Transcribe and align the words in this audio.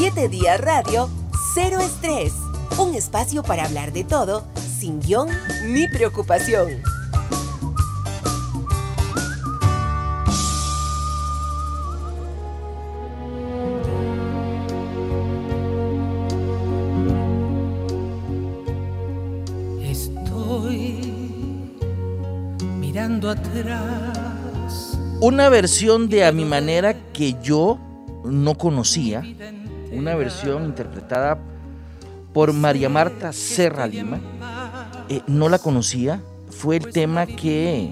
7 0.00 0.30
Días 0.30 0.58
Radio, 0.58 1.10
Cero 1.52 1.78
Estrés. 1.78 2.32
Un 2.78 2.94
espacio 2.94 3.42
para 3.42 3.66
hablar 3.66 3.92
de 3.92 4.02
todo, 4.02 4.46
sin 4.56 4.98
guion 4.98 5.28
ni 5.66 5.88
preocupación. 5.88 6.80
atrás. 23.28 24.98
Una 25.20 25.50
versión 25.50 26.08
de 26.08 26.24
A 26.24 26.32
mi 26.32 26.46
manera 26.46 26.94
que 27.12 27.36
yo 27.42 27.78
no 28.24 28.54
conocía, 28.54 29.22
una 29.92 30.14
versión 30.14 30.64
interpretada 30.64 31.38
por 32.32 32.52
María 32.52 32.88
Marta 32.88 33.32
Serra 33.32 33.86
Lima, 33.86 34.20
eh, 35.08 35.22
no 35.26 35.48
la 35.48 35.58
conocía, 35.58 36.20
fue 36.50 36.76
el 36.76 36.90
tema 36.92 37.26
que 37.26 37.90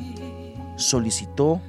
solicitó 0.77 1.61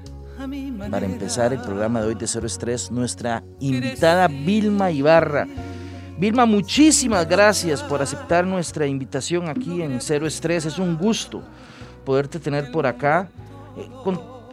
para 0.90 1.06
empezar 1.06 1.52
el 1.52 1.60
programa 1.60 2.02
de 2.02 2.08
hoy 2.08 2.16
de 2.16 2.28
Cero 2.28 2.48
Estrés 2.48 2.92
nuestra 2.92 3.44
invitada 3.60 4.28
Vilma 4.28 4.92
Ibarra. 4.92 5.48
Vilma, 6.18 6.46
muchísimas 6.46 7.28
gracias 7.28 7.82
por 7.82 8.02
aceptar 8.02 8.46
nuestra 8.46 8.86
invitación 8.86 9.50
aquí 9.50 9.82
en 9.82 10.00
Cero 10.02 10.28
Estrés. 10.28 10.66
Es 10.66 10.78
un 10.78 10.98
gusto 10.98 11.42
poderte 12.06 12.40
tener 12.40 12.72
por 12.72 12.86
acá. 12.86 13.30
Eh, 13.78 13.90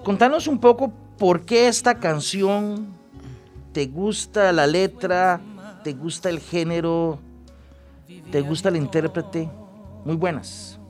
contanos 0.05 0.47
un 0.47 0.59
poco 0.59 0.93
por 1.19 1.43
qué 1.43 1.69
esta 1.69 1.99
canción, 1.99 2.87
te 3.73 3.87
gusta 3.87 4.53
la 4.53 4.67
letra, 4.67 5.41
te 5.87 5.93
gusta 5.93 6.31
el 6.31 6.41
género, 6.41 7.21
te 8.33 8.41
gusta 8.41 8.71
el 8.71 8.77
intérprete. 8.77 9.49
Muy 10.05 10.17
buenas. 10.17 10.81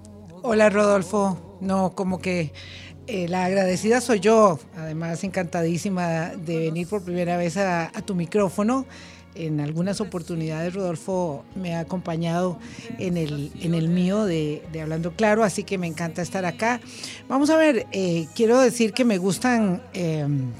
Hola 0.43 0.71
Rodolfo, 0.71 1.59
no, 1.61 1.95
como 1.95 2.19
que 2.19 2.55
eh, 3.07 3.29
la 3.29 3.45
agradecida 3.45 4.01
soy 4.01 4.21
yo, 4.21 4.59
además 4.75 5.23
encantadísima 5.23 6.29
de 6.31 6.61
venir 6.61 6.89
por 6.89 7.03
primera 7.03 7.37
vez 7.37 7.59
a 7.59 7.91
tu 8.07 8.15
micrófono 8.15 8.87
en 9.37 9.61
algunas 9.61 10.01
oportunidades 10.01 10.75
Rodolfo 10.75 11.45
me 11.55 11.75
ha 11.75 11.81
acompañado 11.81 12.59
en 12.99 13.17
el, 13.17 13.53
en 13.61 13.75
el 13.75 13.89
mío 13.89 14.25
de, 14.25 14.63
Hablando 14.81 15.13
Claro, 15.13 15.45
así 15.45 15.65
que 15.65 15.79
me 15.79 15.87
encanta 15.87 16.23
estar 16.23 16.45
acá. 16.45 16.81
Vamos 17.29 17.51
a 17.51 17.57
ver, 17.57 17.87
eh, 17.93 18.27
quiero 18.35 18.61
decir 18.61 18.93
que 18.93 19.05
me 19.05 19.19
gustan 19.19 19.83
em, 19.93 20.53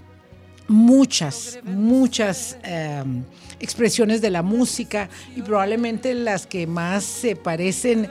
muchas, 0.69 1.59
muchas 1.65 2.59
em, 2.63 3.25
expresiones 3.61 4.21
de 4.21 4.31
la 4.31 4.43
música 4.43 5.09
y 5.35 5.43
probablemente 5.43 6.15
las 6.15 6.47
que 6.47 6.67
más 6.67 7.05
se 7.05 7.37
parecen. 7.37 8.09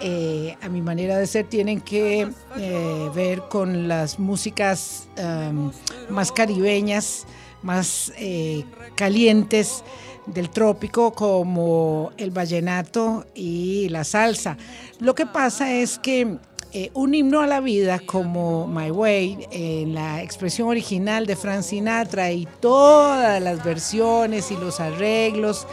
Eh, 0.00 0.56
a 0.62 0.68
mi 0.68 0.80
manera 0.80 1.18
de 1.18 1.26
ser 1.26 1.46
tienen 1.46 1.80
que 1.80 2.28
eh, 2.56 3.10
ver 3.16 3.42
con 3.48 3.88
las 3.88 4.20
músicas 4.20 5.08
em, 5.16 5.72
más 6.08 6.30
caribeñas, 6.30 7.26
más 7.62 8.12
eh, 8.16 8.64
calientes 8.94 9.82
del 10.26 10.50
trópico 10.50 11.12
como 11.12 12.12
el 12.16 12.30
vallenato 12.30 13.26
y 13.34 13.88
la 13.88 14.04
salsa. 14.04 14.56
Lo 15.00 15.14
que 15.16 15.26
pasa 15.26 15.72
es 15.74 15.98
que 15.98 16.38
eh, 16.72 16.90
un 16.94 17.14
himno 17.14 17.40
a 17.40 17.46
la 17.46 17.60
vida 17.60 17.98
como 17.98 18.66
My 18.66 18.90
Way, 18.90 19.48
en 19.50 19.94
la 19.94 20.22
expresión 20.22 20.68
original 20.68 21.26
de 21.26 21.36
Frank 21.36 21.62
Sinatra 21.62 22.30
y 22.30 22.46
todas 22.60 23.42
las 23.42 23.64
versiones 23.64 24.50
y 24.50 24.56
los 24.56 24.80
arreglos 24.80 25.66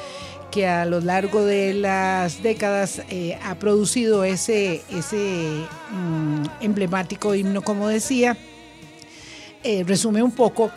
que 0.51 0.67
a 0.67 0.85
lo 0.85 1.01
largo 1.01 1.43
de 1.43 1.73
las 1.73 2.41
décadas 2.41 3.01
eh, 3.09 3.37
ha 3.43 3.55
producido 3.55 4.23
ese, 4.23 4.81
ese 4.89 5.65
mm, 5.91 6.43
emblemático 6.61 7.35
himno, 7.35 7.61
como 7.61 7.87
decía, 7.87 8.37
resume 9.85 10.21
un 10.21 10.31
poco 10.31 10.69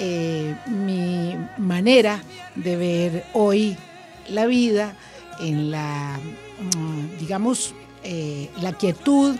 eh, 0.00 0.54
mi 0.66 1.34
manera 1.56 2.22
de 2.54 2.76
ver 2.76 3.24
hoy 3.32 3.76
la 4.28 4.46
vida 4.46 4.94
en 5.40 5.72
la, 5.72 6.20
mm, 6.76 7.18
digamos, 7.18 7.74
eh, 8.04 8.48
la 8.60 8.74
quietud, 8.74 9.34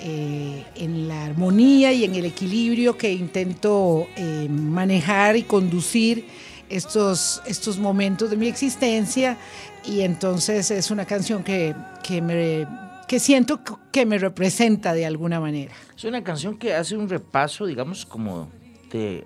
eh, 0.00 0.64
en 0.76 1.08
la 1.08 1.24
armonía 1.24 1.92
y 1.92 2.04
en 2.04 2.14
el 2.14 2.24
equilibrio 2.24 2.96
que 2.96 3.12
intento 3.12 4.06
manejar 4.48 5.36
y 5.36 5.42
conducir 5.42 6.26
estos, 6.68 7.42
estos 7.46 7.78
momentos 7.78 8.30
de 8.30 8.36
mi 8.36 8.48
existencia. 8.48 9.36
Y 9.84 10.00
entonces 10.00 10.70
es 10.70 10.90
una 10.90 11.04
canción 11.04 11.42
que, 11.42 11.74
que 12.02 12.20
me 12.20 12.66
que 13.06 13.18
siento 13.20 13.60
que 13.90 14.04
me 14.04 14.18
representa 14.18 14.92
de 14.92 15.06
alguna 15.06 15.40
manera. 15.40 15.72
Es 15.96 16.04
una 16.04 16.22
canción 16.22 16.58
que 16.58 16.74
hace 16.74 16.94
un 16.94 17.08
repaso, 17.08 17.64
digamos, 17.64 18.04
como 18.04 18.50
de 18.90 19.24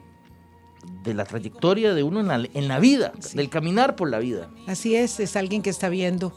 de 1.05 1.15
la 1.15 1.25
trayectoria 1.25 1.95
de 1.95 2.03
uno 2.03 2.21
en 2.21 2.69
la, 2.69 2.79
vida, 2.79 3.13
del 3.35 3.49
caminar 3.49 3.97
por 3.97 4.11
la 4.11 4.19
vida. 4.19 4.51
Así 4.67 4.95
es, 4.95 5.21
es 5.21 5.37
alguien 5.37 5.63
que 5.63 5.71
está 5.71 5.89
viendo 5.89 6.37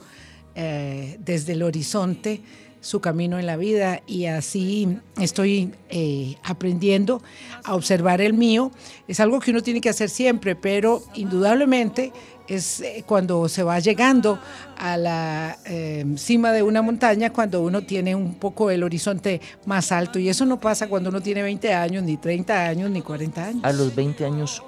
eh, 0.55 1.17
desde 1.19 1.53
el 1.53 1.63
horizonte 1.63 2.41
su 2.85 2.99
camino 2.99 3.39
en 3.39 3.47
la 3.47 3.57
vida 3.57 4.01
y 4.05 4.27
así 4.27 4.99
estoy 5.19 5.73
eh, 5.89 6.35
aprendiendo 6.43 7.19
a 7.63 7.73
observar 7.73 8.21
el 8.21 8.33
mío. 8.33 8.71
Es 9.07 9.19
algo 9.19 9.39
que 9.39 9.49
uno 9.49 9.63
tiene 9.63 9.81
que 9.81 9.89
hacer 9.89 10.07
siempre, 10.07 10.55
pero 10.55 11.01
indudablemente 11.15 12.13
es 12.47 12.81
eh, 12.81 13.03
cuando 13.07 13.49
se 13.49 13.63
va 13.63 13.79
llegando 13.79 14.37
a 14.77 14.97
la 14.97 15.57
em, 15.65 16.15
cima 16.15 16.51
de 16.51 16.61
una 16.61 16.83
montaña, 16.83 17.33
cuando 17.33 17.63
uno 17.63 17.81
tiene 17.81 18.13
un 18.13 18.35
poco 18.35 18.69
el 18.69 18.83
horizonte 18.83 19.41
más 19.65 19.91
alto. 19.91 20.19
Y 20.19 20.29
eso 20.29 20.45
no 20.45 20.59
pasa 20.59 20.87
cuando 20.87 21.09
uno 21.09 21.21
tiene 21.21 21.41
20 21.41 21.73
años, 21.73 22.03
ni 22.03 22.17
30 22.17 22.67
años, 22.67 22.91
ni 22.91 23.01
40 23.01 23.45
años. 23.45 23.63
A 23.63 23.73
los 23.73 23.95
20 23.95 24.25
años 24.25 24.61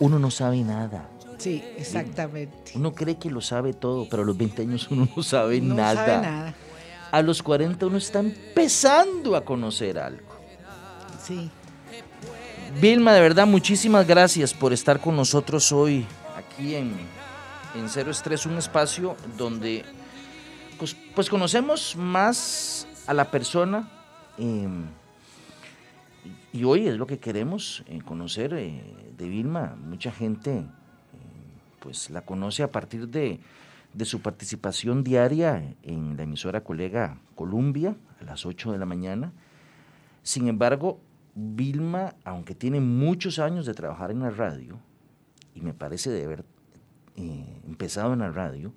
uno 0.00 0.18
no 0.18 0.32
sabe 0.32 0.60
nada. 0.64 1.08
Sí, 1.38 1.62
exactamente. 1.76 2.72
Uno 2.74 2.92
cree 2.94 3.16
que 3.16 3.30
lo 3.30 3.40
sabe 3.40 3.74
todo, 3.74 4.08
pero 4.10 4.24
a 4.24 4.26
los 4.26 4.36
20 4.36 4.62
años 4.62 4.90
uno 4.90 5.06
no 5.14 5.22
sabe 5.22 5.60
no 5.60 5.76
nada. 5.76 5.94
Sabe 5.94 6.26
nada. 6.26 6.54
A 7.14 7.22
los 7.22 7.44
40 7.44 7.86
uno 7.86 7.98
está 7.98 8.18
empezando 8.18 9.36
a 9.36 9.44
conocer 9.44 10.00
algo. 10.00 10.34
Sí. 11.22 11.48
Vilma, 12.80 13.12
de 13.12 13.20
verdad, 13.20 13.46
muchísimas 13.46 14.04
gracias 14.04 14.52
por 14.52 14.72
estar 14.72 14.98
con 14.98 15.14
nosotros 15.14 15.70
hoy 15.70 16.04
aquí 16.36 16.74
en, 16.74 16.92
Cero 17.86 18.10
Estrés, 18.10 18.46
un 18.46 18.58
espacio 18.58 19.14
donde 19.38 19.84
pues, 20.76 20.96
pues 21.14 21.30
conocemos 21.30 21.94
más 21.94 22.88
a 23.06 23.14
la 23.14 23.30
persona 23.30 23.88
em, 24.36 24.82
y 26.52 26.64
hoy 26.64 26.88
es 26.88 26.96
lo 26.96 27.06
que 27.06 27.20
queremos 27.20 27.84
eh, 27.86 28.00
conocer 28.04 28.54
eh, 28.54 28.82
de 29.16 29.28
Vilma. 29.28 29.76
Mucha 29.76 30.10
gente 30.10 30.50
eh, 30.50 30.64
pues 31.78 32.10
la 32.10 32.22
conoce 32.22 32.64
a 32.64 32.72
partir 32.72 33.06
de, 33.06 33.38
de, 33.94 34.04
su 34.04 34.20
participación 34.20 35.04
diaria 35.04 35.74
en 35.82 36.16
la 36.16 36.24
emisora 36.24 36.62
colega 36.62 37.20
Columbia 37.34 37.96
a 38.20 38.24
las 38.24 38.46
8 38.46 38.72
de 38.72 38.78
la 38.78 38.86
mañana. 38.86 39.32
Sin 40.22 40.48
embargo, 40.48 41.00
Vilma, 41.34 42.14
aunque 42.24 42.54
tiene 42.54 42.80
muchos 42.80 43.38
años 43.38 43.66
de 43.66 43.74
trabajar 43.74 44.10
en 44.10 44.20
la 44.20 44.30
radio, 44.30 44.78
y 45.54 45.60
me 45.60 45.74
parece 45.74 46.10
de 46.10 46.24
haber 46.24 46.44
eh, 47.16 47.60
empezado 47.66 48.12
en 48.12 48.20
la 48.20 48.30
radio, 48.30 48.72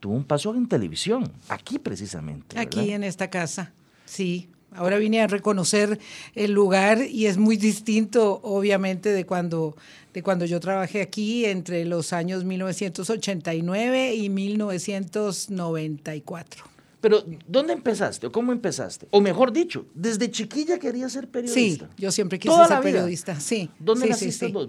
tuvo 0.00 0.14
un 0.14 0.24
paso 0.24 0.54
en 0.54 0.66
televisión, 0.66 1.32
aquí 1.48 1.78
precisamente. 1.78 2.58
Aquí 2.58 2.90
en 2.90 3.04
esta 3.04 3.30
casa, 3.30 3.72
sí. 4.04 4.50
Ahora 4.74 4.98
vine 4.98 5.20
a 5.20 5.26
reconocer 5.26 5.98
el 6.34 6.52
lugar 6.52 7.02
y 7.02 7.26
es 7.26 7.38
muy 7.38 7.56
distinto, 7.56 8.40
obviamente, 8.42 9.10
de 9.10 9.26
cuando, 9.26 9.76
de 10.14 10.22
cuando 10.22 10.44
yo 10.44 10.60
trabajé 10.60 11.02
aquí 11.02 11.44
entre 11.44 11.84
los 11.84 12.12
años 12.12 12.44
1989 12.44 14.14
y 14.14 14.28
1994. 14.28 16.72
Pero, 17.02 17.24
¿dónde 17.48 17.72
empezaste 17.72 18.28
o 18.28 18.32
cómo 18.32 18.52
empezaste? 18.52 19.08
O 19.10 19.20
mejor 19.20 19.52
dicho, 19.52 19.86
desde 19.92 20.30
chiquilla 20.30 20.78
quería 20.78 21.08
ser 21.08 21.26
periodista. 21.26 21.86
Sí, 21.86 21.92
yo 21.98 22.12
siempre 22.12 22.38
quise 22.38 22.54
ser 22.64 22.80
periodista, 22.80 23.40
sí. 23.40 23.68
¿Dónde 23.80 24.04
sí, 24.04 24.10
naciste 24.10 24.48
vos, 24.48 24.68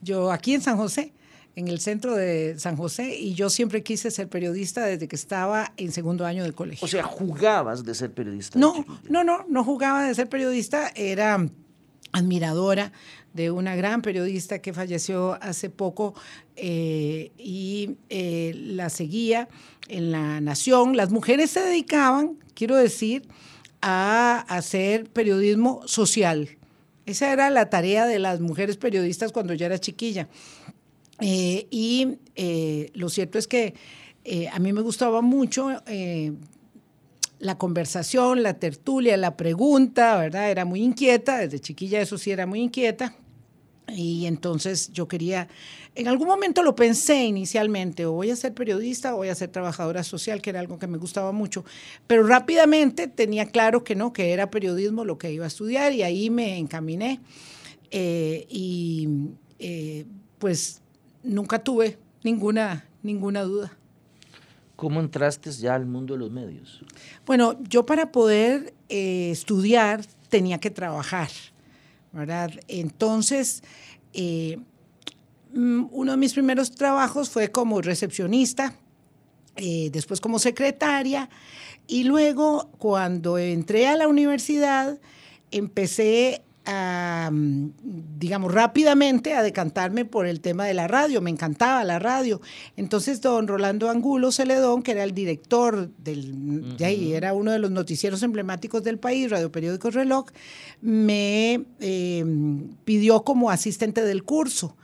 Yo 0.00 0.32
aquí 0.32 0.54
en 0.54 0.62
San 0.62 0.78
José, 0.78 1.12
en 1.56 1.68
el 1.68 1.80
centro 1.80 2.16
de 2.16 2.58
San 2.58 2.76
José, 2.76 3.16
y 3.16 3.34
yo 3.34 3.48
siempre 3.48 3.82
quise 3.82 4.10
ser 4.10 4.28
periodista 4.28 4.84
desde 4.84 5.06
que 5.06 5.16
estaba 5.16 5.72
en 5.76 5.92
segundo 5.92 6.26
año 6.26 6.42
del 6.42 6.54
colegio. 6.54 6.84
O 6.84 6.88
sea, 6.88 7.04
¿jugabas 7.04 7.84
de 7.84 7.94
ser 7.94 8.12
periodista? 8.12 8.58
No, 8.58 8.84
no, 9.08 9.22
no, 9.22 9.44
no 9.48 9.64
jugaba 9.64 10.04
de 10.04 10.14
ser 10.14 10.28
periodista, 10.28 10.90
era 10.96 11.46
admiradora 12.12 12.92
de 13.34 13.50
una 13.50 13.74
gran 13.74 14.00
periodista 14.02 14.60
que 14.60 14.72
falleció 14.72 15.36
hace 15.42 15.68
poco 15.68 16.14
eh, 16.56 17.32
y 17.36 17.96
eh, 18.08 18.52
la 18.54 18.88
seguía 18.88 19.48
en 19.88 20.12
la 20.12 20.40
Nación. 20.40 20.96
Las 20.96 21.10
mujeres 21.10 21.50
se 21.50 21.60
dedicaban, 21.60 22.38
quiero 22.54 22.76
decir, 22.76 23.26
a 23.82 24.44
hacer 24.48 25.10
periodismo 25.10 25.82
social. 25.86 26.48
Esa 27.06 27.32
era 27.32 27.50
la 27.50 27.68
tarea 27.68 28.06
de 28.06 28.18
las 28.18 28.40
mujeres 28.40 28.76
periodistas 28.76 29.32
cuando 29.32 29.52
yo 29.52 29.66
era 29.66 29.78
chiquilla. 29.78 30.28
Y 31.20 32.18
lo 32.94 33.08
cierto 33.08 33.38
es 33.38 33.46
que 33.46 33.74
a 34.52 34.58
mí 34.58 34.72
me 34.72 34.80
gustaba 34.80 35.20
mucho 35.20 35.70
la 37.44 37.58
conversación, 37.58 38.42
la 38.42 38.54
tertulia, 38.54 39.16
la 39.16 39.36
pregunta, 39.36 40.16
¿verdad? 40.16 40.50
Era 40.50 40.64
muy 40.64 40.82
inquieta, 40.82 41.38
desde 41.38 41.60
chiquilla 41.60 42.00
eso 42.00 42.16
sí 42.16 42.30
era 42.30 42.46
muy 42.46 42.60
inquieta. 42.60 43.14
Y 43.88 44.24
entonces 44.24 44.90
yo 44.92 45.08
quería, 45.08 45.48
en 45.94 46.08
algún 46.08 46.26
momento 46.26 46.62
lo 46.62 46.74
pensé 46.74 47.24
inicialmente, 47.24 48.06
o 48.06 48.12
voy 48.12 48.30
a 48.30 48.36
ser 48.36 48.54
periodista 48.54 49.14
o 49.14 49.18
voy 49.18 49.28
a 49.28 49.34
ser 49.34 49.50
trabajadora 49.50 50.02
social, 50.02 50.40
que 50.40 50.50
era 50.50 50.60
algo 50.60 50.78
que 50.78 50.86
me 50.86 50.96
gustaba 50.96 51.32
mucho, 51.32 51.66
pero 52.06 52.26
rápidamente 52.26 53.08
tenía 53.08 53.50
claro 53.50 53.84
que 53.84 53.94
no, 53.94 54.14
que 54.14 54.32
era 54.32 54.50
periodismo 54.50 55.04
lo 55.04 55.18
que 55.18 55.32
iba 55.32 55.44
a 55.44 55.48
estudiar 55.48 55.92
y 55.92 56.02
ahí 56.02 56.30
me 56.30 56.56
encaminé. 56.56 57.20
Eh, 57.90 58.46
y 58.48 59.06
eh, 59.58 60.06
pues 60.38 60.80
nunca 61.24 61.58
tuve 61.58 61.98
ninguna, 62.22 62.86
ninguna 63.02 63.42
duda. 63.42 63.72
¿Cómo 64.76 65.00
entraste 65.00 65.50
ya 65.52 65.74
al 65.74 65.86
mundo 65.86 66.14
de 66.14 66.20
los 66.20 66.30
medios? 66.30 66.84
Bueno, 67.26 67.56
yo 67.68 67.86
para 67.86 68.12
poder 68.12 68.74
eh, 68.88 69.30
estudiar 69.30 70.04
tenía 70.28 70.58
que 70.58 70.70
trabajar, 70.70 71.28
¿verdad? 72.12 72.50
Entonces, 72.66 73.62
eh, 74.12 74.58
mm, 75.52 75.86
uno 75.90 76.12
de 76.12 76.18
mis 76.18 76.32
primeros 76.32 76.72
trabajos 76.72 77.30
fue 77.30 77.50
como 77.50 77.80
recepcionista, 77.80 78.74
eh, 79.56 79.90
después 79.92 80.20
como 80.20 80.40
secretaria, 80.40 81.30
y 81.86 82.04
luego 82.04 82.70
cuando 82.78 83.38
entré 83.38 83.86
a 83.86 83.96
la 83.96 84.08
universidad, 84.08 84.98
empecé 85.52 86.42
a, 86.66 87.30
digamos, 87.32 88.52
rápidamente 88.52 89.34
a 89.34 89.42
decantarme 89.42 90.04
por 90.04 90.26
el 90.26 90.40
tema 90.40 90.66
de 90.66 90.74
la 90.74 90.88
radio. 90.88 91.20
Me 91.20 91.30
encantaba 91.30 91.84
la 91.84 91.98
radio. 91.98 92.40
Entonces, 92.76 93.20
don 93.20 93.46
Rolando 93.46 93.90
Angulo 93.90 94.32
Celedón, 94.32 94.82
que 94.82 94.92
era 94.92 95.04
el 95.04 95.12
director 95.12 95.90
del, 95.98 96.76
ahí, 96.84 97.12
era 97.12 97.34
uno 97.34 97.52
de 97.52 97.58
los 97.58 97.70
noticieros 97.70 98.22
emblemáticos 98.22 98.82
del 98.82 98.98
país, 98.98 99.30
Radio 99.30 99.52
Periódico 99.52 99.90
Reloj, 99.90 100.26
me 100.80 101.64
em, 101.80 102.68
pidió 102.84 103.22
como 103.24 103.50
asistente 103.50 104.02
del 104.02 104.24
curso. 104.24 104.76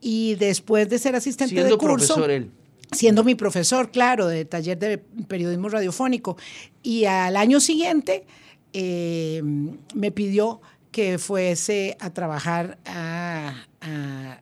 Y 0.00 0.36
después 0.36 0.88
de 0.88 0.98
ser 0.98 1.16
asistente 1.16 1.64
del 1.64 1.76
curso... 1.76 2.14
Profesor 2.14 2.30
él 2.30 2.50
siendo 2.92 3.24
mi 3.24 3.34
profesor, 3.34 3.90
claro, 3.90 4.28
de 4.28 4.44
taller 4.44 4.78
de 4.78 4.98
periodismo 4.98 5.68
radiofónico. 5.68 6.36
Y 6.82 7.04
al 7.04 7.36
año 7.36 7.60
siguiente 7.60 8.24
em, 8.72 9.76
me 9.94 10.10
pidió 10.10 10.60
que 10.90 11.18
fuese 11.18 11.96
a 12.00 12.10
trabajar 12.10 12.78
a, 12.86 13.64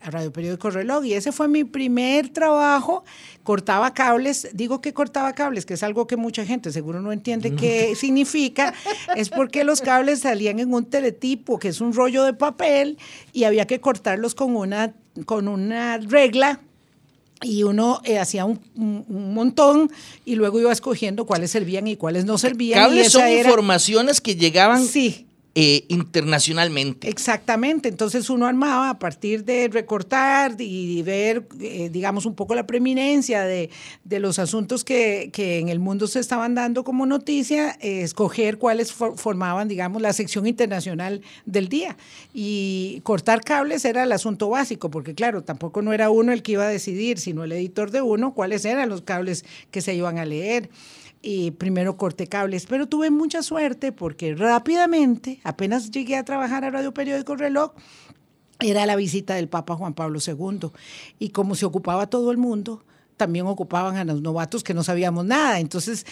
Radio 0.02 0.32
Periódico 0.32 0.70
Reloj. 0.70 1.04
Y 1.04 1.12
ese 1.12 1.30
fue 1.30 1.46
mi 1.46 1.64
primer 1.64 2.30
trabajo. 2.30 3.04
Cortaba 3.42 3.92
cables. 3.92 4.48
Digo 4.54 4.80
que 4.80 4.94
cortaba 4.94 5.34
cables, 5.34 5.66
que 5.66 5.74
es 5.74 5.82
algo 5.82 6.06
que 6.06 6.16
mucha 6.16 6.44
gente 6.46 6.72
seguro 6.72 7.00
no 7.00 7.12
entiende 7.12 7.54
qué 7.54 7.94
significa. 7.96 8.72
Es 9.14 9.28
porque 9.28 9.64
los 9.64 9.82
cables 9.82 10.20
salían 10.20 10.58
en 10.58 10.72
un 10.72 10.86
teletipo, 10.86 11.58
que 11.58 11.68
es 11.68 11.80
un 11.80 11.92
rollo 11.92 12.24
de 12.24 12.32
papel, 12.32 12.98
y 13.32 13.44
había 13.44 13.66
que 13.66 13.80
cortarlos 13.80 14.34
con 14.34 14.56
una, 14.56 14.94
con 15.26 15.48
una 15.48 15.98
regla 15.98 16.60
y 17.42 17.62
uno 17.64 18.00
eh, 18.04 18.18
hacía 18.18 18.44
un, 18.44 18.58
montón 19.34 19.90
y 20.24 20.36
luego 20.36 20.58
iba 20.58 20.72
escogiendo 20.72 21.26
cuáles 21.26 21.50
servían 21.50 21.86
y 21.86 21.96
cuáles 21.96 22.24
no 22.24 22.38
servían. 22.38 22.80
Cables 22.80 23.12
son 23.12 23.28
informaciones 23.28 24.20
que 24.20 24.36
llegaban 24.36 24.82
sí. 24.84 25.26
Eh, 25.58 25.86
internacionalmente. 25.88 27.08
Exactamente, 27.08 27.88
entonces 27.88 28.28
uno 28.28 28.46
armaba 28.46 28.90
a 28.90 28.98
partir 28.98 29.42
de 29.42 29.68
recortar 29.68 30.54
y 30.58 31.00
ver, 31.00 31.48
eh, 31.58 31.88
digamos, 31.90 32.26
un 32.26 32.34
poco 32.34 32.54
la 32.54 32.66
preeminencia 32.66 33.42
de, 33.44 33.70
los 34.04 34.38
asuntos 34.38 34.84
que, 34.84 35.30
en 35.34 35.70
el 35.70 35.78
mundo 35.78 36.08
se 36.08 36.20
estaban 36.20 36.54
dando 36.54 36.84
como 36.84 37.06
noticia, 37.06 37.78
eh, 37.80 38.02
escoger 38.02 38.58
cuáles 38.58 38.92
formaban, 38.92 39.66
digamos, 39.66 40.02
la 40.02 40.12
sección 40.12 40.46
internacional 40.46 41.22
del 41.46 41.70
día. 41.70 41.96
Y 42.34 43.00
cortar 43.02 43.40
cables 43.40 43.86
era 43.86 44.02
el 44.02 44.12
asunto 44.12 44.50
básico, 44.50 44.90
porque 44.90 45.14
claro, 45.14 45.42
tampoco 45.42 45.80
no 45.80 45.94
era 45.94 46.10
uno 46.10 46.32
el 46.32 46.42
que 46.42 46.52
iba 46.52 46.64
a 46.64 46.68
decidir, 46.68 47.18
sino 47.18 47.44
el 47.44 47.52
editor 47.52 47.90
de 47.90 48.02
uno, 48.02 48.34
cuáles 48.34 48.66
eran 48.66 48.90
los 48.90 49.00
cables 49.00 49.46
que 49.70 49.80
se 49.80 49.94
iban 49.94 50.18
a 50.18 50.26
leer 50.26 50.68
y 51.22 51.50
primero 51.52 51.96
corté 51.96 52.26
cables, 52.26 52.66
pero 52.66 52.86
tuve 52.86 53.10
mucha 53.10 53.42
suerte 53.42 53.92
porque 53.92 54.34
rápidamente, 54.34 55.40
apenas 55.44 55.90
llegué 55.90 56.16
a 56.16 56.24
trabajar 56.24 56.64
a 56.64 56.70
Radio 56.70 56.92
Periódico 56.94 57.36
Reloj, 57.36 57.72
era 58.60 58.86
la 58.86 58.96
visita 58.96 59.34
del 59.34 59.48
Papa 59.48 59.76
Juan 59.76 59.94
Pablo 59.94 60.18
II. 60.24 60.70
Y 61.18 61.30
como 61.30 61.54
se 61.54 61.66
ocupaba 61.66 62.06
todo 62.06 62.30
el 62.30 62.38
mundo, 62.38 62.84
también 63.16 63.46
ocupaban 63.46 63.96
a 63.96 64.04
los 64.04 64.22
novatos 64.22 64.62
que 64.62 64.74
no 64.74 64.82
sabíamos 64.82 65.24
nada. 65.24 65.60
Entonces, 65.60 66.06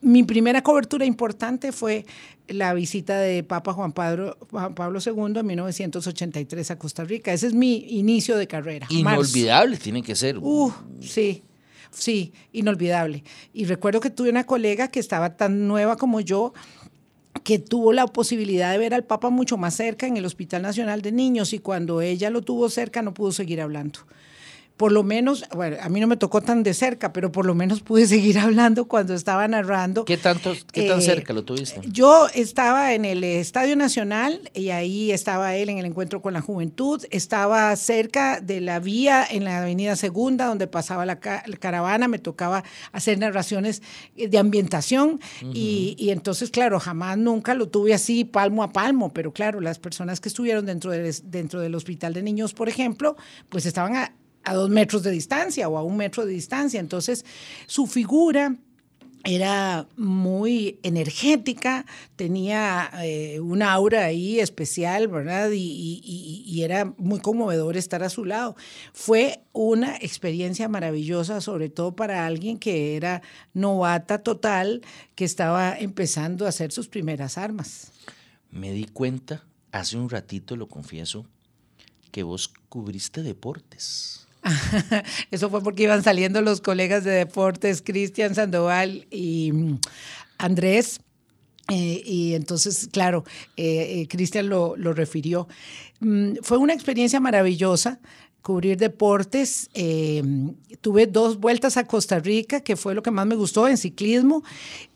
mi 0.00 0.22
primera 0.22 0.62
cobertura 0.62 1.04
importante 1.04 1.72
fue 1.72 2.06
la 2.48 2.72
visita 2.74 3.18
de 3.18 3.42
Papa 3.42 3.72
Juan 3.72 3.92
Pablo, 3.92 4.38
Juan 4.50 4.74
Pablo 4.74 5.00
II 5.04 5.38
en 5.38 5.46
1983 5.46 6.70
a 6.70 6.78
Costa 6.78 7.04
Rica. 7.04 7.32
Ese 7.32 7.48
es 7.48 7.54
mi 7.54 7.86
inicio 7.88 8.36
de 8.36 8.46
carrera. 8.46 8.86
Inolvidable 8.90 9.76
tiene 9.76 10.02
que 10.02 10.14
ser. 10.14 10.38
Uh, 10.38 10.72
sí. 11.00 11.42
Sí, 11.98 12.34
inolvidable. 12.52 13.24
Y 13.54 13.64
recuerdo 13.64 14.00
que 14.00 14.10
tuve 14.10 14.28
una 14.28 14.44
colega 14.44 14.88
que 14.88 15.00
estaba 15.00 15.38
tan 15.38 15.66
nueva 15.66 15.96
como 15.96 16.20
yo, 16.20 16.52
que 17.42 17.58
tuvo 17.58 17.94
la 17.94 18.06
posibilidad 18.06 18.70
de 18.70 18.76
ver 18.76 18.92
al 18.92 19.04
Papa 19.04 19.30
mucho 19.30 19.56
más 19.56 19.74
cerca 19.74 20.06
en 20.06 20.18
el 20.18 20.26
Hospital 20.26 20.60
Nacional 20.60 21.00
de 21.00 21.12
Niños 21.12 21.54
y 21.54 21.58
cuando 21.58 22.02
ella 22.02 22.28
lo 22.28 22.42
tuvo 22.42 22.68
cerca 22.68 23.00
no 23.00 23.14
pudo 23.14 23.32
seguir 23.32 23.62
hablando 23.62 24.00
por 24.76 24.92
lo 24.92 25.02
menos, 25.02 25.44
bueno, 25.54 25.78
a 25.80 25.88
mí 25.88 26.00
no 26.00 26.06
me 26.06 26.18
tocó 26.18 26.42
tan 26.42 26.62
de 26.62 26.74
cerca, 26.74 27.12
pero 27.12 27.32
por 27.32 27.46
lo 27.46 27.54
menos 27.54 27.80
pude 27.80 28.06
seguir 28.06 28.38
hablando 28.38 28.86
cuando 28.86 29.14
estaba 29.14 29.48
narrando. 29.48 30.04
¿Qué, 30.04 30.18
tanto, 30.18 30.52
qué 30.70 30.88
tan 30.88 30.98
eh, 30.98 31.02
cerca 31.02 31.32
lo 31.32 31.44
tuviste? 31.44 31.80
Yo 31.86 32.28
estaba 32.34 32.92
en 32.92 33.06
el 33.06 33.24
Estadio 33.24 33.74
Nacional 33.74 34.50
y 34.52 34.70
ahí 34.70 35.12
estaba 35.12 35.56
él 35.56 35.70
en 35.70 35.78
el 35.78 35.86
encuentro 35.86 36.20
con 36.20 36.34
la 36.34 36.42
juventud. 36.42 37.02
Estaba 37.10 37.74
cerca 37.76 38.40
de 38.40 38.60
la 38.60 38.78
vía 38.78 39.26
en 39.28 39.44
la 39.44 39.58
Avenida 39.58 39.96
Segunda, 39.96 40.46
donde 40.46 40.66
pasaba 40.66 41.06
la, 41.06 41.18
caravana. 41.18 42.06
Me 42.06 42.18
tocaba 42.18 42.62
hacer 42.92 43.18
narraciones 43.18 43.82
de 44.14 44.38
ambientación 44.38 45.20
y, 45.54 45.96
y, 45.98 46.10
entonces, 46.10 46.50
claro, 46.50 46.78
jamás 46.80 47.16
nunca 47.16 47.54
lo 47.54 47.68
tuve 47.68 47.94
así 47.94 48.24
palmo 48.24 48.62
a 48.62 48.72
palmo, 48.72 49.12
pero 49.12 49.32
claro, 49.32 49.60
las 49.60 49.78
personas 49.78 50.20
que 50.20 50.28
estuvieron 50.28 50.66
dentro, 50.66 50.90
de, 50.90 51.14
dentro 51.24 51.60
del 51.60 51.74
Hospital 51.74 52.12
de 52.12 52.22
Niños, 52.22 52.52
por 52.52 52.68
ejemplo, 52.68 53.16
pues 53.48 53.64
estaban 53.64 53.96
a, 53.96 54.12
a 54.46 54.54
dos 54.54 54.70
metros 54.70 55.02
de 55.02 55.10
distancia 55.10 55.68
o 55.68 55.76
a 55.76 55.82
un 55.82 55.96
metro 55.96 56.24
de 56.24 56.32
distancia. 56.32 56.80
Entonces, 56.80 57.24
su 57.66 57.86
figura 57.86 58.56
era 59.24 59.88
muy 59.96 60.78
energética, 60.84 61.84
tenía 62.14 62.88
eh, 63.02 63.40
una 63.40 63.72
aura 63.72 64.04
ahí 64.04 64.38
especial, 64.38 65.08
¿verdad? 65.08 65.50
Y, 65.52 66.62
era 66.62 66.94
muy 66.96 67.20
conmovedor 67.20 67.76
estar 67.76 68.02
a 68.02 68.08
su 68.08 68.24
lado. 68.24 68.56
Fue 68.92 69.44
una 69.52 69.96
experiencia 69.96 70.68
maravillosa, 70.68 71.40
sobre 71.40 71.68
todo 71.68 71.94
para 71.94 72.26
alguien 72.26 72.58
que 72.58 72.96
era 72.96 73.22
novata 73.52 74.22
total, 74.22 74.82
que 75.14 75.24
estaba 75.24 75.76
empezando 75.78 76.46
a 76.46 76.48
hacer 76.48 76.72
sus 76.72 76.88
primeras 76.88 77.36
armas. 77.36 77.92
Me 78.50 78.72
di 78.72 78.86
cuenta, 78.86 79.44
hace 79.70 79.96
un 79.96 80.08
ratito 80.08 80.56
lo 80.56 80.66
confieso, 80.68 81.26
que 82.10 82.22
vos 82.22 82.48
cubriste 82.68 83.22
deportes. 83.22 84.25
Eso 85.30 85.50
fue 85.50 85.62
porque 85.62 85.84
iban 85.84 86.02
saliendo 86.02 86.40
los 86.42 86.60
colegas 86.60 87.04
de 87.04 87.10
deportes, 87.10 87.82
Cristian 87.82 88.34
Sandoval 88.34 89.06
y 89.10 89.52
mm, 89.52 89.78
Andrés. 90.38 91.00
Eh, 91.68 92.02
y 92.04 92.34
entonces, 92.34 92.88
claro, 92.92 93.24
eh, 93.56 94.02
eh, 94.02 94.08
Cristian 94.08 94.48
lo, 94.48 94.76
lo, 94.76 94.92
refirió. 94.92 95.48
Mm, 95.98 96.34
fue 96.42 96.58
una 96.58 96.72
experiencia 96.72 97.18
maravillosa 97.18 97.98
cubrir 98.40 98.76
deportes. 98.76 99.68
tuve 100.80 101.08
dos 101.08 101.40
vueltas 101.40 101.76
a 101.76 101.84
Costa 101.84 102.20
Rica, 102.20 102.60
que 102.60 102.76
fue 102.76 102.94
lo 102.94 103.02
que 103.02 103.10
más 103.10 103.26
me 103.26 103.34
gustó 103.34 103.66
en 103.66 103.76
ciclismo, 103.76 104.44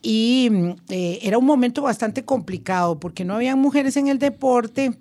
y 0.01 0.49
mm, 0.53 0.75
era 0.89 1.37
un 1.37 1.47
momento 1.47 1.83
bastante 1.83 2.25
complicado 2.25 3.01
porque 3.01 3.25
no 3.25 3.35
había 3.35 3.57
mujeres 3.57 3.97
en 3.97 4.07
el 4.07 4.21
deporte. 4.21 4.93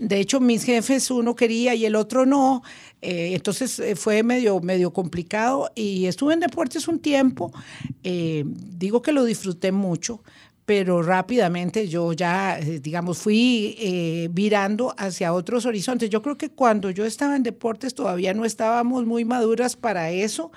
De 0.00 0.18
hecho, 0.18 0.40
mis 0.40 0.64
jefes, 0.64 1.10
uno 1.10 1.36
quería 1.36 1.74
y 1.74 1.84
el 1.84 1.94
otro 1.94 2.24
no. 2.24 2.62
Eh, 3.02 3.32
entonces 3.34 3.78
eh, 3.78 3.96
fue 3.96 4.22
medio, 4.22 4.58
medio 4.60 4.92
complicado 4.92 5.70
y 5.74 6.06
estuve 6.06 6.32
en 6.32 6.40
deportes 6.40 6.88
un 6.88 7.00
tiempo. 7.00 7.52
Eh, 8.02 8.44
digo 8.46 9.02
que 9.02 9.12
lo 9.12 9.24
disfruté 9.24 9.72
mucho, 9.72 10.22
pero 10.64 11.02
rápidamente 11.02 11.86
yo 11.86 12.14
ya, 12.14 12.58
digamos, 12.58 13.18
fui 13.18 14.28
virando 14.32 14.94
hacia 14.96 15.34
otros 15.34 15.66
horizontes. 15.66 16.08
Yo 16.08 16.22
creo 16.22 16.38
que 16.38 16.48
cuando 16.48 16.88
yo 16.90 17.04
estaba 17.04 17.36
en 17.36 17.42
deportes 17.42 17.94
todavía 17.94 18.32
no 18.32 18.46
estábamos 18.46 19.04
muy 19.04 19.26
maduras 19.26 19.76
para 19.76 20.10
eso. 20.10 20.50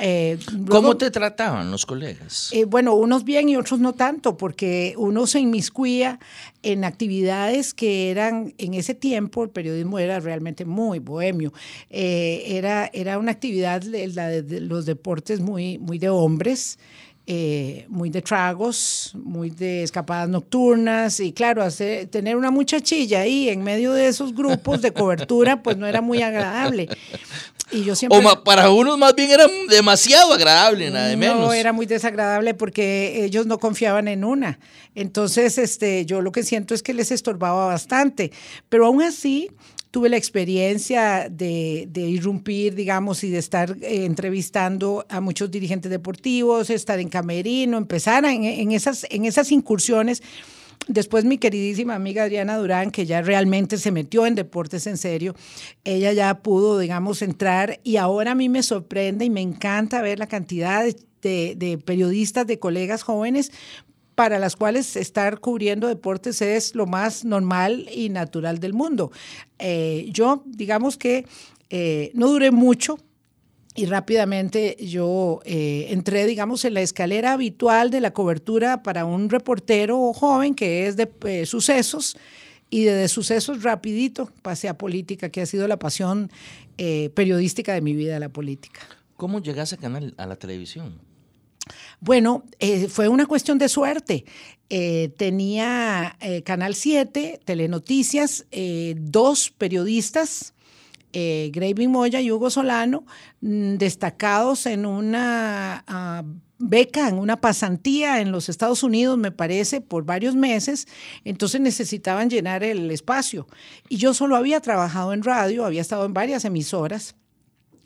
Eh, 0.00 0.38
¿Cómo 0.68 0.96
te 0.96 1.10
trataban 1.10 1.70
los 1.70 1.86
colegas? 1.86 2.50
Eh, 2.52 2.64
bueno, 2.64 2.94
unos 2.94 3.24
bien 3.24 3.48
y 3.48 3.56
otros 3.56 3.80
no 3.80 3.92
tanto, 3.92 4.36
porque 4.36 4.94
uno 4.96 5.26
se 5.26 5.40
inmiscuía 5.40 6.18
en 6.62 6.84
actividades 6.84 7.74
que 7.74 8.10
eran, 8.10 8.54
en 8.58 8.74
ese 8.74 8.94
tiempo, 8.94 9.44
el 9.44 9.50
periodismo 9.50 9.98
era 9.98 10.20
realmente 10.20 10.64
muy 10.64 10.98
bohemio. 10.98 11.52
Eh, 11.90 12.42
era, 12.46 12.90
era 12.92 13.18
una 13.18 13.32
actividad, 13.32 13.82
la 13.82 14.28
de, 14.28 14.60
los 14.60 14.86
deportes, 14.86 15.40
muy, 15.40 15.78
muy 15.78 15.98
de 15.98 16.08
hombres. 16.08 16.78
Muy 17.88 18.10
de 18.10 18.22
tragos, 18.22 19.12
muy 19.14 19.50
de 19.50 19.82
escapadas 19.82 20.28
nocturnas 20.28 21.18
y 21.18 21.32
claro, 21.32 21.62
hacer, 21.62 22.06
tener 22.06 22.36
una 22.36 22.50
muchachilla 22.50 23.20
ahí 23.20 23.48
en 23.48 23.64
medio 23.64 23.92
de 23.92 24.06
esos 24.06 24.32
grupos 24.34 24.80
de 24.80 24.92
cobertura 24.92 25.62
pues 25.62 25.76
no 25.76 25.86
era 25.86 26.00
muy 26.00 26.22
agradable. 26.22 26.88
Y 27.72 27.82
yo 27.82 27.96
siempre... 27.96 28.24
O 28.24 28.44
para 28.44 28.70
unos 28.70 28.96
más 28.96 29.14
bien 29.16 29.30
era 29.30 29.46
demasiado 29.68 30.32
agradable, 30.32 30.90
nada 30.90 31.08
de 31.08 31.16
menos. 31.16 31.40
No, 31.40 31.52
era 31.52 31.72
muy 31.72 31.86
desagradable 31.86 32.54
porque 32.54 33.24
ellos 33.24 33.46
no 33.46 33.58
confiaban 33.58 34.06
en 34.06 34.22
una. 34.22 34.60
Entonces, 34.94 35.58
este, 35.58 36.06
yo 36.06 36.22
lo 36.22 36.30
que 36.30 36.44
siento 36.44 36.74
es 36.74 36.82
que 36.82 36.94
les 36.94 37.10
estorbaba 37.10 37.66
bastante. 37.66 38.30
Pero 38.68 38.86
aún 38.86 39.02
así, 39.02 39.50
tuve 39.96 40.10
la 40.10 40.18
experiencia 40.18 41.26
de, 41.30 41.88
irrumpir, 41.94 42.74
digamos, 42.74 43.24
y 43.24 43.30
de 43.30 43.38
estar 43.38 43.78
eh, 43.80 44.04
entrevistando 44.04 45.06
a 45.08 45.22
muchos 45.22 45.50
dirigentes 45.50 45.90
deportivos, 45.90 46.68
estar 46.68 47.00
en 47.00 47.08
camerino, 47.08 47.78
empezar 47.78 48.26
en, 48.26 48.72
esas, 48.72 49.06
en 49.08 49.24
esas 49.24 49.50
incursiones. 49.52 50.22
Después 50.86 51.24
mi 51.24 51.38
queridísima 51.38 51.94
amiga 51.94 52.24
Adriana 52.24 52.58
Durán, 52.58 52.90
que 52.90 53.06
ya 53.06 53.22
realmente 53.22 53.78
se 53.78 53.90
metió 53.90 54.26
en 54.26 54.34
deportes 54.34 54.86
en 54.86 54.98
serio, 54.98 55.34
ella 55.82 56.12
ya 56.12 56.42
pudo, 56.42 56.78
digamos, 56.78 57.22
entrar 57.22 57.80
y 57.82 57.96
ahora 57.96 58.32
a 58.32 58.34
mí 58.34 58.50
me 58.50 58.62
sorprende 58.62 59.24
y 59.24 59.30
me 59.30 59.40
encanta 59.40 60.02
ver 60.02 60.18
la 60.18 60.26
cantidad 60.26 60.84
de, 61.22 61.82
periodistas, 61.86 62.46
de 62.46 62.58
colegas 62.58 63.02
jóvenes 63.02 63.50
para 64.16 64.38
las 64.38 64.56
cuales 64.56 64.96
estar 64.96 65.40
cubriendo 65.40 65.86
deportes 65.86 66.40
es 66.40 66.74
lo 66.74 66.86
más 66.86 67.24
normal 67.24 67.86
y 67.94 68.08
natural 68.08 68.58
del 68.58 68.72
mundo. 68.72 69.12
Eh, 69.58 70.08
yo, 70.10 70.42
digamos 70.46 70.96
que 70.96 71.26
eh, 71.68 72.10
no 72.14 72.28
duré 72.28 72.50
mucho 72.50 72.98
y 73.74 73.84
rápidamente 73.84 74.78
yo 74.80 75.42
eh, 75.44 75.88
entré, 75.90 76.24
digamos, 76.24 76.64
en 76.64 76.72
la 76.72 76.80
escalera 76.80 77.34
habitual 77.34 77.90
de 77.90 78.00
la 78.00 78.12
cobertura 78.14 78.82
para 78.82 79.04
un 79.04 79.28
reportero 79.28 80.14
joven 80.14 80.54
que 80.54 80.86
es 80.86 80.96
de 80.96 81.44
sucesos 81.44 82.16
y 82.70 82.84
de, 82.84 83.08
sucesos 83.08 83.62
rapidito 83.62 84.30
pasé 84.40 84.68
a 84.70 84.78
política, 84.78 85.28
que 85.28 85.42
ha 85.42 85.46
sido 85.46 85.68
la 85.68 85.78
pasión 85.78 86.30
periodística 87.14 87.74
de 87.74 87.82
mi 87.82 87.94
vida, 87.94 88.18
la 88.18 88.30
política. 88.30 88.80
¿Cómo 89.16 89.40
llegaste 89.40 89.76
a, 89.76 89.78
canal, 89.78 90.14
a 90.16 90.26
la 90.26 90.36
televisión? 90.36 91.05
Bueno, 92.06 92.44
fue 92.88 93.08
una 93.08 93.26
cuestión 93.26 93.58
de 93.58 93.68
suerte. 93.68 94.24
tenía 94.68 96.16
Canal 96.44 96.76
7, 96.76 97.40
Telenoticias, 97.44 98.46
dos 98.94 99.50
periodistas 99.50 100.54
eh, 101.18 101.50
Graving 101.50 101.90
Moya 101.90 102.20
y 102.20 102.30
Hugo 102.30 102.50
Solano, 102.50 103.06
mm, 103.40 103.76
destacados 103.76 104.66
en 104.66 104.84
una 104.84 105.82
ah, 105.86 106.24
beca, 106.58 107.08
en 107.08 107.18
una 107.18 107.40
pasantía 107.40 108.20
en 108.20 108.32
los 108.32 108.50
Estados 108.50 108.82
Unidos, 108.82 109.16
me 109.16 109.30
parece, 109.30 109.80
por 109.80 110.04
varios 110.04 110.34
meses, 110.34 110.86
entonces 111.24 111.62
necesitaban 111.62 112.28
llenar 112.28 112.62
el 112.62 112.90
espacio. 112.90 113.46
Y 113.88 113.96
yo 113.96 114.12
solo 114.12 114.36
había 114.36 114.60
trabajado 114.60 115.14
en 115.14 115.22
radio, 115.22 115.64
había 115.64 115.80
estado 115.80 116.04
en 116.04 116.12
varias 116.12 116.44
emisoras 116.44 117.14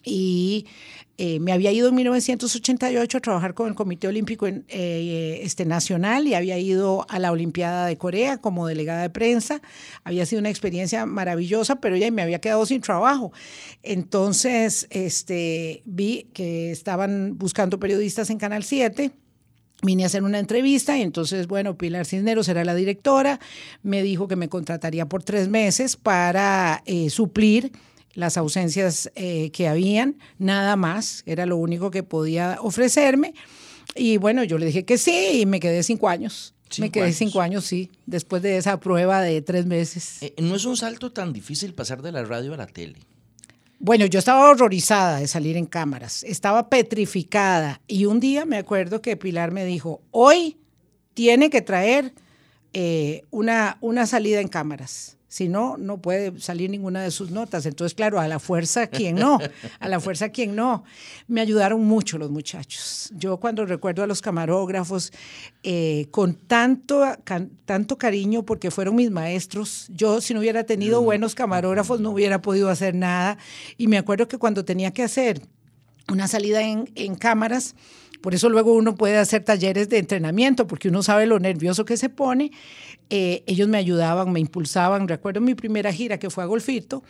y 0.05 0.67
eh, 1.23 1.39
me 1.39 1.53
había 1.53 1.71
ido 1.71 1.91
en 1.91 1.97
1988 1.97 3.19
a 3.19 3.21
trabajar 3.21 3.53
con 3.53 3.69
el 3.69 3.75
Comité 3.75 4.09
Olímpico 4.09 4.47
eh, 4.47 5.41
este, 5.43 5.67
Nacional 5.67 6.27
y 6.27 6.33
había 6.33 6.57
ido 6.59 7.05
a 7.11 7.19
la 7.19 7.31
Olimpiada 7.31 7.85
de 7.85 7.99
Corea 7.99 8.39
como 8.39 8.67
delegada 8.67 9.03
de 9.03 9.11
prensa. 9.11 9.61
Había 10.03 10.25
sido 10.25 10.41
una 10.41 10.49
experiencia 10.49 11.05
maravillosa, 11.05 11.77
pero 11.77 11.95
ya 11.99 12.11
me 12.11 12.23
había 12.23 12.41
quedado 12.41 12.65
sin 12.65 12.81
trabajo. 12.81 13.35
Entonces 13.83 14.87
este, 14.89 15.83
vi 15.85 16.27
que 16.33 16.71
estaban 16.71 17.37
buscando 17.37 17.79
periodistas 17.79 18.31
en 18.31 18.39
Canal 18.39 18.65
7 18.65 19.11
vine 19.83 20.05
a 20.05 20.07
hacer 20.07 20.23
una 20.23 20.39
entrevista 20.39 20.99
y 20.99 21.03
entonces, 21.03 21.47
bueno, 21.47 21.77
Pilar 21.79 22.05
Cisneros 22.05 22.49
era 22.49 22.65
la 22.67 22.75
directora, 22.75 23.41
me 23.83 24.03
dijo 24.03 24.29
que 24.29 24.37
me 24.37 24.51
contrataría 24.51 25.07
por 25.07 25.23
tres 25.23 25.49
meses 25.49 25.97
para 25.97 26.83
eh, 26.85 27.09
suplir 27.09 27.73
las 28.15 28.37
ausencias 28.37 29.11
eh, 29.15 29.51
que 29.53 29.69
habían, 29.69 30.19
nada 30.39 30.77
más, 30.77 31.23
era 31.27 31.47
lo 31.47 31.57
único 31.57 31.91
que 31.91 32.03
podía 32.03 32.59
ofrecerme. 32.61 33.35
Y 33.95 34.17
bueno, 34.17 34.45
yo 34.45 34.59
le 34.59 34.67
dije 34.67 34.85
que 34.85 34.99
sí 34.99 35.41
y 35.41 35.47
me 35.47 35.61
quedé 35.61 35.83
cinco 35.83 36.09
años. 36.09 36.55
me 36.79 36.91
quedé 36.91 37.13
cinco 37.13 37.41
años, 37.41 37.65
sí, 37.65 37.91
después 38.07 38.43
de 38.43 38.57
esa 38.57 38.79
prueba 38.79 39.21
de 39.21 39.43
tres 39.43 39.67
meses. 39.67 40.23
Eh, 40.23 40.35
no 40.39 40.57
es 40.57 40.65
un 40.65 40.77
salto 40.77 41.13
tan 41.13 41.33
difícil 41.33 41.75
pasar 41.75 42.03
de 42.03 42.13
la 42.13 42.25
radio 42.25 42.55
a 42.55 42.57
la 42.57 42.67
tele. 42.67 42.99
Bueno, 43.83 44.05
yo 44.05 44.19
estaba 44.19 44.51
horrorizada 44.51 45.21
de 45.21 45.27
salir 45.27 45.57
en 45.57 45.65
cámaras, 45.65 46.23
estaba 46.25 46.69
petrificada 46.69 47.81
y 47.87 48.05
un 48.05 48.21
día 48.21 48.45
me 48.45 48.59
acuerdo 48.59 49.01
que 49.01 49.17
Pilar 49.17 49.53
me 49.53 49.65
dijo, 49.65 50.03
hoy 50.11 50.59
tiene 51.15 51.49
que 51.49 51.63
traer 51.63 52.13
eh, 52.75 53.23
una, 53.31 53.79
una 53.81 54.07
salida 54.07 54.43
en 54.43 54.49
cámaras. 54.49 55.17
Si 55.31 55.49
no, 55.49 55.77
no 55.79 56.03
puede 56.03 56.41
salir 56.41 56.71
ninguna 56.71 57.03
de 57.03 57.13
sus 57.13 57.31
notas. 57.31 57.65
Entonces, 57.65 57.95
claro, 57.95 58.19
a 58.19 58.27
la 58.27 58.41
fuerza, 58.41 58.89
¿quién 58.89 59.15
no? 59.15 59.39
A 59.79 59.89
la 59.89 60.01
fuerza, 60.01 60.31
¿quién 60.31 60.57
no? 60.57 60.83
Me 61.29 61.41
ayudaron 61.41 61.85
mucho 61.85 62.19
los 62.19 62.33
muchachos. 62.33 63.13
Yo 63.15 63.37
cuando 63.37 63.65
recuerdo 63.65 64.03
a 64.03 64.09
los 64.09 64.23
camarógrafos, 64.23 65.13
eh, 65.63 66.09
con 66.11 66.35
tanto, 66.35 67.05
tanto 67.65 67.97
cariño, 67.97 68.43
porque 68.43 68.73
fueron 68.73 68.97
mis 68.97 69.13
maestros, 69.13 69.87
yo 69.91 70.21
si 70.21 70.35
no 70.35 70.41
hubiera 70.41 70.65
tenido 70.65 71.01
buenos 71.01 71.37
camarógrafos 71.37 72.01
no 72.01 72.11
hubiera 72.11 72.43
podido 72.43 72.69
hacer 72.69 72.97
nada. 72.97 73.39
Y 73.79 73.87
me 73.87 73.99
acuerdo 73.99 74.27
que 74.27 74.37
cuando 74.37 74.65
tenía 74.65 74.91
que 74.91 75.05
hacer 75.05 75.43
una 76.09 76.27
salida 76.27 76.63
en, 76.63 76.91
en 76.97 77.15
cámaras, 77.15 77.77
por 78.21 78.35
eso 78.35 78.49
luego 78.49 78.75
uno 78.75 78.95
puede 78.95 79.17
hacer 79.17 79.45
talleres 79.45 79.89
de 79.89 79.99
entrenamiento, 79.99 80.67
porque 80.67 80.89
uno 80.89 81.03
sabe 81.03 81.27
lo 81.27 81.39
nervioso 81.39 81.85
que 81.85 81.97
se 81.97 82.09
pone. 82.09 82.51
Eh, 83.09 83.43
ellos 83.47 83.69
me 83.69 83.79
ayudaban, 83.79 84.33
me 84.33 84.41
impulsaban. 84.41 85.09
Recuerdo 85.09 85.41
mi 85.41 85.55
primera 85.55 85.93
gira 85.93 86.19
que 86.19 86.31
fue 86.31 86.45
a 86.45 86.47
Golfito, 86.47 87.03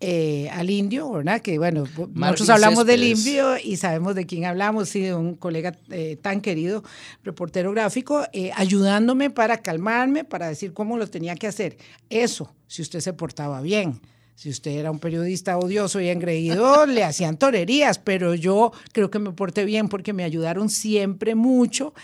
eh, 0.00 0.48
al 0.50 0.70
indio, 0.70 1.10
¿verdad? 1.10 1.40
Que 1.40 1.58
bueno, 1.58 1.84
nosotros 2.14 2.48
hablamos 2.48 2.86
del 2.86 3.04
indio 3.04 3.56
y 3.62 3.76
sabemos 3.76 4.14
de 4.14 4.24
quién 4.26 4.44
hablamos, 4.44 4.88
sí, 4.88 5.00
de 5.00 5.14
un 5.14 5.34
colega 5.34 5.76
eh, 5.90 6.16
tan 6.20 6.40
querido, 6.40 6.82
reportero 7.24 7.72
gráfico, 7.72 8.24
ayudándome 8.54 9.30
para 9.30 9.58
calmarme, 9.58 10.24
para 10.24 10.48
decir 10.48 10.72
cómo 10.72 10.96
lo 10.96 11.08
tenía 11.08 11.34
que 11.34 11.46
hacer. 11.48 11.76
Eso, 12.08 12.54
si 12.66 12.82
usted 12.82 13.00
se 13.00 13.12
portaba 13.12 13.60
bien. 13.60 14.00
Si 14.34 14.48
usted 14.48 14.72
era 14.72 14.90
un 14.90 14.98
periodista 14.98 15.58
odioso 15.58 16.00
y 16.00 16.08
engreído, 16.08 16.86
le 16.86 17.04
hacían 17.04 17.36
torerías, 17.36 17.98
pero 17.98 18.34
yo 18.34 18.72
creo 18.92 19.10
que 19.10 19.18
me 19.18 19.32
porté 19.32 19.64
bien 19.64 19.88
porque 19.88 20.12
me 20.12 20.24
ayudaron 20.24 20.68
siempre 20.68 21.34
mucho 21.34 21.94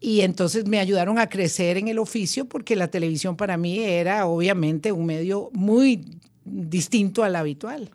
y 0.00 0.20
entonces 0.22 0.66
me 0.66 0.78
ayudaron 0.78 1.18
a 1.18 1.28
crecer 1.28 1.76
en 1.76 1.88
el 1.88 1.98
oficio 1.98 2.46
porque 2.46 2.76
la 2.76 2.88
televisión 2.88 3.36
para 3.36 3.56
mí 3.56 3.78
era 3.80 4.26
obviamente 4.26 4.92
un 4.92 5.06
medio 5.06 5.50
muy 5.52 6.04
distinto 6.44 7.22
al 7.22 7.36
habitual. 7.36 7.90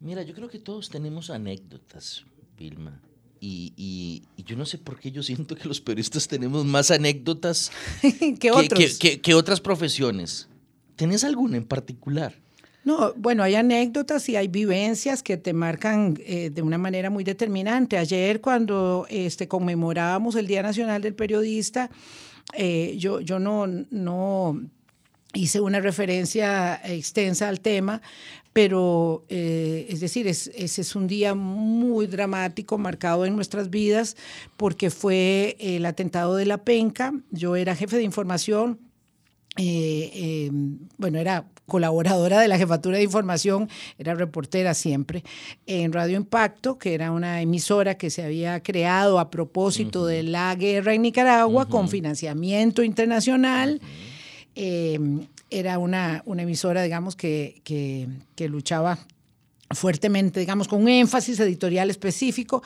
Mira, 0.00 0.22
yo 0.22 0.34
creo 0.34 0.48
que 0.48 0.58
todos 0.58 0.88
tenemos 0.88 1.30
anécdotas, 1.30 2.24
Vilma. 2.58 3.00
Y, 3.46 4.22
yo 4.38 4.56
no 4.56 4.64
sé 4.64 4.78
por 4.78 4.98
qué 4.98 5.10
yo 5.10 5.22
siento 5.22 5.54
que 5.54 5.68
los 5.68 5.80
periodistas 5.80 6.28
tenemos 6.28 6.64
más 6.64 6.90
anécdotas 6.90 7.70
que, 8.40 8.50
otros? 8.50 8.98
que 8.98 9.34
otras 9.34 9.60
profesiones. 9.60 10.48
¿Tenés 10.96 11.24
alguna 11.24 11.58
en 11.58 11.64
particular? 11.64 12.43
No, 12.84 13.14
bueno, 13.16 13.42
hay 13.42 13.54
anécdotas 13.54 14.28
y 14.28 14.36
hay 14.36 14.48
vivencias 14.48 15.22
que 15.22 15.38
te 15.38 15.54
marcan 15.54 16.18
eh, 16.20 16.50
de 16.50 16.60
una 16.60 16.76
manera 16.76 17.08
muy 17.08 17.24
determinante. 17.24 17.96
Ayer 17.96 18.42
cuando 18.42 19.06
este, 19.08 19.48
conmemorábamos 19.48 20.34
el 20.36 20.46
Día 20.46 20.62
Nacional 20.62 21.00
del 21.00 21.14
Periodista, 21.14 21.90
eh, 22.52 22.94
yo, 22.98 23.20
yo 23.20 23.38
no, 23.38 23.66
no 23.66 24.60
hice 25.32 25.60
una 25.60 25.80
referencia 25.80 26.78
extensa 26.84 27.48
al 27.48 27.60
tema, 27.60 28.02
pero 28.52 29.24
eh, 29.30 29.86
es 29.88 30.00
decir, 30.00 30.28
ese 30.28 30.52
es 30.54 30.94
un 30.94 31.06
día 31.06 31.34
muy 31.34 32.06
dramático, 32.06 32.76
marcado 32.76 33.24
en 33.24 33.34
nuestras 33.34 33.70
vidas, 33.70 34.14
porque 34.58 34.90
fue 34.90 35.56
el 35.58 35.86
atentado 35.86 36.36
de 36.36 36.44
la 36.44 36.58
penca. 36.58 37.14
Yo 37.30 37.56
era 37.56 37.74
jefe 37.74 37.96
de 37.96 38.02
información 38.02 38.78
bueno, 40.98 41.18
era 41.18 41.46
colaboradora 41.66 42.40
de 42.40 42.48
la 42.48 42.58
jefatura 42.58 42.98
de 42.98 43.04
información, 43.04 43.68
era 43.98 44.14
reportera 44.14 44.74
siempre, 44.74 45.24
en 45.66 45.92
Radio 45.92 46.16
Impacto, 46.16 46.78
que 46.78 46.94
era 46.94 47.10
una 47.10 47.40
emisora 47.40 47.96
que 47.96 48.10
se 48.10 48.22
había 48.22 48.62
creado 48.62 49.18
a 49.18 49.30
propósito 49.30 50.06
de 50.06 50.22
la 50.22 50.54
guerra 50.54 50.94
en 50.94 51.02
Nicaragua 51.02 51.68
con 51.68 51.88
financiamiento 51.88 52.82
internacional. 52.82 53.80
Em, 54.54 55.26
era 55.50 55.78
una, 55.78 56.22
una, 56.26 56.42
emisora, 56.42 56.82
digamos, 56.82 57.16
que, 57.16 57.60
que, 57.64 58.08
que 58.34 58.48
luchaba 58.48 58.98
fuertemente, 59.70 60.40
digamos, 60.40 60.68
con 60.68 60.82
un 60.82 60.88
énfasis 60.88 61.40
editorial 61.40 61.90
específico. 61.90 62.62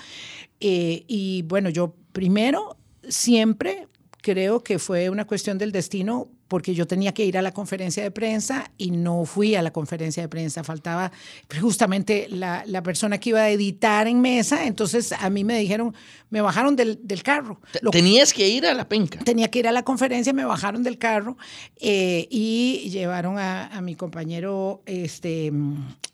Eh, 0.61 1.05
y 1.07 1.43
bueno, 1.43 1.71
yo 1.71 1.95
primero 2.13 2.77
siempre 3.09 3.87
creo 4.23 4.63
que 4.63 4.79
fue 4.79 5.09
una 5.09 5.27
cuestión 5.27 5.59
del 5.59 5.73
destino 5.73 6.29
porque 6.49 6.75
yo 6.75 6.87
tenía 6.87 7.13
que 7.13 7.25
ir 7.25 7.39
a 7.39 7.43
la 7.43 7.53
conferencia 7.53 8.03
de 8.03 8.11
prensa 8.11 8.71
y 8.79 8.91
no 8.91 9.25
fui 9.25 9.55
a 9.55 9.63
la 9.63 9.71
conferencia 9.71 10.23
de 10.23 10.29
prensa. 10.29 10.65
Faltaba 10.65 11.13
justamente 11.61 12.27
la, 12.31 12.65
la 12.67 12.83
persona 12.83 13.19
que 13.19 13.31
iba 13.31 13.41
a 13.41 13.51
editar 13.51 14.09
en 14.09 14.21
mesa, 14.21 14.67
entonces 14.67 15.13
a 15.13 15.31
mí 15.31 15.45
me 15.45 15.59
dijeron, 15.59 15.95
me 16.31 16.41
bajaron 16.41 16.77
del, 16.77 16.99
del 17.03 17.23
carro. 17.23 17.61
Tenías 17.91 18.33
que 18.33 18.49
ir 18.49 18.67
a 18.67 18.75
la 18.75 18.89
penca. 18.89 19.19
Tenía 19.21 19.51
que 19.51 19.61
ir 19.61 19.69
a 19.69 19.73
la 19.73 19.83
conferencia, 19.83 20.33
me 20.33 20.45
bajaron 20.45 20.83
del 20.83 20.99
carro 20.99 21.37
eh, 21.81 22.27
y 22.31 22.89
llevaron 22.91 23.39
a, 23.39 23.67
a, 23.69 23.81
mi 23.81 23.95
compañero 23.95 24.83
este, 24.87 25.53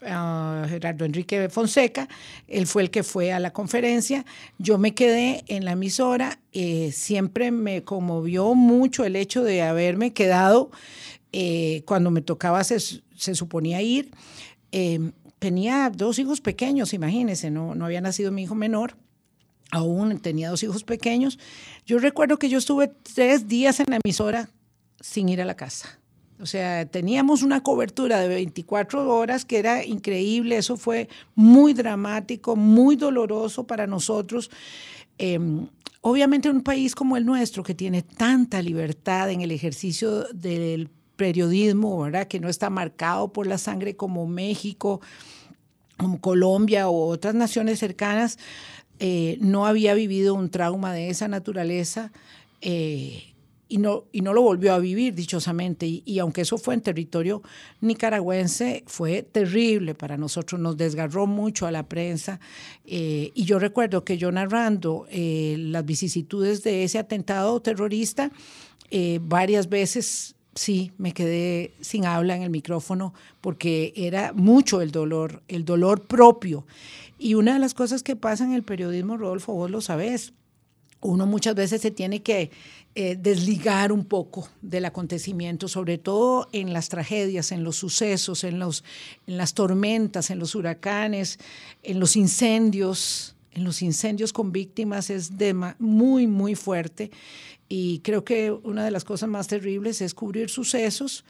Gerardo 0.01 1.05
Enrique 1.05 1.49
Fonseca. 1.49 2.09
Él 2.47 2.67
fue 2.67 2.83
el 2.83 2.91
que 2.91 3.03
fue 3.03 3.33
a 3.33 3.41
la 3.41 3.53
conferencia. 3.53 4.25
Yo 4.59 4.79
me 4.79 4.95
quedé 4.95 5.45
en 5.49 5.65
la 5.65 5.73
emisora. 5.73 6.39
Eh, 6.55 6.93
siempre 6.93 7.51
me 7.51 7.83
conmovió 7.83 8.55
mucho 8.55 9.05
el 9.05 9.17
hecho 9.17 9.45
de 9.45 9.63
haberme 9.63 10.13
quedado 10.13 10.71
eh, 11.33 11.83
cuando 11.85 12.11
me 12.11 12.23
tocaba, 12.23 12.65
se, 12.65 12.81
se 12.81 13.35
suponía 13.35 13.83
ir. 13.83 14.11
tenía 15.39 15.91
dos 15.91 16.19
hijos 16.19 16.41
pequeños, 16.41 16.95
imagínense, 16.95 17.51
no, 17.51 17.75
no 17.75 17.85
había 17.85 18.01
nacido 18.01 18.33
mi 18.33 18.45
hijo 18.45 18.55
menor 18.55 18.97
aún 19.75 20.19
tenía 20.21 20.51
dos 20.51 20.63
hijos 20.63 20.85
pequeños. 20.85 21.39
Yo 21.85 21.99
recuerdo 21.99 22.39
que 22.39 22.49
yo 22.49 22.59
estuve 22.59 22.89
tres 22.89 23.49
días 23.49 23.81
en 23.81 23.87
la 23.89 23.99
emisora 24.03 24.49
sin 25.01 25.29
ir 25.29 25.41
a 25.41 25.45
la 25.45 25.57
casa. 25.57 25.99
O 26.41 26.47
sea, 26.47 26.87
teníamos 26.87 27.43
una 27.43 27.63
cobertura 27.63 28.19
de 28.19 28.29
24 28.29 29.09
horas 29.09 29.45
que 29.45 29.59
era 29.59 29.85
increíble, 29.85 30.57
eso 30.57 30.77
fue 30.77 31.09
muy 31.35 31.75
dramático, 31.75 32.57
muy 32.57 32.97
doloroso 32.97 33.67
para 33.67 33.87
nosotros. 33.87 34.51
Em, 35.19 35.69
obviamente 36.07 36.51
en 36.51 36.57
un 36.57 36.63
país 36.63 36.95
como 36.95 37.17
el 37.17 37.25
nuestro, 37.25 37.63
que 37.63 37.75
tiene 37.75 38.03
tanta 38.03 38.61
libertad 38.61 39.31
en 39.31 39.41
el 39.41 39.51
ejercicio 39.51 40.25
del 40.35 40.91
periodismo, 41.17 41.99
¿verdad? 42.01 42.29
que 42.29 42.41
no 42.41 42.51
está 42.51 42.69
marcado 42.69 43.33
por 43.33 43.47
la 43.47 43.57
sangre 43.57 43.97
como 43.97 44.27
México, 44.27 45.01
Colombia 46.21 46.91
o 46.91 47.07
otras 47.07 47.35
naciones 47.35 47.79
cercanas, 47.79 48.39
eh, 48.99 49.39
no 49.41 49.67
había 49.67 49.95
vivido 49.95 50.35
un 50.35 50.51
trauma 50.51 50.93
de 50.93 51.09
esa 51.09 51.27
naturaleza 51.27 52.13
eh, 52.61 53.34
y, 53.75 53.79
no, 53.79 54.05
y 54.13 54.21
no 54.21 54.33
lo 54.33 54.43
volvió 54.43 54.73
a 54.73 54.79
vivir, 54.79 55.17
dichosamente. 55.17 55.85
Y, 56.05 56.19
aunque 56.21 56.43
eso 56.43 56.59
fue 56.59 56.75
en 56.75 56.81
territorio 56.81 57.43
nicaragüense, 57.81 58.85
fue 58.87 59.23
terrible 59.23 59.97
para 59.97 60.17
nosotros, 60.17 60.61
nos 60.61 60.77
desgarró 60.77 61.27
mucho 61.27 61.67
a 61.67 61.73
la 61.73 61.89
prensa. 61.89 62.39
Eh, 62.87 63.33
y 63.35 63.45
yo 63.45 63.59
recuerdo 63.59 64.05
que 64.05 64.17
yo 64.17 64.31
narrando 64.31 65.09
las 65.11 65.85
vicisitudes 65.85 66.63
de 66.63 66.85
ese 66.85 67.01
atentado 67.01 67.61
terrorista, 67.61 68.31
varias 69.23 69.69
veces 69.69 70.37
sí, 70.55 70.93
me 70.97 71.13
quedé 71.13 71.75
sin 71.81 72.07
habla 72.07 72.37
en 72.37 72.43
el 72.43 72.51
micrófono 72.51 73.13
porque 73.41 73.93
era 73.97 74.33
mucho 74.35 74.83
el 74.83 74.93
dolor, 74.93 75.43
el 75.49 75.65
dolor 75.65 76.03
propio. 76.03 76.65
Y 77.19 77.35
una 77.35 77.55
de 77.55 77.59
las 77.59 77.75
cosas 77.75 78.05
que 78.05 78.15
pasa 78.15 78.45
en 78.45 78.53
el 78.53 78.63
periodismo, 78.63 79.17
Rodolfo, 79.17 79.53
vos 79.53 79.71
lo 79.71 79.81
sabés, 79.81 80.33
uno 81.05 81.27
muchas 81.27 81.55
veces 81.55 81.83
se 81.83 81.91
tiene 81.91 82.23
que 82.23 82.51
eh, 82.95 83.17
desligar 83.21 83.93
un 83.93 84.07
poco 84.07 84.49
del 84.63 84.87
acontecimiento, 84.87 85.69
sobre 85.69 85.99
todo 85.99 86.49
en 86.53 86.73
las 86.73 86.89
tragedias, 86.89 87.53
en 87.53 87.63
los 87.63 87.77
sucesos, 87.77 88.43
en, 88.43 88.59
los, 88.59 88.85
en 89.27 89.37
las 89.37 89.53
tormentas, 89.53 90.31
en 90.31 90.39
los 90.39 90.55
huracanes, 90.55 91.39
en 91.83 92.01
los 92.01 92.17
incendios. 92.17 93.37
En 93.53 93.63
los 93.63 93.83
incendios 93.83 94.33
con 94.33 94.51
víctimas 94.51 95.11
es 95.11 95.39
de 95.39 95.55
muy, 95.79 96.27
muy 96.27 96.57
fuerte. 96.57 97.13
Y 97.69 98.01
creo 98.01 98.25
que 98.25 98.51
una 98.51 98.85
de 98.85 98.91
las 98.91 99.05
cosas 99.05 99.29
más 99.29 99.47
terribles 99.47 100.01
es 100.01 100.13
cubrir 100.13 100.51
sucesos 100.51 101.25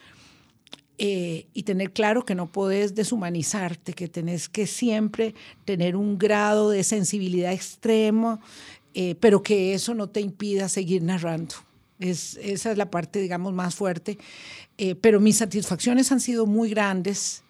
eh, 0.96 1.48
y 1.52 1.64
tener 1.64 1.92
claro 1.92 2.24
que 2.24 2.36
no 2.36 2.46
puedes 2.46 2.94
deshumanizarte, 2.94 3.94
que 3.94 4.06
tenés 4.06 4.48
que 4.48 4.68
siempre 4.68 5.34
tener 5.64 5.96
un 5.96 6.18
grado 6.18 6.70
de 6.70 6.84
sensibilidad 6.84 7.52
extremo, 7.52 8.40
eh, 8.94 9.16
pero 9.20 9.42
que 9.42 9.74
eso 9.74 9.94
no 9.94 10.08
te 10.08 10.20
impida 10.20 10.68
seguir 10.68 11.02
narrando. 11.02 11.54
Es, 11.98 12.38
esa 12.42 12.72
es 12.72 12.78
la 12.78 12.90
parte, 12.90 13.20
digamos, 13.20 13.52
más 13.52 13.74
fuerte. 13.74 14.18
Eh, 14.78 14.94
pero 14.94 15.20
mis 15.20 15.36
satisfacciones 15.36 16.10
han 16.12 16.20
sido 16.20 16.46
muy 16.46 16.70
grandes. 16.70 17.42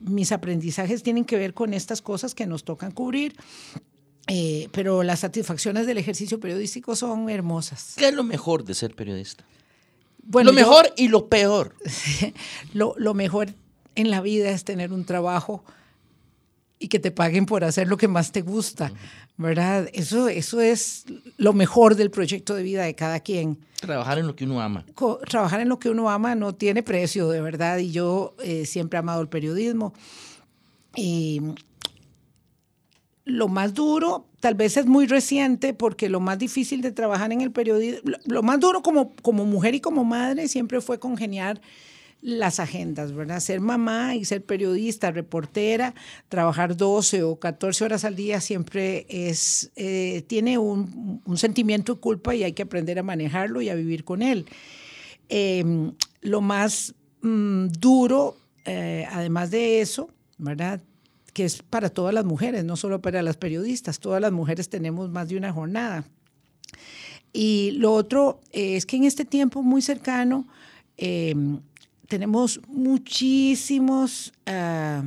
mis 0.00 0.32
aprendizajes 0.32 1.02
tienen 1.02 1.24
que 1.24 1.36
ver 1.36 1.54
con 1.54 1.72
estas 1.72 2.02
cosas 2.02 2.34
que 2.34 2.46
nos 2.46 2.64
tocan 2.64 2.90
cubrir. 2.90 3.36
pero 4.72 5.02
las 5.02 5.20
satisfacciones 5.20 5.86
del 5.86 5.98
ejercicio 5.98 6.40
periodístico 6.40 6.96
son 6.96 7.28
hermosas. 7.30 7.94
¿Qué 7.96 8.08
es 8.08 8.14
lo 8.14 8.24
mejor 8.24 8.64
de 8.64 8.74
ser 8.74 8.94
periodista? 8.94 9.44
lo 10.32 10.52
mejor 10.52 10.92
y 10.96 11.08
lo 11.08 11.28
peor. 11.28 11.74
lo, 12.72 12.94
lo, 12.96 13.14
mejor 13.14 13.54
en 13.94 14.10
la 14.10 14.20
vida 14.20 14.50
es 14.50 14.64
tener 14.64 14.92
un 14.92 15.04
trabajo 15.04 15.64
y 16.82 16.88
que 16.88 16.98
te 16.98 17.10
paguen 17.10 17.44
por 17.44 17.62
hacer 17.62 17.86
lo 17.88 17.98
que 17.98 18.08
más 18.08 18.32
te 18.32 18.40
gusta, 18.40 18.90
¿verdad? 19.36 19.88
Eso, 19.92 20.28
eso 20.28 20.62
es 20.62 21.04
lo 21.36 21.52
mejor 21.52 21.94
del 21.94 22.10
proyecto 22.10 22.54
de 22.54 22.62
vida 22.62 22.84
de 22.84 22.94
cada 22.94 23.20
quien. 23.20 23.58
Trabajar 23.80 24.18
en 24.18 24.26
lo 24.26 24.34
que 24.34 24.46
uno 24.46 24.62
ama. 24.62 24.84
trabajar 25.28 25.60
en 25.60 25.68
lo 25.68 25.78
que 25.78 25.90
uno 25.90 26.08
ama 26.08 26.34
no 26.34 26.54
tiene 26.54 26.82
precio, 26.82 27.28
de 27.28 27.42
verdad, 27.42 27.76
y 27.78 27.90
yo 27.90 28.34
eh, 28.42 28.64
siempre 28.64 28.96
he 28.96 29.00
amado 29.00 29.20
el 29.20 29.28
periodismo. 29.28 29.92
Y 30.96 31.42
lo 33.26 33.48
más 33.48 33.74
duro, 33.74 34.26
tal 34.40 34.54
vez 34.54 34.78
es 34.78 34.86
muy 34.86 35.06
reciente, 35.06 35.74
porque 35.74 36.08
lo 36.08 36.20
más 36.20 36.38
difícil 36.38 36.80
de 36.80 36.92
trabajar 36.92 37.30
en 37.30 37.42
el 37.42 37.52
periodismo, 37.52 38.10
lo 38.24 38.42
más 38.42 38.58
duro 38.58 38.82
como, 38.82 39.12
como 39.16 39.44
mujer 39.44 39.74
y 39.74 39.80
como 39.80 40.02
madre 40.04 40.48
siempre 40.48 40.80
fue 40.80 40.98
congeniar 40.98 41.60
las 42.22 42.60
agendas, 42.60 43.12
¿verdad? 43.12 43.40
Ser 43.40 43.60
mamá 43.60 44.14
y 44.14 44.24
ser 44.24 44.44
periodista, 44.44 45.10
reportera, 45.10 45.94
trabajar 46.28 46.76
12 46.76 47.22
o 47.22 47.38
14 47.38 47.84
horas 47.84 48.04
al 48.04 48.16
día 48.16 48.40
siempre 48.40 49.06
es, 49.08 49.70
eh, 49.76 50.22
tiene 50.26 50.58
un, 50.58 51.22
sentimiento 51.36 51.94
de 51.94 52.00
culpa 52.00 52.34
y 52.34 52.44
hay 52.44 52.52
que 52.52 52.62
aprender 52.62 52.98
a 52.98 53.02
manejarlo 53.02 53.62
y 53.62 53.68
a 53.68 53.74
vivir 53.74 54.04
con 54.04 54.22
él. 54.22 54.46
Em, 55.28 55.92
lo 56.20 56.40
más 56.40 56.94
mm, 57.22 57.68
duro, 57.68 58.36
eh, 58.64 59.06
además 59.10 59.50
de 59.50 59.80
eso, 59.80 60.10
¿verdad? 60.38 60.80
que 61.32 61.44
es 61.44 61.62
para 61.62 61.90
todas 61.90 62.12
las 62.12 62.24
mujeres, 62.24 62.64
no 62.64 62.76
solo 62.76 63.00
para 63.00 63.22
las 63.22 63.36
periodistas, 63.36 64.00
todas 64.00 64.20
las 64.20 64.32
mujeres 64.32 64.68
tenemos 64.68 65.10
más 65.10 65.28
de 65.28 65.36
una 65.36 65.52
jornada. 65.52 66.04
Y 67.32 67.72
lo 67.72 67.92
otro 67.92 68.40
eh, 68.52 68.76
es 68.76 68.86
que 68.86 68.96
en 68.96 69.04
este 69.04 69.24
tiempo 69.24 69.62
muy 69.62 69.82
cercano 69.82 70.48
eh, 70.96 71.34
tenemos 72.10 72.60
muchísimos, 72.66 74.32
ah, 74.44 75.04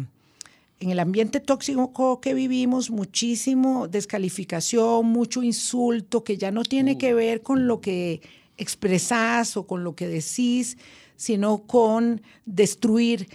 en 0.80 0.90
el 0.90 1.00
ambiente 1.00 1.42
tóxico 1.42 2.22
que 2.22 2.34
vivimos, 2.34 2.90
muchísimo 2.90 3.90
descalificación, 3.90 5.06
mucho 5.08 5.44
insulto 5.44 6.24
que 6.24 6.38
ya 6.38 6.50
no 6.52 6.64
tiene 6.64 6.98
que 6.98 7.14
ver 7.14 7.42
con 7.42 7.68
lo 7.68 7.82
que 7.82 8.22
expresás 8.58 9.58
o 9.58 9.68
con 9.68 9.84
lo 9.84 9.96
que 9.96 10.08
decís, 10.08 10.78
sino 11.18 11.64
con 11.68 12.22
destruir. 12.46 13.28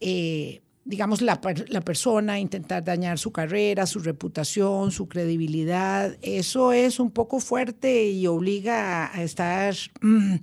Eh, 0.00 0.60
digamos, 0.84 1.22
la, 1.22 1.40
la, 1.68 1.80
persona, 1.80 2.38
intentar 2.38 2.84
dañar 2.84 3.18
su 3.18 3.32
carrera, 3.32 3.86
su 3.86 3.98
reputación, 3.98 4.92
su 4.92 5.08
credibilidad, 5.08 6.16
eso 6.20 6.72
es 6.72 7.00
un 7.00 7.10
poco 7.10 7.40
fuerte 7.40 8.10
y 8.10 8.26
obliga 8.26 9.10
a 9.12 9.22
estar 9.22 9.74
mm, 10.02 10.36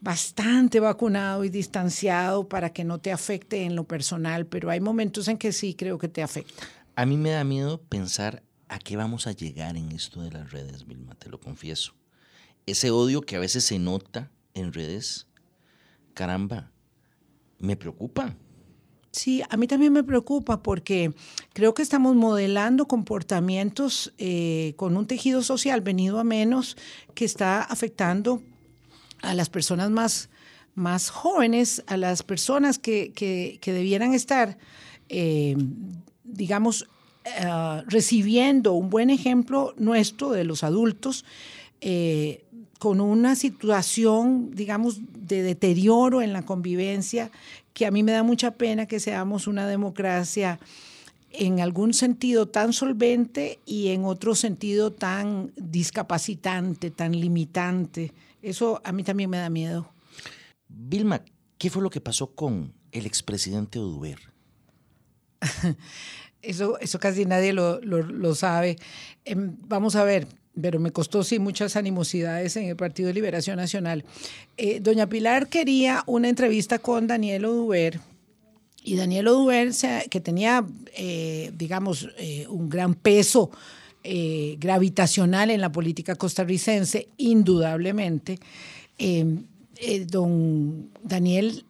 bastante 0.00 0.80
vacunado 0.80 1.44
y 1.44 1.48
distanciado 1.48 2.48
para 2.48 2.70
que 2.70 2.84
no 2.84 2.98
te 2.98 3.12
afecte 3.12 3.64
en 3.64 3.74
lo 3.74 3.84
personal, 3.84 4.46
pero 4.46 4.70
hay 4.70 4.80
momentos 4.80 5.28
en 5.28 5.38
que 5.38 5.52
sí 5.52 5.74
creo 5.74 5.98
que 5.98 6.08
te 6.08 6.22
afecta. 6.22 6.64
A 6.94 7.06
mí 7.06 7.16
me 7.16 7.30
da 7.30 7.44
miedo 7.44 7.80
pensar 7.80 8.42
a 8.68 8.78
qué 8.78 8.96
vamos 8.96 9.26
a 9.26 9.32
llegar 9.32 9.76
en 9.76 9.92
esto 9.92 10.20
de 10.22 10.30
las 10.30 10.50
redes, 10.50 10.86
Vilma, 10.86 11.14
te 11.14 11.28
lo 11.28 11.40
confieso. 11.40 11.94
Ese 12.66 12.90
odio 12.90 13.22
que 13.22 13.36
a 13.36 13.40
veces 13.40 13.64
se 13.64 13.78
nota 13.78 14.30
en 14.54 14.72
redes, 14.72 15.28
caramba, 16.14 16.72
me 17.58 17.76
preocupa 17.76 18.36
Sí, 19.16 19.42
a 19.48 19.56
mí 19.56 19.66
también 19.66 19.94
me 19.94 20.04
preocupa 20.04 20.62
porque 20.62 21.14
creo 21.54 21.72
que 21.72 21.80
estamos 21.80 22.14
modelando 22.16 22.86
comportamientos 22.86 24.12
eh, 24.18 24.74
con 24.76 24.94
un 24.94 25.06
tejido 25.06 25.42
social 25.42 25.80
venido 25.80 26.18
a 26.18 26.24
menos 26.24 26.76
que 27.14 27.24
está 27.24 27.62
afectando 27.62 28.42
a 29.26 29.34
las 29.34 29.50
personas 29.50 29.90
más, 29.90 30.28
más 30.74 31.10
jóvenes, 31.10 31.82
a 31.86 31.96
las 31.96 32.22
personas 32.22 32.78
que, 32.78 33.12
que, 33.12 33.72
debieran 33.72 34.14
estar, 34.14 34.58
eh, 35.08 35.56
digamos, 36.24 36.88
eh, 37.24 37.82
recibiendo 37.86 38.72
un 38.72 38.90
buen 38.90 39.10
ejemplo 39.10 39.74
nuestro 39.76 40.30
de 40.30 40.44
los 40.44 40.64
adultos 40.64 41.24
con 42.78 43.00
una 43.00 43.36
situación, 43.36 44.50
digamos, 44.52 45.00
de 45.12 45.42
deterioro 45.42 46.20
en 46.22 46.32
la 46.32 46.42
convivencia 46.42 47.30
que 47.76 47.84
a 47.84 47.90
mí 47.90 48.02
me 48.02 48.12
da 48.12 48.22
mucha 48.22 48.52
pena 48.52 48.86
que 48.86 49.00
seamos 49.00 49.46
una 49.46 49.66
democracia 49.66 50.58
en 51.38 51.60
algún 51.60 51.94
sentido 51.94 52.46
tan 52.48 52.72
solvente 52.72 53.60
y 53.66 53.88
en 53.88 54.04
otro 54.04 54.34
sentido 54.34 54.92
tan 54.92 55.52
discapacitante, 55.56 56.90
tan 56.90 57.12
limitante. 57.12 58.12
Eso 58.42 58.80
a 58.84 58.92
mí 58.92 59.02
también 59.02 59.30
me 59.30 59.38
da 59.38 59.50
miedo. 59.50 59.92
Vilma, 60.68 61.22
¿qué 61.58 61.70
fue 61.70 61.82
lo 61.82 61.90
que 61.90 62.00
pasó 62.00 62.34
con 62.34 62.72
el 62.92 63.06
expresidente 63.06 63.78
Oduber? 63.78 64.18
eso, 66.42 66.78
eso 66.78 66.98
casi 66.98 67.24
nadie 67.24 67.52
lo, 67.52 68.34
sabe. 68.34 68.76
Em, 69.24 69.56
vamos 69.66 69.96
a 69.96 70.04
ver, 70.04 70.26
pero 70.60 70.80
me 70.80 70.92
costó 70.92 71.22
sí 71.22 71.38
muchas 71.38 71.76
animosidades 71.76 72.56
en 72.56 72.64
el 72.64 72.76
Partido 72.76 73.08
de 73.08 73.14
Liberación 73.14 73.56
Nacional. 73.56 74.04
Eh, 74.56 74.80
doña 74.80 75.08
Pilar 75.08 75.48
quería 75.48 76.02
una 76.06 76.28
entrevista 76.28 76.78
con 76.78 77.06
Daniel 77.06 77.44
Oduber. 77.44 78.00
Y 78.86 78.94
Daniel 78.94 79.26
Oduber, 79.26 79.72
que 80.08 80.20
tenía, 80.20 80.64
eh, 80.96 81.50
digamos, 81.58 82.08
eh, 82.18 82.46
un 82.48 82.68
gran 82.70 82.94
peso 82.94 83.50
gravitacional 84.58 85.50
en 85.50 85.60
la 85.60 85.72
política 85.72 86.14
costarricense, 86.14 87.08
indudablemente, 87.16 88.38
don 90.06 90.90
Daniel 91.02 91.65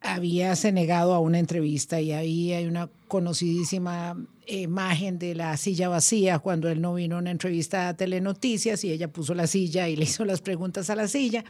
había 0.00 0.54
se 0.56 0.72
negado 0.72 1.14
a 1.14 1.20
una 1.20 1.38
entrevista 1.38 2.00
y 2.00 2.12
ahí 2.12 2.52
hay 2.52 2.66
una 2.66 2.88
conocidísima 3.08 4.16
imagen 4.46 5.18
de 5.18 5.34
la 5.34 5.56
silla 5.56 5.88
vacía 5.88 6.38
cuando 6.38 6.68
él 6.68 6.80
no 6.80 6.94
vino 6.94 7.16
a 7.16 7.18
una 7.18 7.30
entrevista 7.30 7.88
a 7.88 7.96
Telenoticias 7.96 8.82
y 8.84 8.92
ella 8.92 9.08
puso 9.08 9.34
la 9.34 9.46
silla 9.46 9.88
y 9.88 9.96
le 9.96 10.04
hizo 10.04 10.24
las 10.24 10.40
preguntas 10.40 10.88
a 10.90 10.94
la 10.94 11.08
silla. 11.08 11.44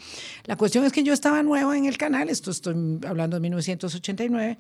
La 0.45 0.57
cuestión 0.57 0.85
es 0.85 0.93
que 0.93 1.03
yo 1.03 1.13
estaba 1.13 1.43
nueva 1.43 1.77
en 1.77 1.85
el 1.85 1.99
canal, 1.99 2.29
esto 2.29 2.51
estoy 2.51 2.75
hablando 3.07 3.37
de 3.37 3.41
1989, 3.41 4.59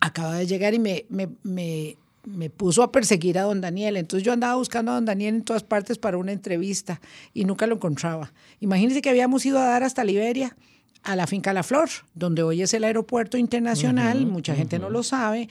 acaba 0.00 0.34
de 0.34 0.46
llegar 0.46 0.74
y 0.74 0.78
me, 0.78 1.06
me, 1.08 1.28
me, 1.42 1.96
me 2.24 2.50
puso 2.50 2.82
a 2.82 2.92
perseguir 2.92 3.38
a 3.38 3.42
don 3.42 3.60
Daniel. 3.60 3.96
Entonces 3.96 4.24
yo 4.24 4.32
andaba 4.32 4.54
buscando 4.56 4.92
a 4.92 4.94
don 4.94 5.04
Daniel 5.04 5.36
en 5.36 5.42
todas 5.42 5.62
partes 5.64 5.98
para 5.98 6.18
una 6.18 6.32
entrevista 6.32 7.00
y 7.32 7.44
nunca 7.44 7.66
lo 7.66 7.76
encontraba. 7.76 8.32
Imagínense 8.60 9.02
que 9.02 9.10
habíamos 9.10 9.44
ido 9.46 9.58
a 9.58 9.64
dar 9.64 9.82
hasta 9.82 10.04
Liberia 10.04 10.56
a 11.02 11.16
la 11.16 11.26
finca 11.26 11.52
La 11.52 11.62
Flor, 11.62 11.88
donde 12.14 12.42
hoy 12.42 12.62
es 12.62 12.74
el 12.74 12.84
aeropuerto 12.84 13.36
internacional, 13.36 14.26
mucha 14.26 14.54
gente 14.54 14.78
no 14.78 14.90
lo 14.90 15.02
sabe, 15.02 15.48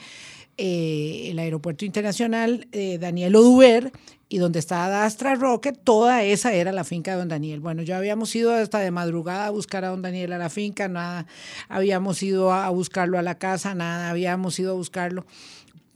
eh, 0.58 1.28
el 1.30 1.38
aeropuerto 1.38 1.84
internacional 1.84 2.68
eh, 2.72 2.98
Daniel 2.98 3.36
Oduber 3.36 3.90
y 4.28 4.38
donde 4.38 4.58
está 4.58 5.04
Astra 5.04 5.34
Roque, 5.34 5.72
toda 5.72 6.22
esa 6.24 6.52
era 6.52 6.72
la 6.72 6.84
finca 6.84 7.12
de 7.12 7.18
don 7.18 7.28
Daniel. 7.28 7.60
Bueno, 7.60 7.82
ya 7.82 7.98
habíamos 7.98 8.34
ido 8.34 8.52
hasta 8.54 8.78
de 8.78 8.90
madrugada 8.90 9.46
a 9.46 9.50
buscar 9.50 9.84
a 9.84 9.88
don 9.88 10.02
Daniel 10.02 10.32
a 10.32 10.38
la 10.38 10.50
finca, 10.50 10.88
nada, 10.88 11.26
habíamos 11.68 12.22
ido 12.22 12.52
a 12.52 12.68
buscarlo 12.70 13.18
a 13.18 13.22
la 13.22 13.38
casa, 13.38 13.74
nada, 13.74 14.10
habíamos 14.10 14.58
ido 14.58 14.72
a 14.72 14.74
buscarlo 14.74 15.26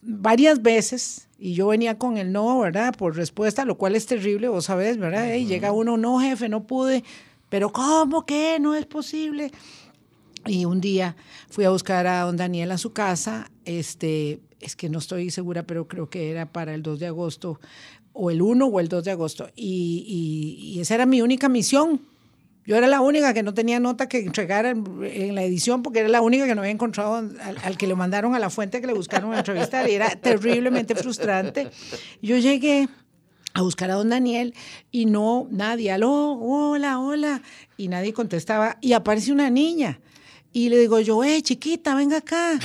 varias 0.07 0.63
veces 0.63 1.29
y 1.39 1.55
yo 1.55 1.67
venía 1.69 1.99
con 1.99 2.17
el 2.17 2.33
no, 2.33 2.59
¿verdad? 2.61 2.95
Por 2.97 3.17
respuesta, 3.17 3.65
lo 3.65 3.77
cual 3.77 3.95
es 3.97 4.07
terrible, 4.07 4.49
vos 4.49 4.67
sabés, 4.67 4.97
¿verdad? 4.99 5.35
Y 5.35 5.47
llega 5.47 5.73
uno, 5.73 5.97
no, 5.97 6.21
jefe, 6.21 6.49
no 6.49 6.67
pude, 6.67 7.05
pero 7.57 7.73
¿cómo 7.73 8.27
que 8.27 8.59
no 8.61 8.75
es 8.75 8.85
posible? 8.85 9.51
Y 10.45 10.67
un 10.67 10.79
día 10.79 11.17
fui 11.49 11.65
a 11.65 11.71
buscar 11.71 12.07
a 12.07 12.21
don 12.21 12.37
Daniel 12.37 12.71
a 12.71 12.77
su 12.77 12.93
casa, 12.93 13.51
este, 13.65 14.43
es 14.61 14.77
que 14.77 14.91
no 14.91 14.99
estoy 14.99 15.31
segura, 15.31 15.63
pero 15.63 15.89
creo 15.89 16.11
que 16.11 16.31
era 16.31 16.53
para 16.53 16.75
el 16.75 16.83
2 16.83 16.99
de 16.99 17.07
agosto, 17.07 17.59
o 18.13 18.31
el 18.31 18.43
1 18.43 18.67
o 18.67 18.79
el 18.79 18.89
2 18.89 19.05
de 19.05 19.11
agosto, 19.11 19.49
y, 19.57 20.77
esa 20.83 20.97
era 20.97 21.07
mi 21.07 21.23
única 21.23 21.49
misión. 21.49 22.03
Yo 22.67 22.77
era 22.77 22.89
la 22.89 23.01
única 23.01 23.33
que 23.33 23.43
no 23.43 23.55
tenía 23.55 23.81
nota 23.81 24.07
que 24.07 24.19
entregar 24.19 24.67
en, 24.67 25.35
la 25.35 25.43
edición 25.43 25.83
porque 25.83 26.01
era 26.01 26.11
la 26.11 26.21
única 26.21 26.47
que 26.47 26.55
no 26.55 26.61
había 26.61 26.73
encontrado 26.73 27.15
al, 27.15 27.79
que 27.79 27.87
le 27.87 27.95
mandaron 27.95 28.35
a 28.35 28.39
la 28.39 28.51
fuente 28.51 28.83
que 28.83 28.87
le 28.87 28.93
buscaron 28.93 29.33
a 29.33 29.39
entrevistar 29.39 29.89
y 29.89 29.95
era 29.95 30.11
terriblemente 30.11 30.95
frustrante. 30.95 31.71
Yo 32.21 32.37
llegué 32.37 32.87
a 33.57 33.63
buscar 33.63 33.91
a 33.91 33.95
don 33.95 34.11
Daniel 34.11 34.55
y 34.91 35.07
no, 35.07 35.49
nadie, 35.51 35.91
aló, 35.91 36.33
hola, 36.33 37.01
hola, 37.01 37.41
y 37.79 37.89
nadie 37.89 38.13
contestaba. 38.13 38.77
Y 38.83 38.93
aparece 38.93 39.33
una 39.33 39.49
niña 39.49 39.99
y 40.53 40.69
le 40.69 40.79
digo 40.79 41.01
yo, 41.01 41.25
eh, 41.25 41.41
chiquita, 41.41 41.95
venga 41.95 42.19
acá, 42.19 42.59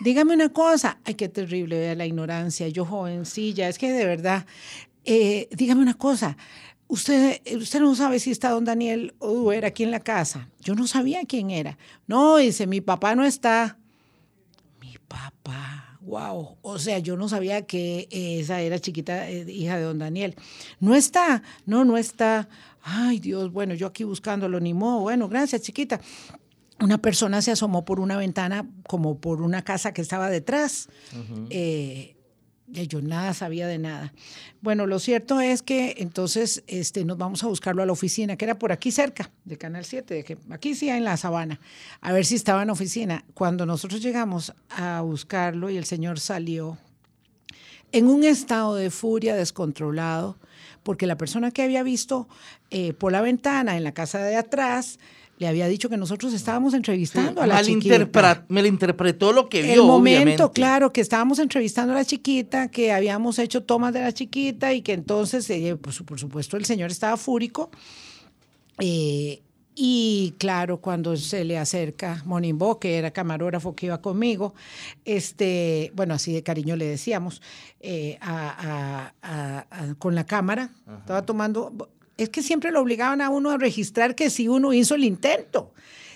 dígame 0.00 0.34
una 0.34 0.50
cosa. 0.50 0.98
Ay, 1.04 1.14
qué 1.14 1.30
terrible, 1.30 1.78
vea 1.78 1.94
la 1.94 2.04
ignorancia, 2.04 2.68
yo 2.68 2.84
jovencilla, 2.84 3.70
es 3.70 3.78
que 3.78 3.90
de 3.90 4.04
verdad, 4.04 4.44
eh, 5.06 5.48
dígame 5.52 5.80
una 5.80 5.94
cosa. 5.94 6.36
Usted, 6.86 7.40
usted 7.56 7.80
no 7.80 7.94
sabe 7.94 8.18
si 8.18 8.30
está 8.30 8.50
don 8.50 8.66
Daniel 8.66 9.14
o 9.18 9.52
era 9.52 9.68
aquí 9.68 9.84
en 9.84 9.90
la 9.90 10.00
casa. 10.00 10.50
Yo 10.60 10.74
no 10.74 10.86
sabía 10.86 11.24
quién 11.24 11.50
era. 11.50 11.78
No, 12.06 12.36
dice, 12.36 12.66
mi 12.66 12.82
papá 12.82 13.14
no 13.14 13.24
está. 13.24 13.78
Mi 14.82 14.98
papá 15.08 15.85
Wow, 16.06 16.58
o 16.62 16.78
sea, 16.78 17.00
yo 17.00 17.16
no 17.16 17.28
sabía 17.28 17.66
que 17.66 18.06
esa 18.12 18.60
era 18.60 18.78
chiquita 18.78 19.28
eh, 19.28 19.44
hija 19.50 19.76
de 19.76 19.82
don 19.82 19.98
Daniel. 19.98 20.36
No 20.78 20.94
está, 20.94 21.42
no, 21.64 21.84
no 21.84 21.96
está. 21.96 22.48
Ay, 22.80 23.18
Dios, 23.18 23.52
bueno, 23.52 23.74
yo 23.74 23.88
aquí 23.88 24.04
buscándolo, 24.04 24.60
ni 24.60 24.72
modo. 24.72 25.00
Bueno, 25.00 25.28
gracias, 25.28 25.62
chiquita. 25.62 26.00
Una 26.80 26.98
persona 26.98 27.42
se 27.42 27.50
asomó 27.50 27.84
por 27.84 27.98
una 27.98 28.16
ventana, 28.16 28.68
como 28.86 29.18
por 29.18 29.42
una 29.42 29.62
casa 29.62 29.92
que 29.92 30.00
estaba 30.00 30.30
detrás 30.30 30.88
yo 32.68 33.00
nada 33.00 33.32
sabía 33.34 33.66
de 33.66 33.78
nada. 33.78 34.12
Bueno, 34.60 34.86
lo 34.86 34.98
cierto 34.98 35.40
es 35.40 35.62
que 35.62 35.96
entonces 35.98 36.62
este, 36.66 37.04
nos 37.04 37.16
vamos 37.18 37.42
a 37.44 37.46
buscarlo 37.46 37.82
a 37.82 37.86
la 37.86 37.92
oficina, 37.92 38.36
que 38.36 38.44
era 38.44 38.58
por 38.58 38.72
aquí 38.72 38.90
cerca 38.90 39.30
de 39.44 39.56
Canal 39.56 39.84
7, 39.84 40.14
de 40.14 40.24
que 40.24 40.38
aquí 40.50 40.74
sí 40.74 40.88
en 40.88 41.04
la 41.04 41.16
sabana, 41.16 41.60
a 42.00 42.12
ver 42.12 42.24
si 42.24 42.34
estaba 42.34 42.62
en 42.62 42.68
la 42.68 42.72
oficina. 42.72 43.24
Cuando 43.34 43.66
nosotros 43.66 44.02
llegamos 44.02 44.52
a 44.70 45.00
buscarlo 45.02 45.70
y 45.70 45.76
el 45.76 45.84
señor 45.84 46.18
salió 46.20 46.78
en 47.92 48.08
un 48.08 48.24
estado 48.24 48.74
de 48.74 48.90
furia 48.90 49.36
descontrolado, 49.36 50.38
porque 50.82 51.06
la 51.06 51.16
persona 51.16 51.50
que 51.50 51.62
había 51.62 51.82
visto 51.82 52.28
eh, 52.70 52.92
por 52.92 53.12
la 53.12 53.20
ventana 53.20 53.76
en 53.76 53.84
la 53.84 53.92
casa 53.92 54.18
de 54.18 54.36
atrás 54.36 54.98
le 55.38 55.48
había 55.48 55.68
dicho 55.68 55.88
que 55.88 55.96
nosotros 55.96 56.32
estábamos 56.32 56.72
entrevistando 56.74 57.42
a 57.42 57.46
la 57.46 57.62
chiquita. 57.62 58.44
Me 58.48 58.62
lo 58.62 58.68
interpretó 58.68 59.32
lo 59.32 59.48
que 59.48 59.62
vio, 59.62 59.72
El 59.74 59.82
momento, 59.82 60.50
claro, 60.50 60.92
que 60.92 61.00
estábamos 61.00 61.38
entrevistando 61.38 61.92
a 61.92 61.96
la 61.96 62.04
chiquita, 62.04 62.68
que 62.68 62.92
habíamos 62.92 63.38
hecho 63.38 63.62
tomas 63.62 63.92
de 63.92 64.00
la 64.00 64.12
chiquita 64.12 64.72
y 64.72 64.82
que 64.82 64.94
entonces, 64.94 65.48
eh, 65.50 65.76
pues, 65.80 66.02
por 66.02 66.18
supuesto, 66.18 66.56
el 66.56 66.64
señor 66.64 66.90
estaba 66.90 67.16
fúrico. 67.16 67.70
Eh, 68.78 69.42
y 69.78 70.34
claro, 70.38 70.80
cuando 70.80 71.14
se 71.18 71.44
le 71.44 71.58
acerca 71.58 72.22
Monimbo, 72.24 72.80
que 72.80 72.96
era 72.96 73.10
camarógrafo 73.10 73.76
que 73.76 73.86
iba 73.86 74.00
conmigo, 74.00 74.54
este, 75.04 75.92
bueno, 75.94 76.14
así 76.14 76.32
de 76.32 76.42
cariño 76.42 76.76
le 76.76 76.86
decíamos, 76.86 77.42
eh, 77.80 78.18
con 79.98 80.14
la 80.14 80.24
cámara, 80.24 80.70
estaba 81.00 81.26
tomando, 81.26 81.90
es 82.16 82.28
que 82.28 82.42
siempre 82.42 82.70
lo 82.70 82.80
obligaban 82.80 83.20
a 83.20 83.30
uno 83.30 83.50
a 83.50 83.58
registrar 83.58 84.14
que 84.14 84.30
si 84.30 84.48
uno 84.48 84.72
hizo 84.72 84.94
el 84.94 85.04
intento. 85.04 85.72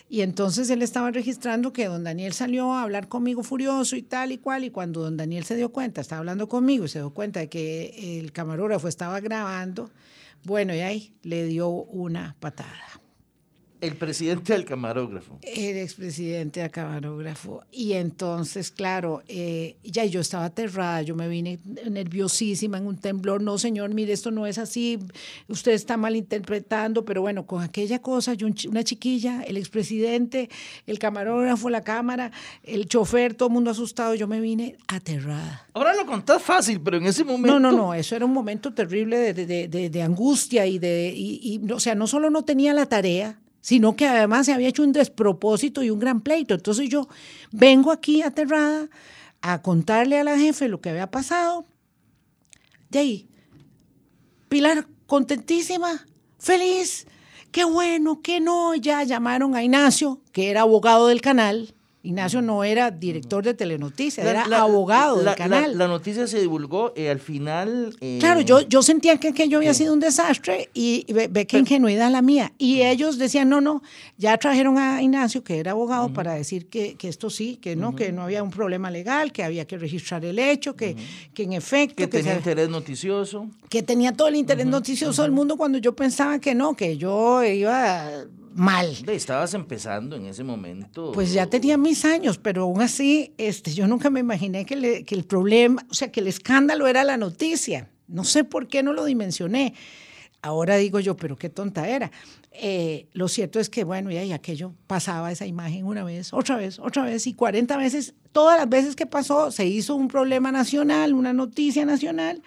Y 0.08 0.22
entonces 0.22 0.68
él 0.70 0.82
estaba 0.82 1.12
registrando 1.12 1.72
que 1.72 1.86
don 1.86 2.02
Daniel 2.02 2.32
salió 2.32 2.72
a 2.72 2.82
hablar 2.82 3.06
conmigo 3.06 3.44
furioso 3.44 3.94
y 3.94 4.02
tal 4.02 4.32
y 4.32 4.38
cual, 4.38 4.64
y 4.64 4.70
cuando 4.70 5.02
don 5.02 5.16
Daniel 5.16 5.44
se 5.44 5.54
dio 5.54 5.70
cuenta, 5.70 6.00
estaba 6.00 6.18
hablando 6.18 6.48
conmigo 6.48 6.84
y 6.84 6.88
se 6.88 6.98
dio 6.98 7.10
cuenta 7.10 7.38
de 7.38 7.48
que 7.48 8.18
el 8.18 8.32
camarógrafo 8.32 8.88
estaba 8.88 9.20
grabando, 9.20 9.90
bueno, 10.42 10.74
y 10.74 10.80
ahí 10.80 11.14
le 11.22 11.44
dio 11.44 11.68
una 11.68 12.34
patada. 12.40 13.00
El 13.80 13.96
presidente 13.96 14.52
del 14.52 14.64
camarógrafo. 14.64 15.38
El 15.42 15.78
expresidente 15.78 16.60
del 16.60 16.70
camarógrafo. 16.70 17.62
Y 17.72 17.94
entonces, 17.94 18.70
claro, 18.70 19.22
eh, 19.26 19.76
ya 19.82 20.04
yo 20.04 20.20
estaba 20.20 20.44
aterrada, 20.44 21.00
yo 21.02 21.16
me 21.16 21.28
vine 21.28 21.58
nerviosísima 21.88 22.76
en 22.76 22.86
un 22.86 22.98
temblor. 22.98 23.40
No, 23.40 23.56
señor, 23.56 23.94
mire, 23.94 24.12
esto 24.12 24.30
no 24.30 24.46
es 24.46 24.58
así, 24.58 24.98
usted 25.48 25.72
está 25.72 25.96
malinterpretando, 25.96 27.04
pero 27.04 27.22
bueno, 27.22 27.46
con 27.46 27.62
aquella 27.62 28.00
cosa, 28.00 28.34
yo, 28.34 28.48
una 28.68 28.84
chiquilla, 28.84 29.42
el 29.42 29.56
expresidente, 29.56 30.50
el 30.86 30.98
camarógrafo, 30.98 31.70
la 31.70 31.82
cámara, 31.82 32.32
el 32.62 32.86
chofer, 32.86 33.34
todo 33.34 33.48
el 33.48 33.54
mundo 33.54 33.70
asustado, 33.70 34.14
yo 34.14 34.28
me 34.28 34.40
vine 34.40 34.76
aterrada. 34.88 35.66
Ahora 35.72 35.94
lo 35.94 36.04
contás 36.04 36.42
fácil, 36.42 36.80
pero 36.80 36.98
en 36.98 37.06
ese 37.06 37.24
momento... 37.24 37.58
No, 37.58 37.70
no, 37.70 37.76
no, 37.76 37.94
eso 37.94 38.14
era 38.14 38.26
un 38.26 38.32
momento 38.32 38.74
terrible 38.74 39.32
de, 39.32 39.46
de, 39.68 39.90
de, 39.90 40.02
angustia 40.02 40.66
y 40.66 40.78
de, 40.78 41.12
y, 41.16 41.60
y, 41.64 41.72
o 41.72 41.80
sea, 41.80 41.94
no 41.94 42.06
solo 42.06 42.28
no 42.28 42.42
tenía 42.42 42.74
la 42.74 42.86
tarea, 42.86 43.38
sino 43.60 43.96
que 43.96 44.06
además 44.06 44.46
se 44.46 44.52
había 44.52 44.68
hecho 44.68 44.82
un 44.82 44.92
despropósito 44.92 45.82
y 45.82 45.90
un 45.90 45.98
gran 45.98 46.20
pleito. 46.20 46.54
Entonces 46.54 46.88
yo 46.88 47.08
vengo 47.52 47.92
aquí 47.92 48.22
aterrada 48.22 48.88
a 49.42 49.62
contarle 49.62 50.18
a 50.18 50.24
la 50.24 50.38
jefe 50.38 50.68
lo 50.68 50.80
que 50.80 50.90
había 50.90 51.10
pasado. 51.10 51.66
De 52.90 52.98
ahí, 52.98 53.30
Pilar, 54.50 54.88
contentísima, 55.06 56.04
feliz, 56.40 57.06
qué 57.52 57.62
bueno, 57.62 58.20
qué 58.20 58.40
no. 58.40 58.74
Ya 58.74 59.04
llamaron 59.04 59.54
a 59.54 59.62
Ignacio, 59.62 60.20
que 60.32 60.50
era 60.50 60.62
abogado 60.62 61.06
del 61.06 61.20
canal, 61.20 61.72
Ignacio 62.02 62.40
no 62.40 62.64
era 62.64 62.90
director 62.90 63.44
de 63.44 63.52
Telenoticias, 63.52 64.26
era 64.26 64.44
abogado 64.58 65.22
del 65.22 65.34
canal. 65.34 65.76
La, 65.76 65.86
noticia 65.86 66.26
se 66.26 66.40
divulgó 66.40 66.94
eh, 66.96 67.10
al 67.10 67.20
final. 67.20 67.94
Eh, 68.00 68.16
claro, 68.20 68.40
yo, 68.40 68.62
yo 68.62 68.82
sentía 68.82 69.18
que 69.18 69.28
aquello 69.28 69.58
había 69.58 69.74
sido 69.74 69.92
un 69.92 70.00
desastre 70.00 70.70
y 70.72 71.04
ve, 71.12 71.46
qué 71.46 71.58
ingenuidad 71.58 72.10
la 72.10 72.22
mía. 72.22 72.52
Y 72.56 72.80
ellos 72.82 73.18
decían, 73.18 73.50
no, 73.50 73.60
no, 73.60 73.82
ya 74.16 74.38
trajeron 74.38 74.78
a 74.78 75.02
Ignacio, 75.02 75.44
que 75.44 75.58
era 75.58 75.72
abogado, 75.72 76.10
para 76.10 76.32
decir 76.32 76.68
que, 76.68 76.94
que, 76.94 77.08
esto 77.08 77.28
sí, 77.28 77.56
que 77.56 77.76
no, 77.76 77.94
que 77.94 78.12
no 78.12 78.22
había 78.22 78.42
un 78.42 78.50
problema 78.50 78.90
legal, 78.90 79.30
que 79.30 79.44
había 79.44 79.66
que 79.66 79.76
registrar 79.76 80.24
el 80.24 80.38
hecho, 80.38 80.74
que, 80.74 80.96
que 81.34 81.42
en 81.42 81.52
efecto. 81.52 81.96
Que, 81.96 82.06
tenía 82.06 82.34
interés 82.34 82.70
noticioso. 82.70 83.48
Que 83.68 83.82
tenía 83.82 84.12
todo 84.12 84.28
el 84.28 84.36
interés 84.36 84.66
noticioso 84.66 85.20
del 85.22 85.32
mundo 85.32 85.58
cuando 85.58 85.76
yo 85.76 85.94
pensaba 85.94 86.38
que 86.38 86.54
no, 86.54 86.74
que 86.74 86.96
yo 86.96 87.44
iba 87.44 88.24
mal. 88.52 88.96
Estabas 89.08 89.54
empezando 89.54 90.16
en 90.16 90.26
ese 90.26 90.44
momento. 90.44 91.12
Pues 91.12 91.32
ya 91.32 91.46
tenía 91.46 91.76
mis 91.76 92.04
años, 92.04 92.38
pero 92.38 92.62
aún 92.62 92.80
así, 92.82 93.34
este, 93.38 93.72
yo 93.72 93.86
nunca 93.86 94.10
me 94.10 94.20
imaginé 94.20 94.64
que, 94.66 95.04
que 95.04 95.14
el 95.14 95.24
problema, 95.24 95.84
o 95.90 95.94
sea, 95.94 96.10
que 96.10 96.20
el 96.20 96.26
escándalo 96.26 96.86
era 96.86 97.04
la 97.04 97.16
noticia. 97.16 97.90
No 98.08 98.24
sé 98.24 98.44
por 98.44 98.68
qué 98.68 98.82
no 98.82 98.92
lo 98.92 99.04
dimensioné. 99.04 99.74
Ahora 100.42 100.76
digo 100.76 101.00
yo, 101.00 101.16
pero 101.16 101.36
qué 101.36 101.50
tonta 101.50 101.88
era. 101.88 102.10
Eh, 102.52 103.08
lo 103.12 103.28
cierto 103.28 103.60
es 103.60 103.68
que, 103.68 103.84
bueno, 103.84 104.10
ya, 104.10 104.24
y 104.24 104.32
aquello 104.32 104.74
pasaba 104.86 105.30
esa 105.30 105.46
imagen 105.46 105.84
una 105.84 106.02
vez, 106.02 106.32
otra 106.32 106.56
vez, 106.56 106.78
otra 106.78 107.04
vez, 107.04 107.26
y 107.26 107.34
40 107.34 107.76
veces, 107.76 108.14
todas 108.32 108.58
las 108.58 108.68
veces 108.68 108.96
que 108.96 109.06
pasó, 109.06 109.50
se 109.50 109.66
hizo 109.66 109.94
un 109.94 110.08
problema 110.08 110.50
nacional, 110.50 111.14
una 111.14 111.32
noticia 111.32 111.84
nacional. 111.84 112.42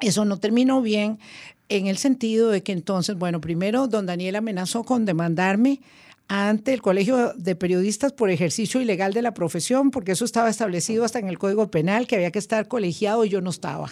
Eso 0.00 0.24
no 0.24 0.38
terminó 0.38 0.80
bien 0.82 1.18
en 1.68 1.86
el 1.86 1.98
sentido 1.98 2.50
de 2.50 2.62
que 2.62 2.72
entonces, 2.72 3.16
bueno, 3.16 3.40
primero 3.40 3.88
don 3.88 4.06
Daniel 4.06 4.36
amenazó 4.36 4.84
con 4.84 5.04
demandarme 5.04 5.80
ante 6.28 6.72
el 6.72 6.82
Colegio 6.82 7.34
de 7.34 7.54
Periodistas 7.54 8.12
por 8.12 8.30
ejercicio 8.30 8.80
ilegal 8.80 9.12
de 9.12 9.22
la 9.22 9.34
profesión, 9.34 9.90
porque 9.90 10.12
eso 10.12 10.24
estaba 10.24 10.48
establecido 10.48 11.04
hasta 11.04 11.18
en 11.18 11.28
el 11.28 11.38
Código 11.38 11.70
Penal, 11.70 12.06
que 12.06 12.16
había 12.16 12.30
que 12.30 12.38
estar 12.38 12.66
colegiado 12.68 13.24
y 13.24 13.28
yo 13.28 13.40
no 13.40 13.50
estaba. 13.50 13.90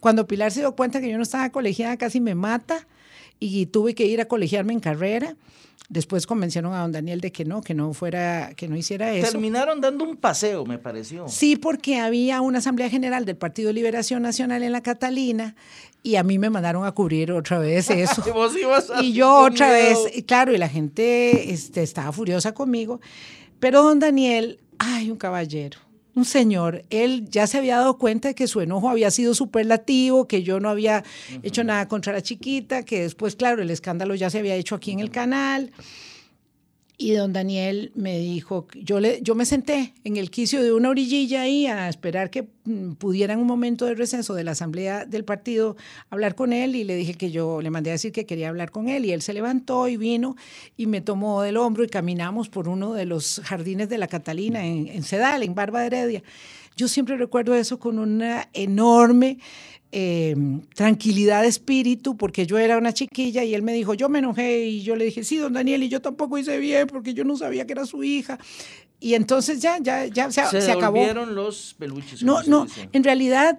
Cuando 0.00 0.26
Pilar 0.26 0.52
se 0.52 0.60
dio 0.60 0.74
cuenta 0.74 1.00
que 1.00 1.10
yo 1.10 1.16
no 1.16 1.22
estaba 1.22 1.50
colegiada, 1.50 1.96
casi 1.96 2.20
me 2.20 2.34
mata 2.34 2.86
y 3.40 3.66
tuve 3.66 3.94
que 3.94 4.06
ir 4.06 4.20
a 4.20 4.26
colegiarme 4.26 4.72
en 4.72 4.80
carrera. 4.80 5.36
Después 5.88 6.26
convencieron 6.26 6.74
a 6.74 6.80
don 6.80 6.92
Daniel 6.92 7.20
de 7.20 7.32
que 7.32 7.46
no, 7.46 7.62
que 7.62 7.72
no 7.72 7.94
fuera, 7.94 8.52
que 8.54 8.68
no 8.68 8.76
hiciera 8.76 9.14
eso. 9.14 9.30
Terminaron 9.30 9.80
dando 9.80 10.04
un 10.04 10.16
paseo, 10.16 10.66
me 10.66 10.78
pareció. 10.78 11.26
Sí, 11.28 11.56
porque 11.56 11.98
había 11.98 12.42
una 12.42 12.58
asamblea 12.58 12.90
general 12.90 13.24
del 13.24 13.36
Partido 13.36 13.72
Liberación 13.72 14.20
Nacional 14.22 14.62
en 14.62 14.72
la 14.72 14.82
Catalina 14.82 15.54
y 16.02 16.16
a 16.16 16.22
mí 16.22 16.38
me 16.38 16.50
mandaron 16.50 16.84
a 16.84 16.92
cubrir 16.92 17.32
otra 17.32 17.58
vez 17.58 17.90
eso. 17.90 18.22
y 19.00 19.12
yo 19.12 19.40
otra 19.40 19.70
vez, 19.70 19.98
claro, 20.26 20.54
y 20.54 20.58
la 20.58 20.68
gente 20.68 21.52
este, 21.52 21.82
estaba 21.82 22.12
furiosa 22.12 22.52
conmigo. 22.52 23.00
Pero 23.60 23.82
don 23.82 23.98
Daniel, 23.98 24.60
ay, 24.78 25.10
un 25.10 25.16
caballero 25.16 25.78
un 26.18 26.24
señor, 26.24 26.84
él 26.90 27.26
ya 27.30 27.46
se 27.46 27.58
había 27.58 27.76
dado 27.76 27.96
cuenta 27.96 28.28
de 28.28 28.34
que 28.34 28.48
su 28.48 28.60
enojo 28.60 28.90
había 28.90 29.10
sido 29.10 29.34
superlativo, 29.34 30.26
que 30.26 30.42
yo 30.42 30.60
no 30.60 30.68
había 30.68 31.04
hecho 31.42 31.64
nada 31.64 31.88
contra 31.88 32.12
la 32.12 32.22
chiquita, 32.22 32.82
que 32.82 33.02
después, 33.02 33.36
claro, 33.36 33.62
el 33.62 33.70
escándalo 33.70 34.14
ya 34.14 34.28
se 34.28 34.38
había 34.38 34.56
hecho 34.56 34.74
aquí 34.74 34.90
en 34.90 35.00
el 35.00 35.10
canal. 35.10 35.70
Y 37.00 37.12
don 37.12 37.32
Daniel 37.32 37.92
me 37.94 38.18
dijo, 38.18 38.66
yo, 38.74 38.98
le, 38.98 39.22
yo 39.22 39.36
me 39.36 39.46
senté 39.46 39.94
en 40.02 40.16
el 40.16 40.30
quicio 40.30 40.60
de 40.60 40.72
una 40.72 40.88
orillilla 40.90 41.42
ahí 41.42 41.66
a 41.66 41.88
esperar 41.88 42.28
que 42.30 42.48
pudiera 42.98 43.34
en 43.34 43.40
un 43.40 43.46
momento 43.46 43.86
de 43.86 43.94
receso 43.94 44.34
de 44.34 44.44
la 44.44 44.52
asamblea 44.52 45.04
del 45.04 45.24
partido 45.24 45.76
hablar 46.10 46.34
con 46.34 46.52
él 46.52 46.76
y 46.76 46.84
le 46.84 46.94
dije 46.96 47.14
que 47.14 47.30
yo 47.30 47.60
le 47.62 47.70
mandé 47.70 47.90
a 47.90 47.94
decir 47.94 48.12
que 48.12 48.26
quería 48.26 48.48
hablar 48.48 48.70
con 48.70 48.88
él 48.88 49.04
y 49.04 49.12
él 49.12 49.22
se 49.22 49.32
levantó 49.32 49.88
y 49.88 49.96
vino 49.96 50.36
y 50.76 50.86
me 50.86 51.00
tomó 51.00 51.42
del 51.42 51.56
hombro 51.56 51.84
y 51.84 51.88
caminamos 51.88 52.48
por 52.48 52.68
uno 52.68 52.92
de 52.92 53.06
los 53.06 53.40
jardines 53.44 53.88
de 53.88 53.98
la 53.98 54.08
Catalina 54.08 54.64
en, 54.64 54.88
en 54.88 55.02
Sedal, 55.02 55.42
en 55.42 55.54
Barba 55.54 55.84
Heredia. 55.84 56.22
Yo 56.76 56.86
siempre 56.86 57.16
recuerdo 57.16 57.54
eso 57.54 57.78
con 57.78 57.98
una 57.98 58.48
enorme 58.52 59.38
eh, 59.90 60.36
tranquilidad 60.74 61.42
de 61.42 61.48
espíritu, 61.48 62.16
porque 62.18 62.46
yo 62.46 62.58
era 62.58 62.76
una 62.76 62.92
chiquilla 62.92 63.42
y 63.44 63.54
él 63.54 63.62
me 63.62 63.72
dijo, 63.72 63.94
yo 63.94 64.10
me 64.10 64.18
enojé 64.18 64.66
y 64.66 64.82
yo 64.82 64.96
le 64.96 65.06
dije, 65.06 65.24
sí, 65.24 65.38
don 65.38 65.54
Daniel, 65.54 65.82
y 65.82 65.88
yo 65.88 66.02
tampoco 66.02 66.36
hice 66.36 66.58
bien 66.58 66.86
porque 66.86 67.14
yo 67.14 67.24
no 67.24 67.36
sabía 67.38 67.66
que 67.66 67.72
era 67.72 67.86
su 67.86 68.04
hija. 68.04 68.38
Y 69.00 69.14
entonces 69.14 69.60
ya, 69.60 69.78
ya, 69.78 70.06
ya 70.06 70.30
se, 70.30 70.60
se, 70.60 70.72
acabó. 70.72 71.04
los 71.26 71.74
peluches. 71.78 72.22
No, 72.22 72.42
no, 72.42 72.66
en 72.92 73.04
realidad 73.04 73.58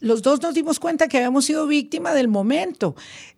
los 0.00 0.22
dos 0.22 0.42
nos 0.42 0.54
dimos 0.54 0.78
cuenta 0.78 1.08
que 1.08 1.16
habíamos 1.16 1.44
sido 1.44 1.66
víctima 1.66 2.12
del 2.12 2.28
momento. 2.28 2.94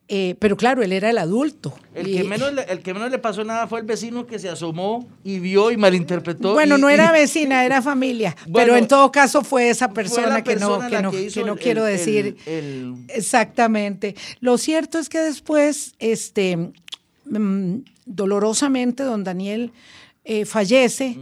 Eh, 0.09 0.37
pero 0.39 0.57
claro, 0.57 0.83
él 0.83 0.93
era 0.93 1.11
el 1.11 1.19
adulto. 1.19 1.75
El 1.93 2.07
que, 2.07 2.23
menos 2.23 2.53
le, 2.53 2.63
el 2.63 2.81
que 2.81 2.95
menos 2.95 3.11
le 3.11 3.19
pasó 3.19 3.43
nada 3.43 3.67
fue 3.67 3.81
el 3.81 3.87
vecino 3.87 4.25
que 4.25 4.39
se 4.39 4.49
asomó 4.49 5.09
y 5.25 5.41
vio 5.41 5.73
y 5.73 5.77
malinterpretó. 5.77 6.55
Bueno, 6.55 6.79
no 6.79 6.89
era 6.89 7.11
vecina, 7.11 7.65
era 7.65 7.83
familia. 7.83 8.37
pero 8.55 8.77
en 8.77 8.87
todo 8.87 9.11
caso 9.11 9.43
fue 9.43 9.69
esa 9.69 9.91
persona, 9.91 10.43
que, 10.45 10.57
no, 10.57 10.79
que, 10.89 11.03
no, 11.03 11.11
que 11.11 11.45
no 11.45 11.57
quiero 11.57 11.85
decir 11.85 12.37
exactamente. 13.09 14.15
Lo 14.39 14.59
cierto 14.59 14.99
es 14.99 15.09
que 15.09 15.19
después, 15.19 15.95
este, 15.99 16.73
mm, 17.25 17.79
dolorosamente, 18.05 19.03
don 19.03 19.25
Daniel 19.25 19.73
eh, 20.29 20.45
fallece 20.45 21.17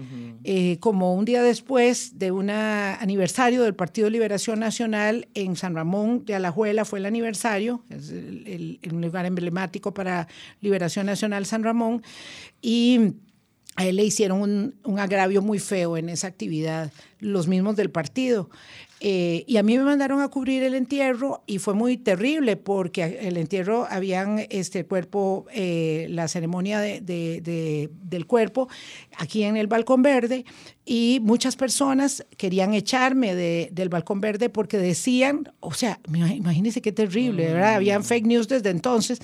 eh, 0.44 0.78
como 0.80 1.14
un 1.14 1.26
día 1.26 1.42
después 1.42 2.18
de 2.18 2.30
un 2.30 2.48
aniversario 2.48 3.62
del 3.62 3.74
Partido 3.74 4.06
de 4.06 4.12
Liberación 4.12 4.60
Nacional 4.60 5.28
en 5.34 5.56
San 5.56 5.74
Ramón 5.74 6.24
de 6.24 6.34
Alajuela, 6.34 6.86
fue 6.86 7.00
el 7.00 7.04
aniversario, 7.04 7.84
es 7.90 8.08
el, 8.08 8.78
lugar 8.82 9.26
emblemático 9.26 9.92
para 9.92 10.26
Liberación 10.62 11.04
Nacional 11.04 11.44
San 11.44 11.62
Ramón, 11.62 12.02
y 12.62 13.12
a 13.76 13.84
él 13.84 13.96
le 13.96 14.04
hicieron 14.04 14.40
un, 14.40 14.74
un, 14.84 14.98
agravio 14.98 15.42
muy 15.42 15.58
feo 15.58 15.98
en 15.98 16.08
esa 16.08 16.28
actividad, 16.28 16.90
los 17.18 17.46
mismos 17.46 17.76
del 17.76 17.90
partido. 17.90 18.48
Eh, 19.06 19.44
y 19.46 19.58
a 19.58 19.62
mí 19.62 19.76
me 19.76 19.84
mandaron 19.84 20.22
a 20.22 20.28
cubrir 20.28 20.62
el 20.62 20.74
entierro 20.74 21.42
y 21.46 21.58
fue 21.58 21.74
muy 21.74 21.98
terrible 21.98 22.56
porque 22.56 23.18
el 23.20 23.36
entierro 23.36 23.86
habían 23.90 24.46
este 24.48 24.86
cuerpo, 24.86 25.44
eh, 25.52 26.06
la 26.08 26.26
ceremonia 26.26 26.80
de, 26.80 27.90
del 28.02 28.26
cuerpo 28.26 28.66
aquí 29.18 29.42
en 29.42 29.58
el 29.58 29.66
Balcón 29.66 30.00
Verde 30.00 30.46
y 30.86 31.18
muchas 31.22 31.54
personas 31.54 32.24
querían 32.38 32.72
echarme 32.72 33.34
del 33.34 33.88
Balcón 33.90 34.22
Verde 34.22 34.48
porque 34.48 34.78
decían, 34.78 35.52
o 35.60 35.74
sea, 35.74 36.00
imagínense 36.08 36.80
qué 36.80 36.92
terrible, 36.92 37.52
¿verdad? 37.52 37.72
Mm. 37.72 37.76
Habían 37.76 38.04
fake 38.04 38.24
news 38.24 38.48
desde 38.48 38.70
entonces 38.70 39.18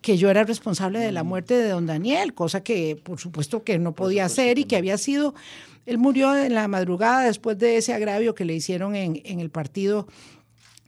que 0.00 0.16
yo 0.16 0.30
era 0.30 0.44
responsable 0.44 0.98
de 0.98 1.12
la 1.12 1.24
mm. 1.24 1.26
muerte 1.26 1.58
de 1.58 1.68
don 1.68 1.84
Daniel, 1.84 2.32
cosa 2.32 2.62
que 2.62 2.96
por 2.96 3.20
supuesto 3.20 3.64
que 3.64 3.78
no 3.78 3.94
podía 3.94 4.24
hacer 4.24 4.58
y 4.58 4.64
que 4.64 4.76
había 4.76 4.96
sido 4.96 5.34
él 5.86 5.98
murió 5.98 6.36
en 6.36 6.54
la 6.54 6.68
madrugada 6.68 7.24
después 7.24 7.58
de 7.58 7.76
ese 7.76 7.94
agravio 7.94 8.34
que 8.34 8.44
le 8.44 8.54
hicieron 8.54 8.96
en, 8.96 9.40
el 9.40 9.50
partido 9.50 10.06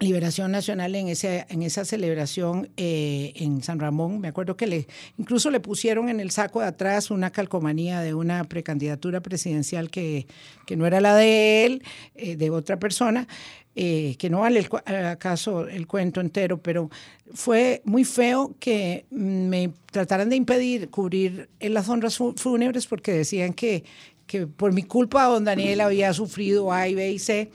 Liberación 0.00 0.52
Nacional 0.52 0.94
en, 0.94 1.08
ese, 1.08 1.46
en 1.48 1.62
esa 1.62 1.84
celebración 1.84 2.68
eh, 2.76 3.32
en 3.36 3.62
San 3.62 3.80
Ramón. 3.80 4.20
Me 4.20 4.28
acuerdo 4.28 4.56
que 4.56 4.66
le, 4.66 4.86
incluso 5.16 5.50
le 5.50 5.58
pusieron 5.58 6.08
en 6.08 6.20
el 6.20 6.30
saco 6.30 6.60
de 6.60 6.66
atrás 6.66 7.10
una 7.10 7.30
calcomanía 7.30 8.00
de 8.00 8.14
una 8.14 8.44
precandidatura 8.44 9.20
presidencial 9.20 9.90
que, 9.90 10.26
que 10.66 10.76
no 10.76 10.86
era 10.86 11.00
la 11.00 11.16
de 11.16 11.64
él, 11.64 11.82
eh, 12.14 12.36
de 12.36 12.50
otra 12.50 12.78
persona, 12.78 13.26
eh, 13.74 14.16
que 14.18 14.30
no 14.30 14.40
vale 14.40 14.60
el, 14.86 15.06
acaso 15.06 15.66
el 15.68 15.86
cuento 15.86 16.20
entero, 16.20 16.58
pero 16.58 16.90
fue 17.34 17.82
muy 17.84 18.04
feo 18.04 18.54
que 18.60 19.04
me 19.10 19.70
trataran 19.90 20.28
de 20.28 20.36
impedir 20.36 20.90
cubrir 20.90 21.48
las 21.60 21.88
honras 21.88 22.18
fúnebres 22.36 22.86
porque 22.86 23.12
decían 23.12 23.52
que, 23.52 23.84
que 24.28 24.46
por 24.46 24.72
mi 24.72 24.84
culpa 24.84 25.24
don 25.24 25.44
Daniel 25.44 25.80
había 25.80 26.12
sufrido 26.12 26.72
A 26.72 26.86
y 26.86 26.94
B 26.94 27.10
y 27.10 27.18
C. 27.18 27.50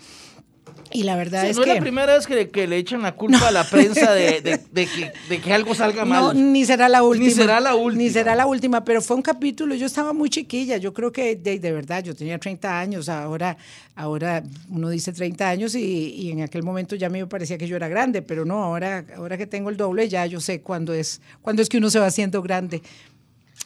Y 0.92 1.04
la 1.04 1.16
verdad 1.16 1.48
es 1.48 1.56
no 1.56 1.64
que... 1.64 1.70
No 1.70 1.74
es 1.74 1.80
la 1.80 1.84
primera 1.84 2.14
vez 2.14 2.28
que, 2.28 2.68
le 2.68 2.78
echan 2.78 3.02
la 3.02 3.12
culpa 3.16 3.48
a 3.48 3.52
la 3.52 3.64
prensa 3.64 4.12
de, 4.12 4.60
que, 5.44 5.54
algo 5.54 5.74
salga 5.76 6.04
mal. 6.04 6.22
No, 6.22 6.34
ni 6.34 6.66
será 6.66 6.90
la 6.90 7.04
última. 7.04 7.28
Ni 7.28 7.34
será 7.34 7.60
la 7.60 7.76
última. 7.76 8.04
Ni 8.04 8.10
será 8.10 8.36
la 8.36 8.46
última, 8.46 8.84
pero 8.84 9.02
fue 9.02 9.16
un 9.16 9.22
capítulo, 9.22 9.76
yo 9.76 9.86
estaba 9.86 10.14
muy 10.14 10.30
chiquilla, 10.30 10.78
yo 10.78 10.94
creo 10.94 11.12
que 11.12 11.36
de, 11.36 11.72
verdad, 11.72 12.04
yo 12.04 12.16
tenía 12.16 12.40
30 12.40 12.80
años, 12.80 13.10
ahora, 13.10 13.58
ahora 13.96 14.44
uno 14.70 14.90
dice 14.90 15.14
30 15.14 15.48
años 15.48 15.76
y, 15.76 16.32
en 16.32 16.42
aquel 16.42 16.64
momento 16.64 16.96
ya 16.96 17.10
me 17.10 17.26
parecía 17.28 17.58
que 17.58 17.68
yo 17.68 17.76
era 17.76 17.88
grande, 17.88 18.22
pero 18.22 18.46
no, 18.46 18.64
ahora, 18.64 19.06
ahora 19.16 19.38
que 19.38 19.48
tengo 19.48 19.70
el 19.70 19.78
doble 19.78 20.10
ya 20.10 20.26
yo 20.26 20.40
sé 20.40 20.62
cuándo 20.62 20.94
es, 20.94 21.22
cuándo 21.42 21.62
es 21.62 21.70
que 21.70 21.78
uno 21.78 21.90
se 21.90 22.00
va 22.00 22.08
haciendo 22.08 22.42
grande. 22.42 22.82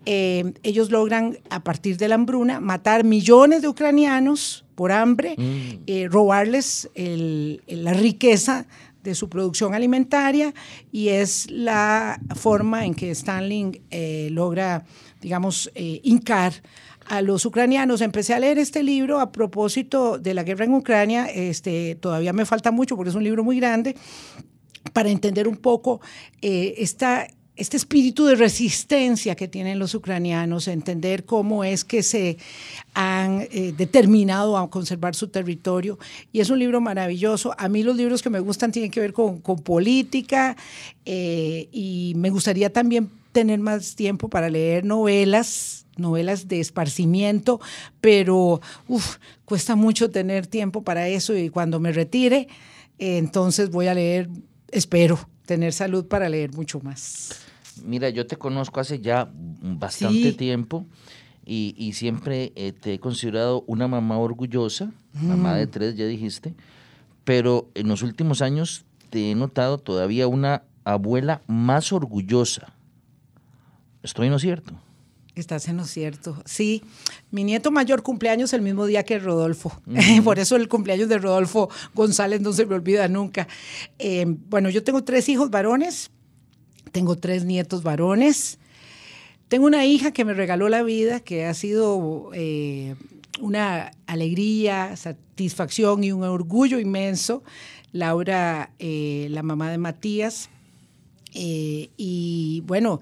Eh, 0.06 0.54
ellos 0.64 0.92
logran, 0.92 1.38
a 1.50 1.64
partir 1.64 1.98
de 1.98 2.08
la 2.08 2.16
hambruna, 2.16 2.60
matar 2.60 3.04
millones 3.04 3.62
de 3.62 3.68
ucranianos 3.68 4.66
por 4.76 4.92
hambre, 4.92 5.36
mm. 5.38 5.84
eh, 5.88 6.08
robarles 6.10 6.90
la 6.96 7.94
riqueza 7.94 8.68
de 9.04 9.16
su 9.16 9.30
producción 9.30 9.74
alimentaria 9.74 10.54
y 10.92 11.10
es 11.10 11.50
la 11.50 12.22
forma 12.36 12.86
en 12.86 12.94
que 12.94 13.10
Stanley 13.12 13.82
eh, 13.90 14.30
logra, 14.32 14.86
digamos, 15.20 15.72
hincar 15.76 16.54
a 17.12 17.22
los 17.22 17.46
ucranianos. 17.46 18.00
Empecé 18.00 18.34
a 18.34 18.40
leer 18.40 18.58
este 18.58 18.84
libro 18.84 19.20
a 19.20 19.34
propósito 19.34 20.18
de 20.18 20.34
la 20.34 20.44
guerra 20.44 20.64
en 20.64 20.74
Ucrania. 20.74 21.26
Este, 21.26 21.96
todavía 21.96 22.32
me 22.32 22.46
falta 22.46 22.72
mucho 22.72 22.96
porque 22.96 23.10
es 23.10 23.16
un 23.16 23.26
libro 23.26 23.44
muy 23.44 23.60
grande 23.60 23.98
para 24.94 25.10
entender 25.10 25.50
un 25.50 25.58
poco 25.58 26.00
eh, 26.42 26.76
esta, 26.78 27.28
este 27.58 27.76
espíritu 27.76 28.28
de 28.28 28.36
resistencia 28.36 29.36
que 29.36 29.50
tienen 29.50 29.78
los 29.78 29.94
ucranianos, 29.94 30.70
entender 30.70 31.26
cómo 31.26 31.66
es 31.66 31.84
que 31.84 32.02
se 32.02 32.38
han 32.94 33.46
eh, 33.52 33.74
determinado 33.76 34.58
a 34.58 34.70
conservar 34.70 35.14
su 35.14 35.28
territorio. 35.28 36.00
Y 36.32 36.40
es 36.40 36.50
un 36.50 36.60
libro 36.60 36.80
maravilloso. 36.80 37.54
A 37.58 37.68
mí 37.68 37.84
los 37.84 37.98
libros 37.98 38.22
que 38.22 38.30
me 38.30 38.40
gustan 38.40 38.72
tienen 38.72 38.90
que 38.90 39.02
ver 39.02 39.12
con, 39.12 39.42
política 39.42 40.56
eh, 41.04 41.68
y 41.74 42.14
me 42.16 42.30
gustaría 42.30 42.72
también 42.72 43.10
tener 43.34 43.60
más 43.60 43.98
tiempo 43.98 44.30
para 44.30 44.50
leer 44.50 44.86
novelas 44.86 45.82
novelas 46.02 46.48
de 46.48 46.60
esparcimiento, 46.60 47.62
pero 48.02 48.60
cuesta 49.46 49.76
mucho 49.76 50.10
tener 50.10 50.48
tiempo 50.48 50.84
para 50.84 51.08
eso 51.08 51.36
y 51.36 51.50
cuando 51.50 51.80
me 51.80 51.92
retire, 51.92 52.48
entonces 52.98 53.70
voy 53.70 53.88
a 53.88 53.94
leer, 53.94 54.30
espero 54.72 55.20
tener 55.46 55.74
salud 55.74 56.06
para 56.08 56.30
leer 56.30 56.54
mucho 56.54 56.80
más. 56.82 57.30
Mira, 57.86 58.10
yo 58.10 58.28
te 58.28 58.36
conozco 58.36 58.80
hace 58.80 59.00
ya 59.00 59.30
bastante 59.34 60.34
tiempo 60.34 60.86
y, 61.46 61.92
siempre 61.94 62.54
eh, 62.56 62.72
te 62.72 62.94
he 62.94 63.00
considerado 63.00 63.64
una 63.68 63.88
mamá 63.88 64.18
orgullosa, 64.18 64.92
mamá 65.14 65.56
de 65.56 65.68
tres, 65.68 65.96
ya 65.96 66.06
dijiste, 66.06 66.54
pero 67.24 67.70
en 67.74 67.88
los 67.88 68.04
últimos 68.04 68.42
años 68.42 68.86
te 69.10 69.32
he 69.32 69.36
notado 69.36 69.78
todavía 69.78 70.28
una 70.28 70.64
abuela 70.84 71.42
más 71.48 71.92
orgullosa. 71.92 72.74
¿Estoy 74.04 74.30
no 74.30 74.40
cierto? 74.40 74.74
Estás 75.34 75.70
en 75.70 75.78
lo 75.78 75.86
cierto. 75.86 76.42
Sí, 76.46 76.84
mi 77.32 77.46
nieto 77.46 77.72
mayor 77.72 78.04
cumpleaños 78.04 78.52
el 78.52 78.62
mismo 78.62 78.86
día 78.86 79.04
que 79.04 79.18
Rodolfo. 79.18 79.72
Por 80.26 80.40
eso 80.40 80.58
el 80.58 80.68
cumpleaños 80.68 81.08
de 81.08 81.18
Rodolfo 81.20 81.70
González 81.94 82.42
no 82.42 82.52
se 82.52 82.66
me 82.66 82.76
olvida 82.76 83.08
nunca. 83.08 83.48
Eh, 83.98 84.26
bueno, 84.28 84.70
yo 84.70 84.84
tengo 84.84 85.06
tres 85.06 85.30
hijos 85.30 85.50
varones, 85.50 86.12
tengo 86.92 87.16
tres 87.18 87.46
nietos 87.46 87.82
varones. 87.82 88.60
Tengo 89.48 89.66
una 89.66 89.86
hija 89.86 90.12
que 90.12 90.26
me 90.26 90.34
regaló 90.34 90.68
la 90.68 90.84
vida, 90.84 91.22
que 91.22 91.46
ha 91.46 91.54
sido 91.54 92.32
eh, 92.34 92.96
una 93.40 93.92
alegría, 94.08 94.96
satisfacción 94.98 96.04
y 96.04 96.12
un 96.12 96.24
orgullo 96.24 96.78
inmenso. 96.78 97.44
Laura, 97.94 98.72
eh, 98.80 99.28
la 99.30 99.44
mamá 99.44 99.72
de 99.72 99.78
Matías. 99.78 100.50
y 101.34 102.64
bueno, 102.66 103.00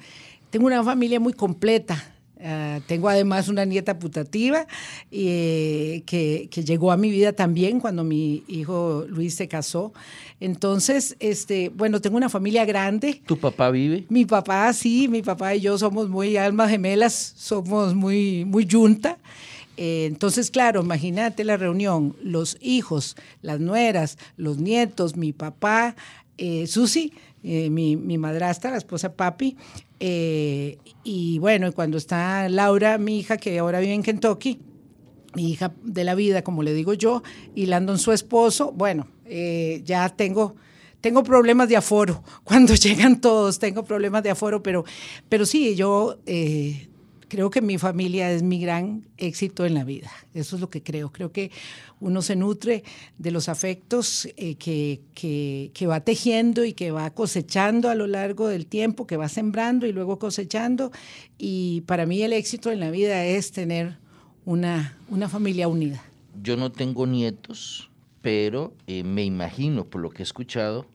tengo 0.51 0.67
una 0.67 0.83
familia 0.83 1.19
muy 1.19 1.33
completa. 1.33 2.18
Ah, 2.41 2.79
tengo 2.87 3.09
además 3.09 3.49
una 3.49 3.65
nieta 3.65 3.99
putativa 3.99 4.65
eh, 5.11 6.03
que, 6.05 6.47
que, 6.49 6.63
llegó 6.63 6.93
a 6.93 6.95
mi 6.95 7.11
vida 7.11 7.33
también 7.33 7.81
cuando 7.81 8.05
mi 8.05 8.45
hijo 8.47 9.05
Luis 9.09 9.35
se 9.35 9.49
casó. 9.49 9.91
Entonces, 10.39 11.17
este, 11.19 11.67
bueno, 11.67 11.99
tengo 11.99 12.15
una 12.15 12.29
familia 12.29 12.63
grande. 12.63 13.21
¿Tu 13.25 13.37
papá 13.37 13.71
vive? 13.71 14.05
Mi 14.07 14.25
papá, 14.25 14.71
sí, 14.71 15.09
mi 15.09 15.21
papá 15.21 15.53
y 15.55 15.59
yo 15.61 15.77
somos 15.77 16.07
muy 16.07 16.37
almas 16.37 16.69
gemelas, 16.69 17.33
somos 17.35 17.93
muy, 17.93 18.45
muy 18.45 18.65
junta. 18.69 19.17
Eh, 19.75 20.05
entonces, 20.05 20.49
claro, 20.49 20.81
imagínate 20.81 21.43
la 21.43 21.57
reunión, 21.57 22.15
los 22.23 22.57
hijos, 22.61 23.17
las 23.41 23.59
nueras, 23.59 24.17
los 24.37 24.59
nietos, 24.59 25.17
mi 25.17 25.33
papá, 25.33 25.95
eh, 26.37 26.67
Susi, 26.67 27.13
eh, 27.43 27.69
mi, 27.69 27.95
mi, 27.95 28.17
madrastra, 28.17 28.71
la 28.71 28.77
esposa 28.77 29.13
papi, 29.13 29.55
eh, 29.99 30.77
y 31.03 31.39
bueno, 31.39 31.71
cuando 31.73 31.97
está 31.97 32.47
Laura, 32.49 32.97
mi 32.97 33.19
hija, 33.19 33.37
que 33.37 33.59
ahora 33.59 33.79
vive 33.79 33.93
en 33.93 34.03
Kentucky, 34.03 34.59
mi 35.35 35.51
hija 35.51 35.73
de 35.83 36.03
la 36.03 36.15
vida, 36.15 36.43
como 36.43 36.63
le 36.63 36.73
digo 36.73 36.93
yo, 36.93 37.23
y 37.55 37.65
Landon, 37.65 37.99
su 37.99 38.11
esposo, 38.11 38.71
bueno, 38.71 39.07
eh, 39.25 39.81
ya 39.85 40.09
tengo, 40.09 40.55
tengo 41.01 41.23
problemas 41.23 41.69
de 41.69 41.77
aforo. 41.77 42.23
Cuando 42.43 42.73
llegan 42.75 43.21
todos, 43.21 43.59
tengo 43.59 43.83
problemas 43.83 44.23
de 44.23 44.31
aforo, 44.31 44.63
pero, 44.63 44.85
pero 45.27 45.45
sí, 45.45 45.75
yo 45.75 46.19
creo 47.29 47.49
que 47.49 47.61
mi 47.61 47.77
familia 47.77 48.31
es 48.31 48.43
mi 48.43 48.59
gran 48.59 49.05
éxito 49.17 49.65
en 49.65 49.75
la 49.75 49.85
vida. 49.85 50.11
Eso 50.33 50.55
es 50.55 50.61
lo 50.61 50.69
que 50.69 50.83
creo. 50.83 51.11
Creo 51.11 51.31
que 51.31 51.51
uno 52.01 52.21
se 52.21 52.35
nutre 52.35 52.83
de 53.17 53.31
los 53.31 53.47
afectos 53.47 54.27
eh, 54.35 54.55
que, 54.55 55.01
que, 55.13 55.87
va 55.87 56.01
tejiendo 56.01 56.65
y 56.65 56.73
que 56.73 56.91
va 56.91 57.09
cosechando 57.11 57.89
a 57.89 57.95
lo 57.95 58.07
largo 58.07 58.47
del 58.47 58.65
tiempo, 58.65 59.07
que 59.07 59.15
va 59.15 59.29
sembrando 59.29 59.85
y 59.85 59.93
luego 59.93 60.19
cosechando. 60.19 60.91
Y 61.37 61.81
para 61.81 62.05
mí 62.05 62.21
el 62.21 62.33
éxito 62.33 62.71
en 62.71 62.81
la 62.81 62.91
vida 62.91 63.23
es 63.25 63.51
tener 63.51 63.97
una, 64.45 64.97
una 65.09 65.29
familia 65.29 65.67
unida. 65.67 66.03
Yo 66.41 66.57
no 66.57 66.71
tengo 66.71 67.05
nietos, 67.05 67.89
pero 68.21 68.73
eh, 68.87 69.03
me 69.03 69.23
imagino, 69.23 69.85
por 69.85 70.01
lo 70.01 70.09
que 70.09 70.23
he 70.23 70.25
escuchado, 70.25 70.85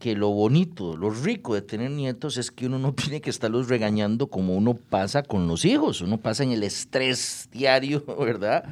que 0.00 0.16
lo 0.16 0.30
bonito, 0.30 0.96
lo 0.96 1.10
rico 1.10 1.54
de 1.54 1.60
tener 1.60 1.90
nietos 1.90 2.38
es 2.38 2.50
que 2.50 2.66
uno 2.66 2.78
no 2.78 2.92
tiene 2.94 3.20
que 3.20 3.30
estarlos 3.30 3.68
regañando 3.68 4.26
como 4.26 4.56
uno 4.56 4.74
pasa 4.74 5.22
con 5.22 5.46
los 5.46 5.64
hijos, 5.64 6.00
uno 6.00 6.18
pasa 6.18 6.42
en 6.42 6.50
el 6.50 6.64
estrés 6.64 7.48
diario, 7.52 8.02
¿verdad? 8.18 8.64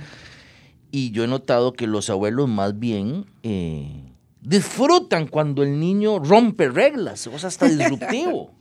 Y 0.91 1.13
yo 1.13 1.23
he 1.23 1.29
notado 1.29 1.75
que 1.75 1.87
los 1.87 2.09
abuelos 2.09 2.49
más 2.49 2.79
bien 2.79 3.27
eh, 3.43 4.05
disfrutan 4.41 5.27
cuando 5.27 5.63
el 5.63 5.79
niño 5.79 6.19
rompe 6.19 6.71
reglas, 6.71 7.27
o 7.27 7.39
sea, 7.39 7.49
hasta 7.49 7.69
disruptivo. 7.69 8.51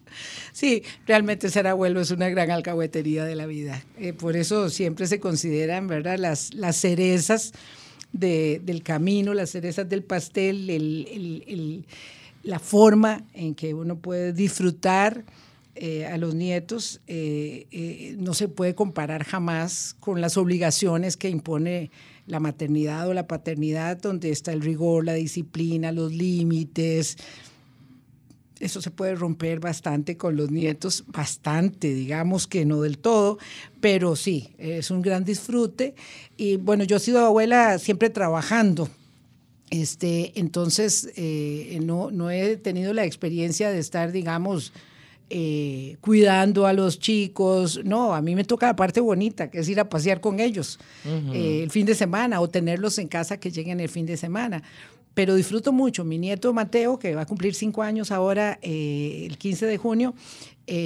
Sí, 0.53 0.81
realmente 1.05 1.51
ser 1.51 1.67
abuelo 1.67 2.01
es 2.01 2.09
una 2.09 2.29
gran 2.29 2.49
alcahuetería 2.49 3.25
de 3.25 3.35
la 3.35 3.45
vida. 3.45 3.83
Eh, 3.99 4.13
por 4.13 4.35
eso 4.35 4.71
siempre 4.71 5.05
se 5.05 5.19
consideran, 5.19 5.85
¿verdad?, 5.85 6.17
las, 6.17 6.55
las 6.55 6.77
cerezas 6.77 7.53
del 8.11 8.81
camino, 8.81 9.35
las 9.35 9.51
cerezas 9.51 9.87
del 9.87 10.03
pastel, 10.03 10.71
el 10.71 11.85
la 12.47 12.59
forma 12.59 13.25
en 13.33 13.55
que 13.55 13.73
uno 13.73 13.99
puede 13.99 14.31
disfrutar 14.31 15.25
eh, 15.75 16.05
a 16.05 16.17
los 16.17 16.33
nietos 16.33 17.01
eh, 17.05 17.67
eh, 17.71 18.15
no 18.17 18.33
se 18.33 18.47
puede 18.47 18.73
comparar 18.73 19.25
jamás 19.25 19.97
con 19.99 20.21
las 20.21 20.37
obligaciones 20.37 21.17
que 21.17 21.29
impone 21.29 21.91
la 22.25 22.39
maternidad 22.39 23.09
o 23.09 23.13
la 23.13 23.27
paternidad, 23.27 23.97
donde 23.97 24.31
está 24.31 24.53
el 24.53 24.61
rigor, 24.61 25.03
la 25.03 25.13
disciplina, 25.13 25.91
los 25.91 26.13
límites. 26.13 27.17
Eso 28.61 28.81
se 28.81 28.91
puede 28.91 29.15
romper 29.15 29.59
bastante 29.59 30.15
con 30.15 30.37
los 30.37 30.49
nietos, 30.49 31.03
bastante, 31.07 31.93
digamos 31.93 32.47
que 32.47 32.65
no 32.65 32.81
del 32.81 32.97
todo, 32.97 33.39
pero 33.81 34.15
sí, 34.15 34.55
es 34.57 34.89
un 34.89 35.01
gran 35.01 35.25
disfrute. 35.25 35.95
Y 36.37 36.55
bueno, 36.55 36.85
yo 36.85 36.95
he 36.95 36.99
sido 37.01 37.19
abuela 37.19 37.77
siempre 37.77 38.09
trabajando, 38.09 38.89
este, 39.69 40.39
entonces, 40.39 41.11
eh, 41.15 41.79
no, 41.83 42.09
no 42.11 42.31
he 42.31 42.57
tenido 42.57 42.93
la 42.93 43.05
experiencia 43.05 43.69
de 43.69 43.79
estar, 43.79 44.11
digamos, 44.11 44.71
eh, 45.29 45.97
cuidando 45.99 46.65
a 46.67 46.73
los 46.73 46.99
chicos. 46.99 47.81
No, 47.83 48.15
a 48.15 48.21
mí 48.21 48.33
me 48.33 48.45
toca 48.45 48.67
la 48.67 48.75
parte 48.77 49.01
bonita, 49.01 49.51
que 49.51 49.59
es 49.59 49.67
ir 49.67 49.79
a 49.79 49.89
pasear 49.89 50.21
con 50.21 50.39
ellos 50.39 50.79
eh, 51.05 51.61
el 51.63 51.69
fin 51.69 51.85
de 51.85 51.95
semana 51.95 52.39
o 52.39 52.47
tenerlos 52.47 52.97
en 52.97 53.09
casa 53.09 53.37
que 53.37 53.51
lleguen 53.51 53.81
el 53.81 53.89
fin 53.89 54.05
de 54.05 54.15
semana. 54.15 54.63
Pero 55.17 55.33
disfruto 55.33 55.71
mucho. 55.71 56.03
Mi 56.03 56.19
nieto 56.19 56.53
Mateo, 56.53 56.99
que 56.99 57.15
va 57.15 57.23
a 57.23 57.25
cumplir 57.25 57.55
cinco 57.55 57.81
años 57.81 58.11
ahora, 58.11 58.59
eh, 58.61 59.25
el 59.27 59.39
15 59.39 59.65
de 59.65 59.77
junio, 59.77 60.13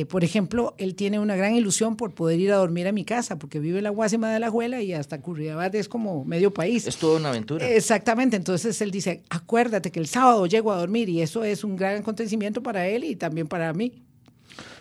por 0.09 0.23
ejemplo, 0.23 0.73
él 0.77 0.95
tiene 0.95 1.19
una 1.19 1.35
gran 1.35 1.53
ilusión 1.53 1.97
por 1.97 2.13
poder 2.13 2.39
ir 2.39 2.53
a 2.53 2.55
dormir 2.55 2.87
a 2.87 2.93
mi 2.93 3.03
casa, 3.03 3.37
porque 3.37 3.59
vive 3.59 3.79
en 3.79 3.83
la 3.83 3.89
Guasima 3.89 4.31
de 4.31 4.39
la 4.39 4.49
Juela 4.49 4.81
y 4.81 4.93
hasta 4.93 5.19
Curridabat 5.19 5.75
es 5.75 5.89
como 5.89 6.23
medio 6.23 6.53
país. 6.53 6.87
Es 6.87 6.95
toda 6.95 7.19
una 7.19 7.29
aventura. 7.29 7.67
Exactamente, 7.67 8.37
entonces 8.37 8.79
él 8.81 8.91
dice, 8.91 9.23
acuérdate 9.29 9.91
que 9.91 9.99
el 9.99 10.07
sábado 10.07 10.45
llego 10.45 10.71
a 10.71 10.77
dormir 10.77 11.09
y 11.09 11.21
eso 11.21 11.43
es 11.43 11.65
un 11.65 11.75
gran 11.75 11.97
acontecimiento 11.97 12.63
para 12.63 12.87
él 12.87 13.03
y 13.03 13.17
también 13.17 13.47
para 13.47 13.73
mí. 13.73 13.91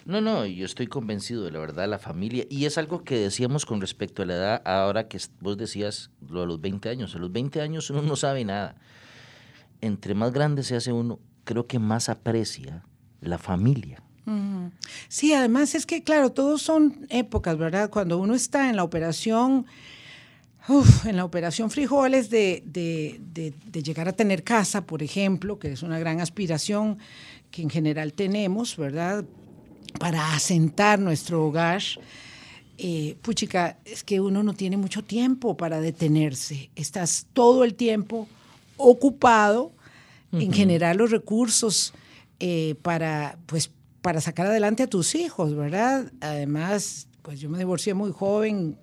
No, 0.04 0.20
no, 0.20 0.46
yo 0.46 0.64
estoy 0.64 0.86
convencido 0.86 1.44
de 1.44 1.50
la 1.50 1.58
verdad, 1.58 1.88
la 1.88 1.98
familia, 1.98 2.44
y 2.48 2.64
es 2.64 2.78
algo 2.78 3.04
que 3.04 3.16
decíamos 3.16 3.66
con 3.66 3.80
respecto 3.80 4.22
a 4.22 4.26
la 4.26 4.34
edad, 4.34 4.62
ahora 4.64 5.08
que 5.08 5.18
vos 5.40 5.56
decías 5.56 6.10
lo 6.28 6.40
de 6.40 6.46
los 6.46 6.60
20 6.60 6.88
años, 6.88 7.14
a 7.14 7.18
los 7.18 7.32
20 7.32 7.60
años 7.60 7.90
uno 7.90 8.02
no 8.02 8.16
sabe 8.16 8.44
nada. 8.44 8.76
Entre 9.80 10.14
más 10.14 10.32
grande 10.32 10.62
se 10.62 10.76
hace 10.76 10.92
uno, 10.92 11.18
creo 11.44 11.66
que 11.66 11.78
más 11.78 12.08
aprecia 12.08 12.84
la 13.20 13.38
familia. 13.38 14.02
Sí, 15.08 15.32
además 15.32 15.74
es 15.74 15.86
que, 15.86 16.04
claro, 16.04 16.30
todos 16.30 16.62
son 16.62 17.06
épocas, 17.08 17.58
¿verdad? 17.58 17.90
Cuando 17.90 18.18
uno 18.18 18.34
está 18.34 18.70
en 18.70 18.76
la 18.76 18.84
operación, 18.84 19.66
en 21.04 21.16
la 21.16 21.24
operación 21.24 21.70
frijoles 21.70 22.30
de, 22.30 22.62
de, 22.64 23.82
llegar 23.82 24.08
a 24.08 24.12
tener 24.12 24.44
casa, 24.44 24.86
por 24.86 25.02
ejemplo, 25.02 25.58
que 25.58 25.72
es 25.72 25.82
una 25.82 25.98
gran 25.98 26.20
aspiración 26.20 26.98
que 27.50 27.62
en 27.62 27.70
general 27.70 28.12
tenemos, 28.12 28.76
¿verdad? 28.76 29.24
para 29.98 30.34
asentar 30.34 30.98
nuestro 30.98 31.44
hogar, 31.44 31.82
eh, 32.78 33.16
puchica, 33.22 33.78
es 33.84 34.04
que 34.04 34.20
uno 34.20 34.42
no 34.42 34.54
tiene 34.54 34.76
mucho 34.76 35.02
tiempo 35.02 35.56
para 35.56 35.80
detenerse. 35.80 36.70
Estás 36.76 37.26
todo 37.32 37.64
el 37.64 37.74
tiempo 37.74 38.28
ocupado 38.80 39.72
en 40.32 40.52
generar 40.52 40.94
los 40.96 41.10
recursos 41.10 41.92
eh, 42.38 42.76
para, 42.82 43.38
pues, 43.46 43.70
para 44.00 44.20
sacar 44.20 44.46
adelante 44.46 44.84
a 44.84 44.86
tus 44.86 45.14
hijos, 45.14 45.54
¿verdad? 45.54 46.12
Además, 46.20 47.08
pues 47.22 47.40
yo 47.40 47.50
me 47.50 47.58
divorcié 47.58 47.94
muy 47.94 48.12
joven, 48.12 48.78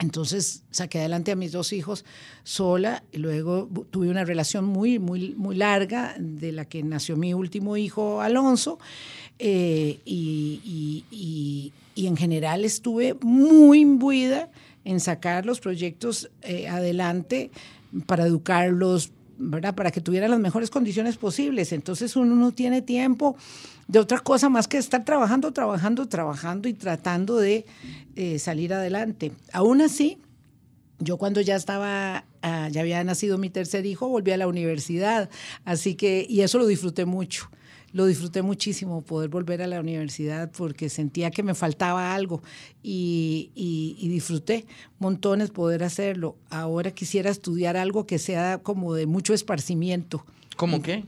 entonces 0.00 0.64
saqué 0.70 0.98
adelante 0.98 1.32
a 1.32 1.36
mis 1.36 1.52
dos 1.52 1.72
hijos 1.72 2.04
sola 2.42 3.04
y 3.12 3.18
luego 3.18 3.68
tuve 3.90 4.08
una 4.08 4.24
relación 4.24 4.64
muy, 4.64 4.98
muy, 4.98 5.34
muy 5.36 5.54
larga 5.54 6.16
de 6.18 6.50
la 6.50 6.64
que 6.64 6.82
nació 6.82 7.16
mi 7.16 7.32
último 7.32 7.76
hijo, 7.76 8.20
Alonso. 8.20 8.78
Eh, 9.38 10.00
y, 10.04 11.72
en 11.96 12.16
general 12.16 12.64
estuve 12.64 13.14
muy 13.22 13.80
imbuida 13.80 14.50
en 14.84 14.98
sacar 14.98 15.46
los 15.46 15.60
proyectos 15.60 16.28
eh, 16.42 16.68
adelante 16.68 17.50
para 18.06 18.26
educarlos, 18.26 19.12
¿verdad? 19.38 19.74
Para 19.74 19.90
que 19.90 20.00
tuvieran 20.00 20.30
las 20.30 20.40
mejores 20.40 20.70
condiciones 20.70 21.16
posibles. 21.16 21.72
Entonces 21.72 22.16
uno 22.16 22.34
no 22.34 22.52
tiene 22.52 22.82
tiempo 22.82 23.36
de 23.88 23.98
otra 23.98 24.20
cosa 24.20 24.48
más 24.48 24.68
que 24.68 24.78
estar 24.78 25.04
trabajando, 25.04 25.52
trabajando, 25.52 26.08
trabajando 26.08 26.68
y 26.68 26.74
tratando 26.74 27.36
de 27.36 27.66
eh, 28.16 28.38
salir 28.38 28.72
adelante. 28.74 29.32
Aún 29.52 29.80
así, 29.80 30.18
yo 30.98 31.16
cuando 31.16 31.40
ya 31.40 31.56
estaba, 31.56 32.24
ah, 32.42 32.68
ya 32.70 32.80
había 32.80 33.02
nacido 33.04 33.38
mi 33.38 33.50
tercer 33.50 33.86
hijo, 33.86 34.08
volví 34.08 34.32
a 34.32 34.36
la 34.36 34.46
universidad. 34.46 35.28
Así 35.64 35.94
que, 35.94 36.26
y 36.28 36.40
eso 36.42 36.58
lo 36.58 36.66
disfruté 36.66 37.04
mucho 37.04 37.50
lo 37.94 38.06
disfruté 38.06 38.42
muchísimo 38.42 39.02
poder 39.02 39.30
volver 39.30 39.62
a 39.62 39.68
la 39.68 39.78
universidad 39.78 40.50
porque 40.50 40.88
sentía 40.88 41.30
que 41.30 41.44
me 41.44 41.54
faltaba 41.54 42.12
algo 42.12 42.42
y, 42.82 43.50
disfruté 44.02 44.66
montones 44.98 45.50
poder 45.50 45.84
hacerlo. 45.84 46.36
Ahora 46.50 46.90
quisiera 46.90 47.30
estudiar 47.30 47.76
algo 47.76 48.04
que 48.04 48.18
sea 48.18 48.58
como 48.58 48.94
de 48.94 49.06
mucho 49.06 49.32
esparcimiento. 49.32 50.26
¿Cómo 50.56 50.82
qué? 50.82 51.04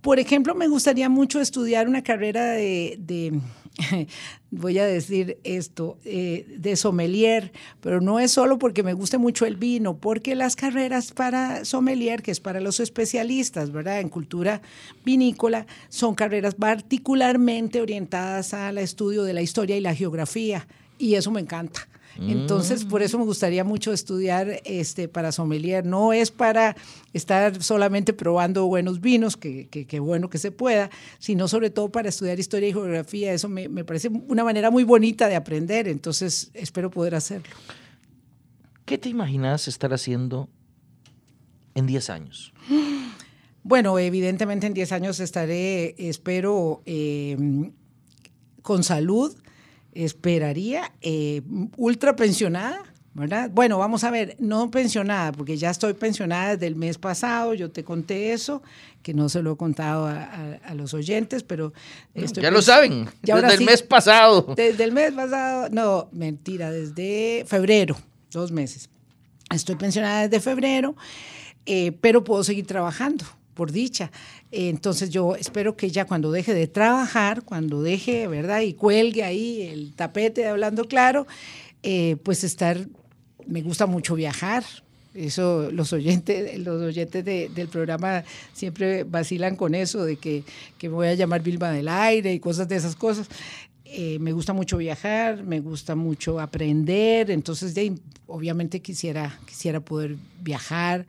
Por 0.00 0.18
ejemplo, 0.18 0.54
me 0.56 0.66
gustaría 0.66 1.08
mucho 1.08 1.40
estudiar 1.40 1.88
una 1.88 2.02
carrera 2.02 2.44
de 2.44 3.40
voy 4.50 4.78
a 4.78 4.86
decir 4.86 5.38
esto, 5.44 5.98
eh, 6.04 6.46
de 6.58 6.76
sommelier, 6.76 7.52
pero 7.80 8.00
no 8.00 8.18
es 8.20 8.32
solo 8.32 8.58
porque 8.58 8.82
me 8.82 8.94
guste 8.94 9.18
mucho 9.18 9.46
el 9.46 9.56
vino, 9.56 9.98
porque 9.98 10.34
las 10.34 10.56
carreras 10.56 11.12
para 11.12 11.64
sommelier, 11.64 12.22
que 12.22 12.30
es 12.30 12.40
para 12.40 12.60
los 12.60 12.80
especialistas, 12.80 13.72
¿verdad? 13.72 14.00
En 14.00 14.08
cultura 14.08 14.62
vinícola, 15.04 15.66
son 15.88 16.14
carreras 16.14 16.54
particularmente 16.54 17.80
orientadas 17.80 18.54
al 18.54 18.78
estudio 18.78 19.24
de 19.24 19.34
la 19.34 19.42
historia 19.42 19.76
y 19.76 19.80
la 19.80 19.94
geografía, 19.94 20.66
y 20.98 21.14
eso 21.14 21.30
me 21.30 21.40
encanta. 21.40 21.88
Entonces, 22.18 22.84
por 22.84 23.02
eso 23.02 23.18
me 23.18 23.24
gustaría 23.24 23.64
mucho 23.64 23.92
estudiar 23.92 24.60
este, 24.64 25.08
para 25.08 25.32
sommelier. 25.32 25.84
No 25.84 26.12
es 26.12 26.30
para 26.30 26.76
estar 27.12 27.62
solamente 27.62 28.12
probando 28.12 28.66
buenos 28.66 29.00
vinos, 29.00 29.36
que, 29.36 29.68
que, 29.68 30.00
bueno 30.00 30.30
que 30.30 30.38
se 30.38 30.50
pueda, 30.50 30.90
sino 31.18 31.48
sobre 31.48 31.70
todo 31.70 31.90
para 31.90 32.08
estudiar 32.08 32.38
historia 32.40 32.68
y 32.68 32.72
geografía. 32.72 33.32
Eso 33.32 33.48
me, 33.48 33.68
me 33.68 33.84
parece 33.84 34.08
una 34.08 34.44
manera 34.44 34.70
muy 34.70 34.84
bonita 34.84 35.28
de 35.28 35.36
aprender. 35.36 35.88
Entonces, 35.88 36.50
espero 36.54 36.90
poder 36.90 37.14
hacerlo. 37.14 37.54
¿Qué 38.84 38.98
te 38.98 39.08
imaginas 39.08 39.68
estar 39.68 39.92
haciendo 39.92 40.48
en 41.74 41.86
10 41.86 42.10
años? 42.10 42.52
Bueno, 43.68 43.98
evidentemente 43.98 44.68
en 44.68 44.74
10 44.74 44.92
años 44.92 45.18
estaré, 45.18 45.96
espero, 45.98 46.82
eh, 46.86 47.36
con 48.62 48.84
salud, 48.84 49.34
esperaría, 50.04 50.92
eh, 51.00 51.42
ultra 51.76 52.16
pensionada, 52.16 52.82
¿verdad? 53.14 53.50
Bueno, 53.50 53.78
vamos 53.78 54.04
a 54.04 54.10
ver, 54.10 54.36
no 54.38 54.70
pensionada, 54.70 55.32
porque 55.32 55.56
ya 55.56 55.70
estoy 55.70 55.94
pensionada 55.94 56.52
desde 56.52 56.66
el 56.66 56.76
mes 56.76 56.98
pasado, 56.98 57.54
yo 57.54 57.70
te 57.70 57.82
conté 57.82 58.32
eso, 58.32 58.62
que 59.02 59.14
no 59.14 59.30
se 59.30 59.42
lo 59.42 59.52
he 59.52 59.56
contado 59.56 60.06
a, 60.06 60.74
los 60.74 60.92
oyentes, 60.92 61.42
pero... 61.42 61.72
ya 62.14 62.50
lo 62.50 62.60
saben, 62.60 63.08
desde 63.22 63.54
el 63.54 63.64
mes 63.64 63.82
pasado. 63.82 64.54
Desde 64.54 64.84
el 64.84 64.92
mes 64.92 65.12
pasado, 65.12 65.68
no, 65.70 66.08
mentira, 66.12 66.70
desde 66.70 67.44
febrero, 67.46 67.96
dos 68.30 68.52
meses. 68.52 68.90
Estoy 69.50 69.76
pensionada 69.76 70.28
desde 70.28 70.40
febrero, 70.40 70.94
eh, 71.64 71.92
pero 72.00 72.22
puedo 72.22 72.44
seguir 72.44 72.66
trabajando, 72.66 73.24
por 73.56 73.72
dicha. 73.72 74.12
Entonces 74.52 75.10
yo 75.10 75.34
espero 75.34 75.76
que 75.76 75.90
ya 75.90 76.04
cuando 76.04 76.30
deje 76.30 76.54
de 76.54 76.68
trabajar, 76.68 77.42
cuando 77.42 77.82
deje, 77.82 78.28
¿verdad? 78.28 78.60
Y 78.60 78.74
cuelgue 78.74 79.24
ahí 79.24 79.62
el 79.62 79.94
tapete 79.94 80.42
de 80.42 80.48
hablando 80.48 80.84
claro, 80.84 81.26
eh, 81.82 82.16
pues 82.22 82.44
estar, 82.44 82.78
me 83.46 83.62
gusta 83.62 83.86
mucho 83.86 84.14
viajar. 84.14 84.62
Eso 85.14 85.70
los 85.72 85.94
oyentes, 85.94 86.58
los 86.58 86.82
oyentes 86.82 87.24
del 87.24 87.68
programa 87.68 88.22
siempre 88.52 89.04
vacilan 89.04 89.56
con 89.56 89.74
eso, 89.74 90.04
de 90.04 90.16
que, 90.16 90.44
me 90.82 90.88
voy 90.90 91.08
a 91.08 91.14
llamar 91.14 91.42
Vilma 91.42 91.70
del 91.70 91.88
Aire 91.88 92.34
y 92.34 92.38
cosas 92.38 92.68
de 92.68 92.76
esas 92.76 92.94
cosas. 92.94 93.26
Eh, 93.86 94.18
me 94.18 94.32
gusta 94.32 94.52
mucho 94.52 94.76
viajar, 94.76 95.42
me 95.42 95.60
gusta 95.60 95.94
mucho 95.94 96.38
aprender, 96.38 97.30
entonces 97.30 97.74
obviamente 98.26 98.80
quisiera, 98.80 99.38
quisiera 99.46 99.80
poder 99.80 100.16
viajar, 100.42 101.06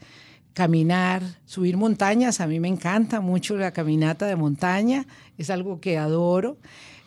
caminar, 0.58 1.22
subir 1.46 1.78
montañas. 1.78 2.42
A 2.42 2.48
mí 2.48 2.60
me 2.60 2.68
encanta 2.68 3.22
mucho 3.22 3.56
la 3.58 3.74
caminata 3.74 4.26
de 4.26 4.36
montaña, 4.36 5.06
es 5.38 5.52
algo 5.52 5.80
que 5.80 6.00
adoro. 6.00 6.58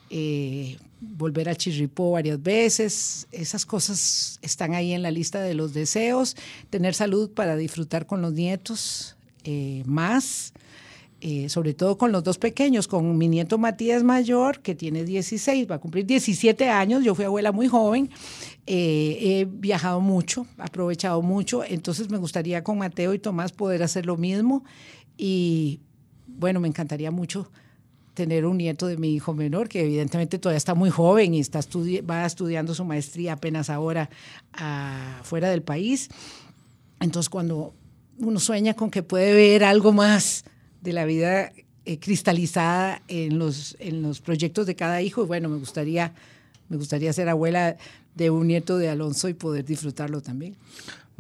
Eh, 0.08 0.76
volver 1.00 1.48
a 1.48 1.56
Chirripó 1.56 2.12
varias 2.12 2.40
veces, 2.40 3.26
esas 3.32 3.66
cosas 3.66 4.38
están 4.40 4.74
ahí 4.74 4.92
en 4.92 5.02
la 5.02 5.10
lista 5.10 5.40
de 5.40 5.54
los 5.54 5.74
deseos. 5.74 6.36
Tener 6.70 6.94
salud 6.94 7.28
para 7.28 7.56
disfrutar 7.56 8.06
con 8.06 8.22
los 8.22 8.34
nietos 8.34 9.16
eh, 9.42 9.82
más. 9.84 10.52
Eh, 11.22 11.50
sobre 11.50 11.74
todo 11.74 11.98
con 11.98 12.12
los 12.12 12.24
dos 12.24 12.38
pequeños, 12.38 12.88
con 12.88 13.18
mi 13.18 13.28
nieto 13.28 13.58
Matías 13.58 14.02
Mayor, 14.02 14.60
que 14.60 14.74
tiene 14.74 15.04
16, 15.04 15.70
va 15.70 15.74
a 15.74 15.78
cumplir 15.78 16.06
17 16.06 16.70
años, 16.70 17.04
yo 17.04 17.14
fui 17.14 17.26
abuela 17.26 17.52
muy 17.52 17.68
joven, 17.68 18.08
eh, 18.66 19.18
he 19.20 19.44
viajado 19.44 20.00
mucho, 20.00 20.46
aprovechado 20.56 21.20
mucho, 21.20 21.62
entonces 21.62 22.08
me 22.08 22.16
gustaría 22.16 22.64
con 22.64 22.78
Mateo 22.78 23.12
y 23.12 23.18
Tomás 23.18 23.52
poder 23.52 23.82
hacer 23.82 24.06
lo 24.06 24.16
mismo 24.16 24.64
y 25.18 25.80
bueno, 26.26 26.58
me 26.58 26.68
encantaría 26.68 27.10
mucho 27.10 27.50
tener 28.14 28.46
un 28.46 28.56
nieto 28.56 28.86
de 28.86 28.96
mi 28.96 29.14
hijo 29.14 29.34
menor, 29.34 29.68
que 29.68 29.82
evidentemente 29.82 30.38
todavía 30.38 30.56
está 30.56 30.74
muy 30.74 30.88
joven 30.88 31.34
y 31.34 31.40
está 31.40 31.60
va 32.08 32.24
estudiando 32.24 32.74
su 32.74 32.86
maestría 32.86 33.34
apenas 33.34 33.68
ahora 33.68 34.08
ah, 34.54 35.20
fuera 35.22 35.50
del 35.50 35.62
país. 35.62 36.08
Entonces 36.98 37.28
cuando 37.28 37.74
uno 38.18 38.40
sueña 38.40 38.72
con 38.72 38.90
que 38.90 39.02
puede 39.02 39.34
ver 39.34 39.64
algo 39.64 39.92
más, 39.92 40.44
de 40.80 40.92
la 40.92 41.04
vida 41.04 41.52
eh, 41.84 41.98
cristalizada 41.98 43.02
en 43.08 43.38
los, 43.38 43.76
en 43.80 44.02
los 44.02 44.20
proyectos 44.20 44.66
de 44.66 44.76
cada 44.76 45.02
hijo. 45.02 45.22
Y 45.22 45.26
bueno, 45.26 45.48
me 45.48 45.58
gustaría, 45.58 46.12
me 46.68 46.76
gustaría 46.76 47.12
ser 47.12 47.28
abuela 47.28 47.76
de 48.14 48.30
un 48.30 48.46
nieto 48.46 48.78
de 48.78 48.88
Alonso 48.88 49.28
y 49.28 49.34
poder 49.34 49.64
disfrutarlo 49.64 50.20
también. 50.20 50.56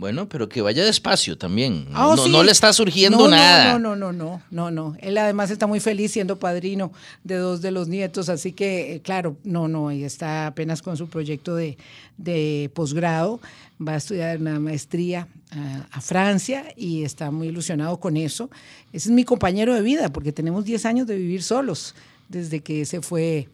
Bueno, 0.00 0.30
pero 0.30 0.48
que 0.48 0.62
vaya 0.62 0.82
despacio 0.82 1.36
también. 1.36 1.86
Ah, 1.92 2.14
no, 2.16 2.24
sí. 2.24 2.30
no 2.30 2.42
le 2.42 2.52
está 2.52 2.72
surgiendo 2.72 3.18
No, 3.18 3.28
nada. 3.28 3.78
No, 3.78 3.94
no, 3.94 3.94
no, 3.94 4.12
no, 4.14 4.42
no, 4.50 4.70
no. 4.70 4.96
Él 5.00 5.18
además 5.18 5.50
está 5.50 5.66
muy 5.66 5.78
feliz 5.78 6.12
siendo 6.12 6.38
padrino 6.38 6.90
de 7.22 7.36
dos 7.36 7.60
de 7.60 7.70
los 7.70 7.86
nietos, 7.86 8.30
así 8.30 8.52
que, 8.52 8.94
eh, 8.94 9.00
claro, 9.02 9.36
no, 9.44 9.68
no, 9.68 9.92
y 9.92 10.02
está 10.02 10.46
apenas 10.46 10.80
con 10.80 10.96
su 10.96 11.10
proyecto 11.10 11.54
de, 11.54 11.76
de 12.16 12.70
posgrado, 12.72 13.42
va 13.78 13.92
a 13.92 13.96
estudiar 13.96 14.38
una 14.38 14.58
maestría 14.58 15.28
a, 15.50 15.86
a 15.92 16.00
Francia 16.00 16.64
y 16.78 17.02
está 17.02 17.30
muy 17.30 17.48
ilusionado 17.48 18.00
con 18.00 18.16
eso. 18.16 18.48
Ese 18.94 19.10
es 19.10 19.14
mi 19.14 19.24
compañero 19.24 19.74
de 19.74 19.82
vida, 19.82 20.08
porque 20.08 20.32
tenemos 20.32 20.64
10 20.64 20.86
años 20.86 21.06
de 21.08 21.16
vivir 21.16 21.42
solos 21.42 21.94
desde 22.30 22.60
que 22.60 22.86
se 22.86 23.02
fue 23.02 23.50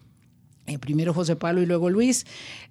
eh, 0.66 0.78
primero 0.78 1.14
José 1.14 1.36
Pablo 1.36 1.62
y 1.62 1.66
luego 1.66 1.90
Luis, 1.90 2.26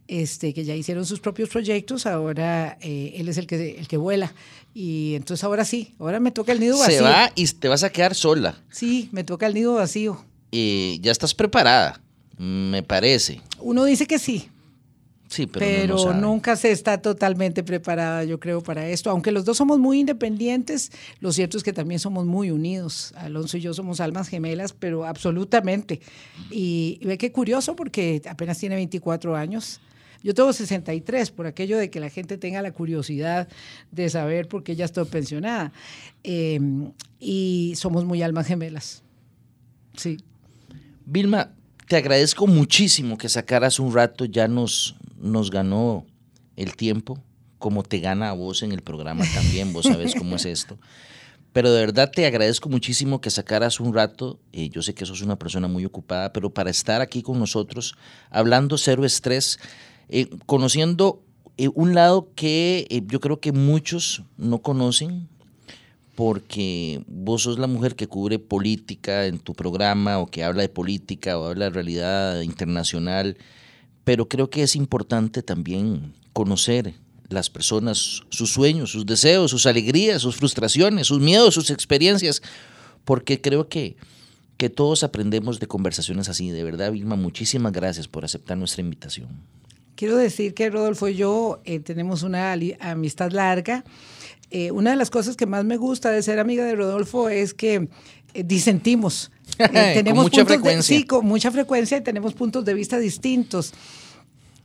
este, 0.07 0.53
que 0.53 0.63
ya 0.65 0.75
hicieron 0.75 1.05
sus 1.05 1.19
propios 1.19 1.49
proyectos, 1.49 2.05
ahora 2.05 2.77
eh, 2.81 3.13
él 3.15 3.29
es 3.29 3.37
el 3.37 3.47
que, 3.47 3.77
el 3.77 3.87
que 3.87 3.97
vuela. 3.97 4.33
Y 4.73 5.15
entonces 5.15 5.43
ahora 5.43 5.63
sí, 5.65 5.93
ahora 5.99 6.19
me 6.19 6.31
toca 6.31 6.51
el 6.51 6.59
nido 6.59 6.77
vacío. 6.77 6.97
Se 6.97 7.03
va 7.03 7.31
y 7.35 7.47
te 7.47 7.67
vas 7.67 7.83
a 7.83 7.89
quedar 7.89 8.13
sola. 8.13 8.61
Sí, 8.69 9.09
me 9.11 9.23
toca 9.23 9.47
el 9.47 9.53
nido 9.53 9.75
vacío. 9.75 10.23
Eh, 10.51 10.97
ya 11.01 11.11
estás 11.11 11.33
preparada, 11.33 12.01
me 12.37 12.83
parece. 12.83 13.41
Uno 13.59 13.85
dice 13.85 14.05
que 14.05 14.19
sí, 14.19 14.49
Sí, 15.27 15.47
pero, 15.47 16.13
no 16.13 16.13
nunca 16.13 16.55
se 16.55 16.71
está 16.71 17.01
totalmente 17.01 17.63
preparada, 17.63 18.23
yo 18.23 18.39
creo, 18.39 18.61
para 18.61 18.87
esto. 18.87 19.09
Aunque 19.09 19.31
los 19.31 19.43
dos 19.43 19.57
somos 19.57 19.79
muy 19.79 19.99
independientes, 19.99 20.91
lo 21.19 21.31
cierto 21.31 21.57
es 21.57 21.63
que 21.63 21.73
también 21.73 21.99
somos 21.99 22.25
muy 22.25 22.51
unidos. 22.51 23.13
Alonso 23.17 23.57
y 23.57 23.61
yo 23.61 23.73
somos 23.73 23.99
almas 23.99 24.27
gemelas, 24.27 24.73
pero 24.73 25.05
absolutamente. 25.05 25.99
Y, 26.51 26.99
y 27.01 27.05
ve 27.05 27.17
qué 27.17 27.31
curioso 27.31 27.75
porque 27.75 28.21
apenas 28.29 28.59
tiene 28.59 28.75
24 28.75 29.35
años. 29.35 29.81
Yo 30.25 30.33
tengo 30.33 30.51
63, 30.51 31.29
por 31.29 31.45
aquello 31.45 31.77
de 31.77 31.91
que 31.91 31.99
la 31.99 32.09
gente 32.09 32.39
tenga 32.39 32.63
la 32.63 32.71
curiosidad 32.71 33.47
de 33.91 34.09
saber 34.09 34.47
por 34.47 34.63
qué 34.63 34.75
ya 34.75 34.85
estoy 34.85 35.05
pensionada. 35.05 35.71
Eh, 36.23 36.59
y 37.19 37.73
somos 37.75 38.05
muy 38.05 38.23
almas 38.23 38.47
gemelas. 38.47 39.03
Sí. 39.95 40.17
Vilma, 41.05 41.51
te 41.87 41.97
agradezco 41.97 42.47
muchísimo 42.47 43.19
que 43.19 43.29
sacaras 43.29 43.79
un 43.79 43.93
rato, 43.93 44.25
ya 44.25 44.47
nos, 44.47 44.95
nos 45.25 45.51
ganó 45.51 46.05
el 46.55 46.75
tiempo, 46.75 47.21
como 47.59 47.83
te 47.83 47.99
gana 47.99 48.29
a 48.29 48.33
vos 48.33 48.63
en 48.63 48.71
el 48.71 48.81
programa 48.81 49.25
también, 49.33 49.73
vos 49.73 49.85
sabes 49.85 50.15
cómo 50.15 50.35
es 50.35 50.45
esto. 50.45 50.77
Pero 51.53 51.71
de 51.71 51.79
verdad 51.79 52.11
te 52.13 52.25
agradezco 52.25 52.67
muchísimo 52.67 53.21
que 53.21 53.29
sacaras 53.29 53.79
un 53.79 53.93
rato, 53.93 54.39
eh, 54.51 54.69
yo 54.69 54.81
sé 54.81 54.93
que 54.93 55.05
sos 55.05 55.21
una 55.21 55.37
persona 55.37 55.69
muy 55.69 55.85
ocupada, 55.85 56.33
pero 56.33 56.49
para 56.49 56.69
estar 56.69 56.99
aquí 56.99 57.21
con 57.21 57.39
nosotros, 57.39 57.95
hablando 58.29 58.77
cero 58.77 59.05
estrés, 59.05 59.57
eh, 60.09 60.27
conociendo 60.45 61.23
eh, 61.57 61.69
un 61.73 61.95
lado 61.95 62.29
que 62.35 62.85
eh, 62.89 63.01
yo 63.07 63.21
creo 63.21 63.39
que 63.39 63.53
muchos 63.53 64.23
no 64.37 64.59
conocen, 64.59 65.29
porque 66.15 67.03
vos 67.07 67.43
sos 67.43 67.59
la 67.59 67.67
mujer 67.67 67.95
que 67.95 68.07
cubre 68.07 68.39
política 68.39 69.25
en 69.25 69.39
tu 69.39 69.53
programa 69.53 70.19
o 70.19 70.27
que 70.27 70.43
habla 70.43 70.61
de 70.63 70.69
política 70.69 71.37
o 71.37 71.45
habla 71.45 71.65
de 71.65 71.71
realidad 71.71 72.41
internacional, 72.41 73.37
pero 74.05 74.29
creo 74.29 74.49
que 74.49 74.63
es 74.63 74.77
importante 74.77 75.43
también 75.43 76.13
conocer 76.31 76.93
las 77.27 77.49
personas, 77.49 78.21
sus 78.29 78.51
sueños, 78.51 78.91
sus 78.91 79.05
deseos, 79.05 79.51
sus 79.51 79.65
alegrías, 79.65 80.21
sus 80.21 80.35
frustraciones, 80.37 81.07
sus 81.07 81.19
miedos, 81.19 81.55
sus 81.55 81.71
experiencias, 81.71 82.41
porque 83.03 83.41
creo 83.41 83.67
que, 83.67 83.97
que 84.57 84.69
todos 84.69 85.03
aprendemos 85.03 85.59
de 85.59 85.67
conversaciones 85.67 86.29
así. 86.29 86.51
De 86.51 86.63
verdad, 86.63 86.91
Vilma, 86.91 87.15
muchísimas 87.15 87.73
gracias 87.73 88.07
por 88.07 88.23
aceptar 88.23 88.57
nuestra 88.57 88.81
invitación. 88.81 89.27
Quiero 89.95 90.17
decir 90.17 90.53
que 90.53 90.69
Rodolfo 90.69 91.07
y 91.07 91.15
yo 91.15 91.61
eh, 91.65 91.79
tenemos 91.79 92.21
una 92.21 92.53
amistad 92.79 93.31
larga. 93.31 93.83
Eh, 94.51 94.71
una 94.71 94.91
de 94.91 94.97
las 94.97 95.09
cosas 95.09 95.35
que 95.35 95.47
más 95.47 95.65
me 95.65 95.77
gusta 95.77 96.11
de 96.11 96.21
ser 96.21 96.37
amiga 96.37 96.63
de 96.63 96.75
Rodolfo 96.75 97.29
es 97.29 97.53
que 97.53 97.89
disentimos. 98.43 99.31
Eh, 99.57 100.01
Con 100.03 100.15
mucha 100.15 100.43
puntos 100.43 100.63
de- 100.63 100.83
sí, 100.83 101.05
con 101.05 101.25
mucha 101.25 101.49
frecuencia 101.49 101.97
y 101.97 102.01
tenemos 102.01 102.33
puntos 102.33 102.65
de 102.65 102.73
vista 102.73 102.97
distintos. 102.99 103.73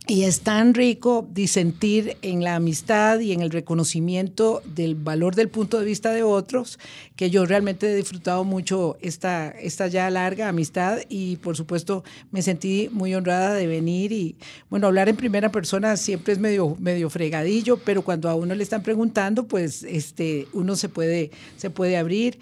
Y 0.07 0.23
es 0.23 0.41
tan 0.41 0.73
rico 0.73 1.27
disentir 1.31 2.17
en 2.23 2.43
la 2.43 2.55
amistad 2.55 3.19
y 3.19 3.33
en 3.33 3.41
el 3.41 3.51
reconocimiento 3.51 4.61
del 4.65 4.95
valor 4.95 5.35
del 5.35 5.47
punto 5.47 5.79
de 5.79 5.85
vista 5.85 6.11
de 6.11 6.23
otros, 6.23 6.79
que 7.15 7.29
yo 7.29 7.45
realmente 7.45 7.89
he 7.89 7.95
disfrutado 7.95 8.43
mucho 8.43 8.97
esta, 9.01 9.49
esta 9.51 9.87
ya 9.87 10.09
larga 10.09 10.49
amistad 10.49 10.97
y 11.07 11.35
por 11.37 11.55
supuesto 11.55 12.03
me 12.31 12.41
sentí 12.41 12.89
muy 12.91 13.13
honrada 13.13 13.53
de 13.53 13.67
venir 13.67 14.11
y 14.11 14.35
bueno, 14.71 14.87
hablar 14.87 15.07
en 15.07 15.15
primera 15.15 15.51
persona 15.51 15.95
siempre 15.95 16.33
es 16.33 16.39
medio, 16.39 16.75
medio 16.79 17.09
fregadillo, 17.11 17.77
pero 17.77 18.01
cuando 18.01 18.27
a 18.27 18.35
uno 18.35 18.55
le 18.55 18.63
están 18.63 18.81
preguntando, 18.81 19.47
pues 19.47 19.83
este, 19.83 20.47
uno 20.51 20.75
se 20.75 20.89
puede, 20.89 21.29
se 21.57 21.69
puede 21.69 21.95
abrir 21.95 22.39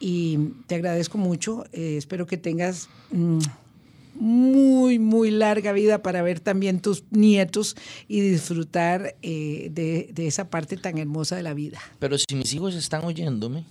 y 0.00 0.38
te 0.66 0.74
agradezco 0.76 1.18
mucho, 1.18 1.64
eh, 1.72 1.96
espero 1.98 2.26
que 2.26 2.36
tengas... 2.36 2.88
mm, 3.12 3.38
muy, 4.14 4.98
muy 4.98 5.30
larga 5.30 5.72
vida 5.72 6.02
para 6.02 6.20
ver 6.22 6.40
también 6.40 6.80
tus 6.80 7.04
nietos 7.10 7.76
y 8.08 8.20
disfrutar 8.20 9.14
eh, 9.22 9.70
de, 9.72 10.10
de 10.12 10.26
esa 10.26 10.50
parte 10.50 10.76
tan 10.76 10.98
hermosa 10.98 11.36
de 11.36 11.42
la 11.42 11.54
vida. 11.54 11.80
Pero 11.98 12.18
si 12.18 12.34
mis 12.34 12.52
hijos 12.52 12.74
están 12.74 13.04
oyéndome, 13.04 13.64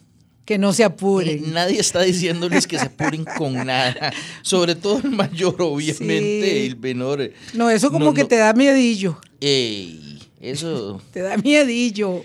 Que 0.45 0.57
no 0.57 0.73
se 0.73 0.84
apuren. 0.84 1.53
Nadie 1.53 1.80
está 1.80 2.01
diciéndoles 2.01 2.65
que 2.65 2.80
se 2.80 2.86
apuren 2.86 3.25
con 3.38 3.53
nada. 3.67 4.11
Sobre 4.41 4.73
todo 4.73 4.99
el 5.03 5.11
mayor, 5.11 5.55
obviamente, 5.61 6.41
Sí. 6.61 6.65
el 6.67 6.77
menor. 6.80 7.32
No, 7.53 7.69
eso 7.69 7.91
como 7.91 8.05
no, 8.05 8.13
que 8.15 8.23
no. 8.23 8.27
te 8.30 8.38
da 8.38 8.53
miedillo. 8.53 9.19
Ey, 9.41 10.19
eso. 10.41 10.99
Te 11.13 11.19
da 11.19 11.38
miedillo. 11.38 12.23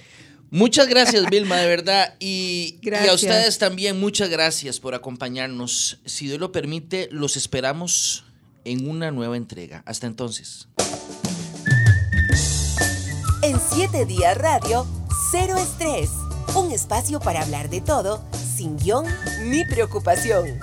Muchas 0.55 0.86
gracias, 0.86 1.28
Vilma, 1.28 1.57
de 1.57 1.66
verdad. 1.66 2.14
Y, 2.20 2.78
y 2.80 3.09
a 3.09 3.12
ustedes 3.12 3.59
también, 3.59 3.98
muchas 3.98 4.28
gracias 4.28 4.78
por 4.78 4.94
acompañarnos. 4.94 5.98
Si 6.05 6.28
Dios 6.28 6.38
lo 6.38 6.52
permite, 6.52 7.09
los 7.11 7.36
esperamos 7.36 8.24
en 8.64 8.88
una 8.88 9.11
nueva 9.11 9.36
entrega. 9.36 9.82
Hasta 9.84 10.07
entonces. 10.07 10.68
En 13.42 13.59
7 13.59 14.07
días 14.07 14.38
radio, 14.38 14.86
cero 15.32 15.57
estrés. 15.59 16.11
Un 16.55 16.70
espacio 16.70 17.18
para 17.18 17.42
hablar 17.42 17.68
de 17.68 17.80
todo, 17.80 18.24
sin 18.57 18.78
guion 18.78 19.07
ni 19.46 19.64
preocupación. 19.64 20.61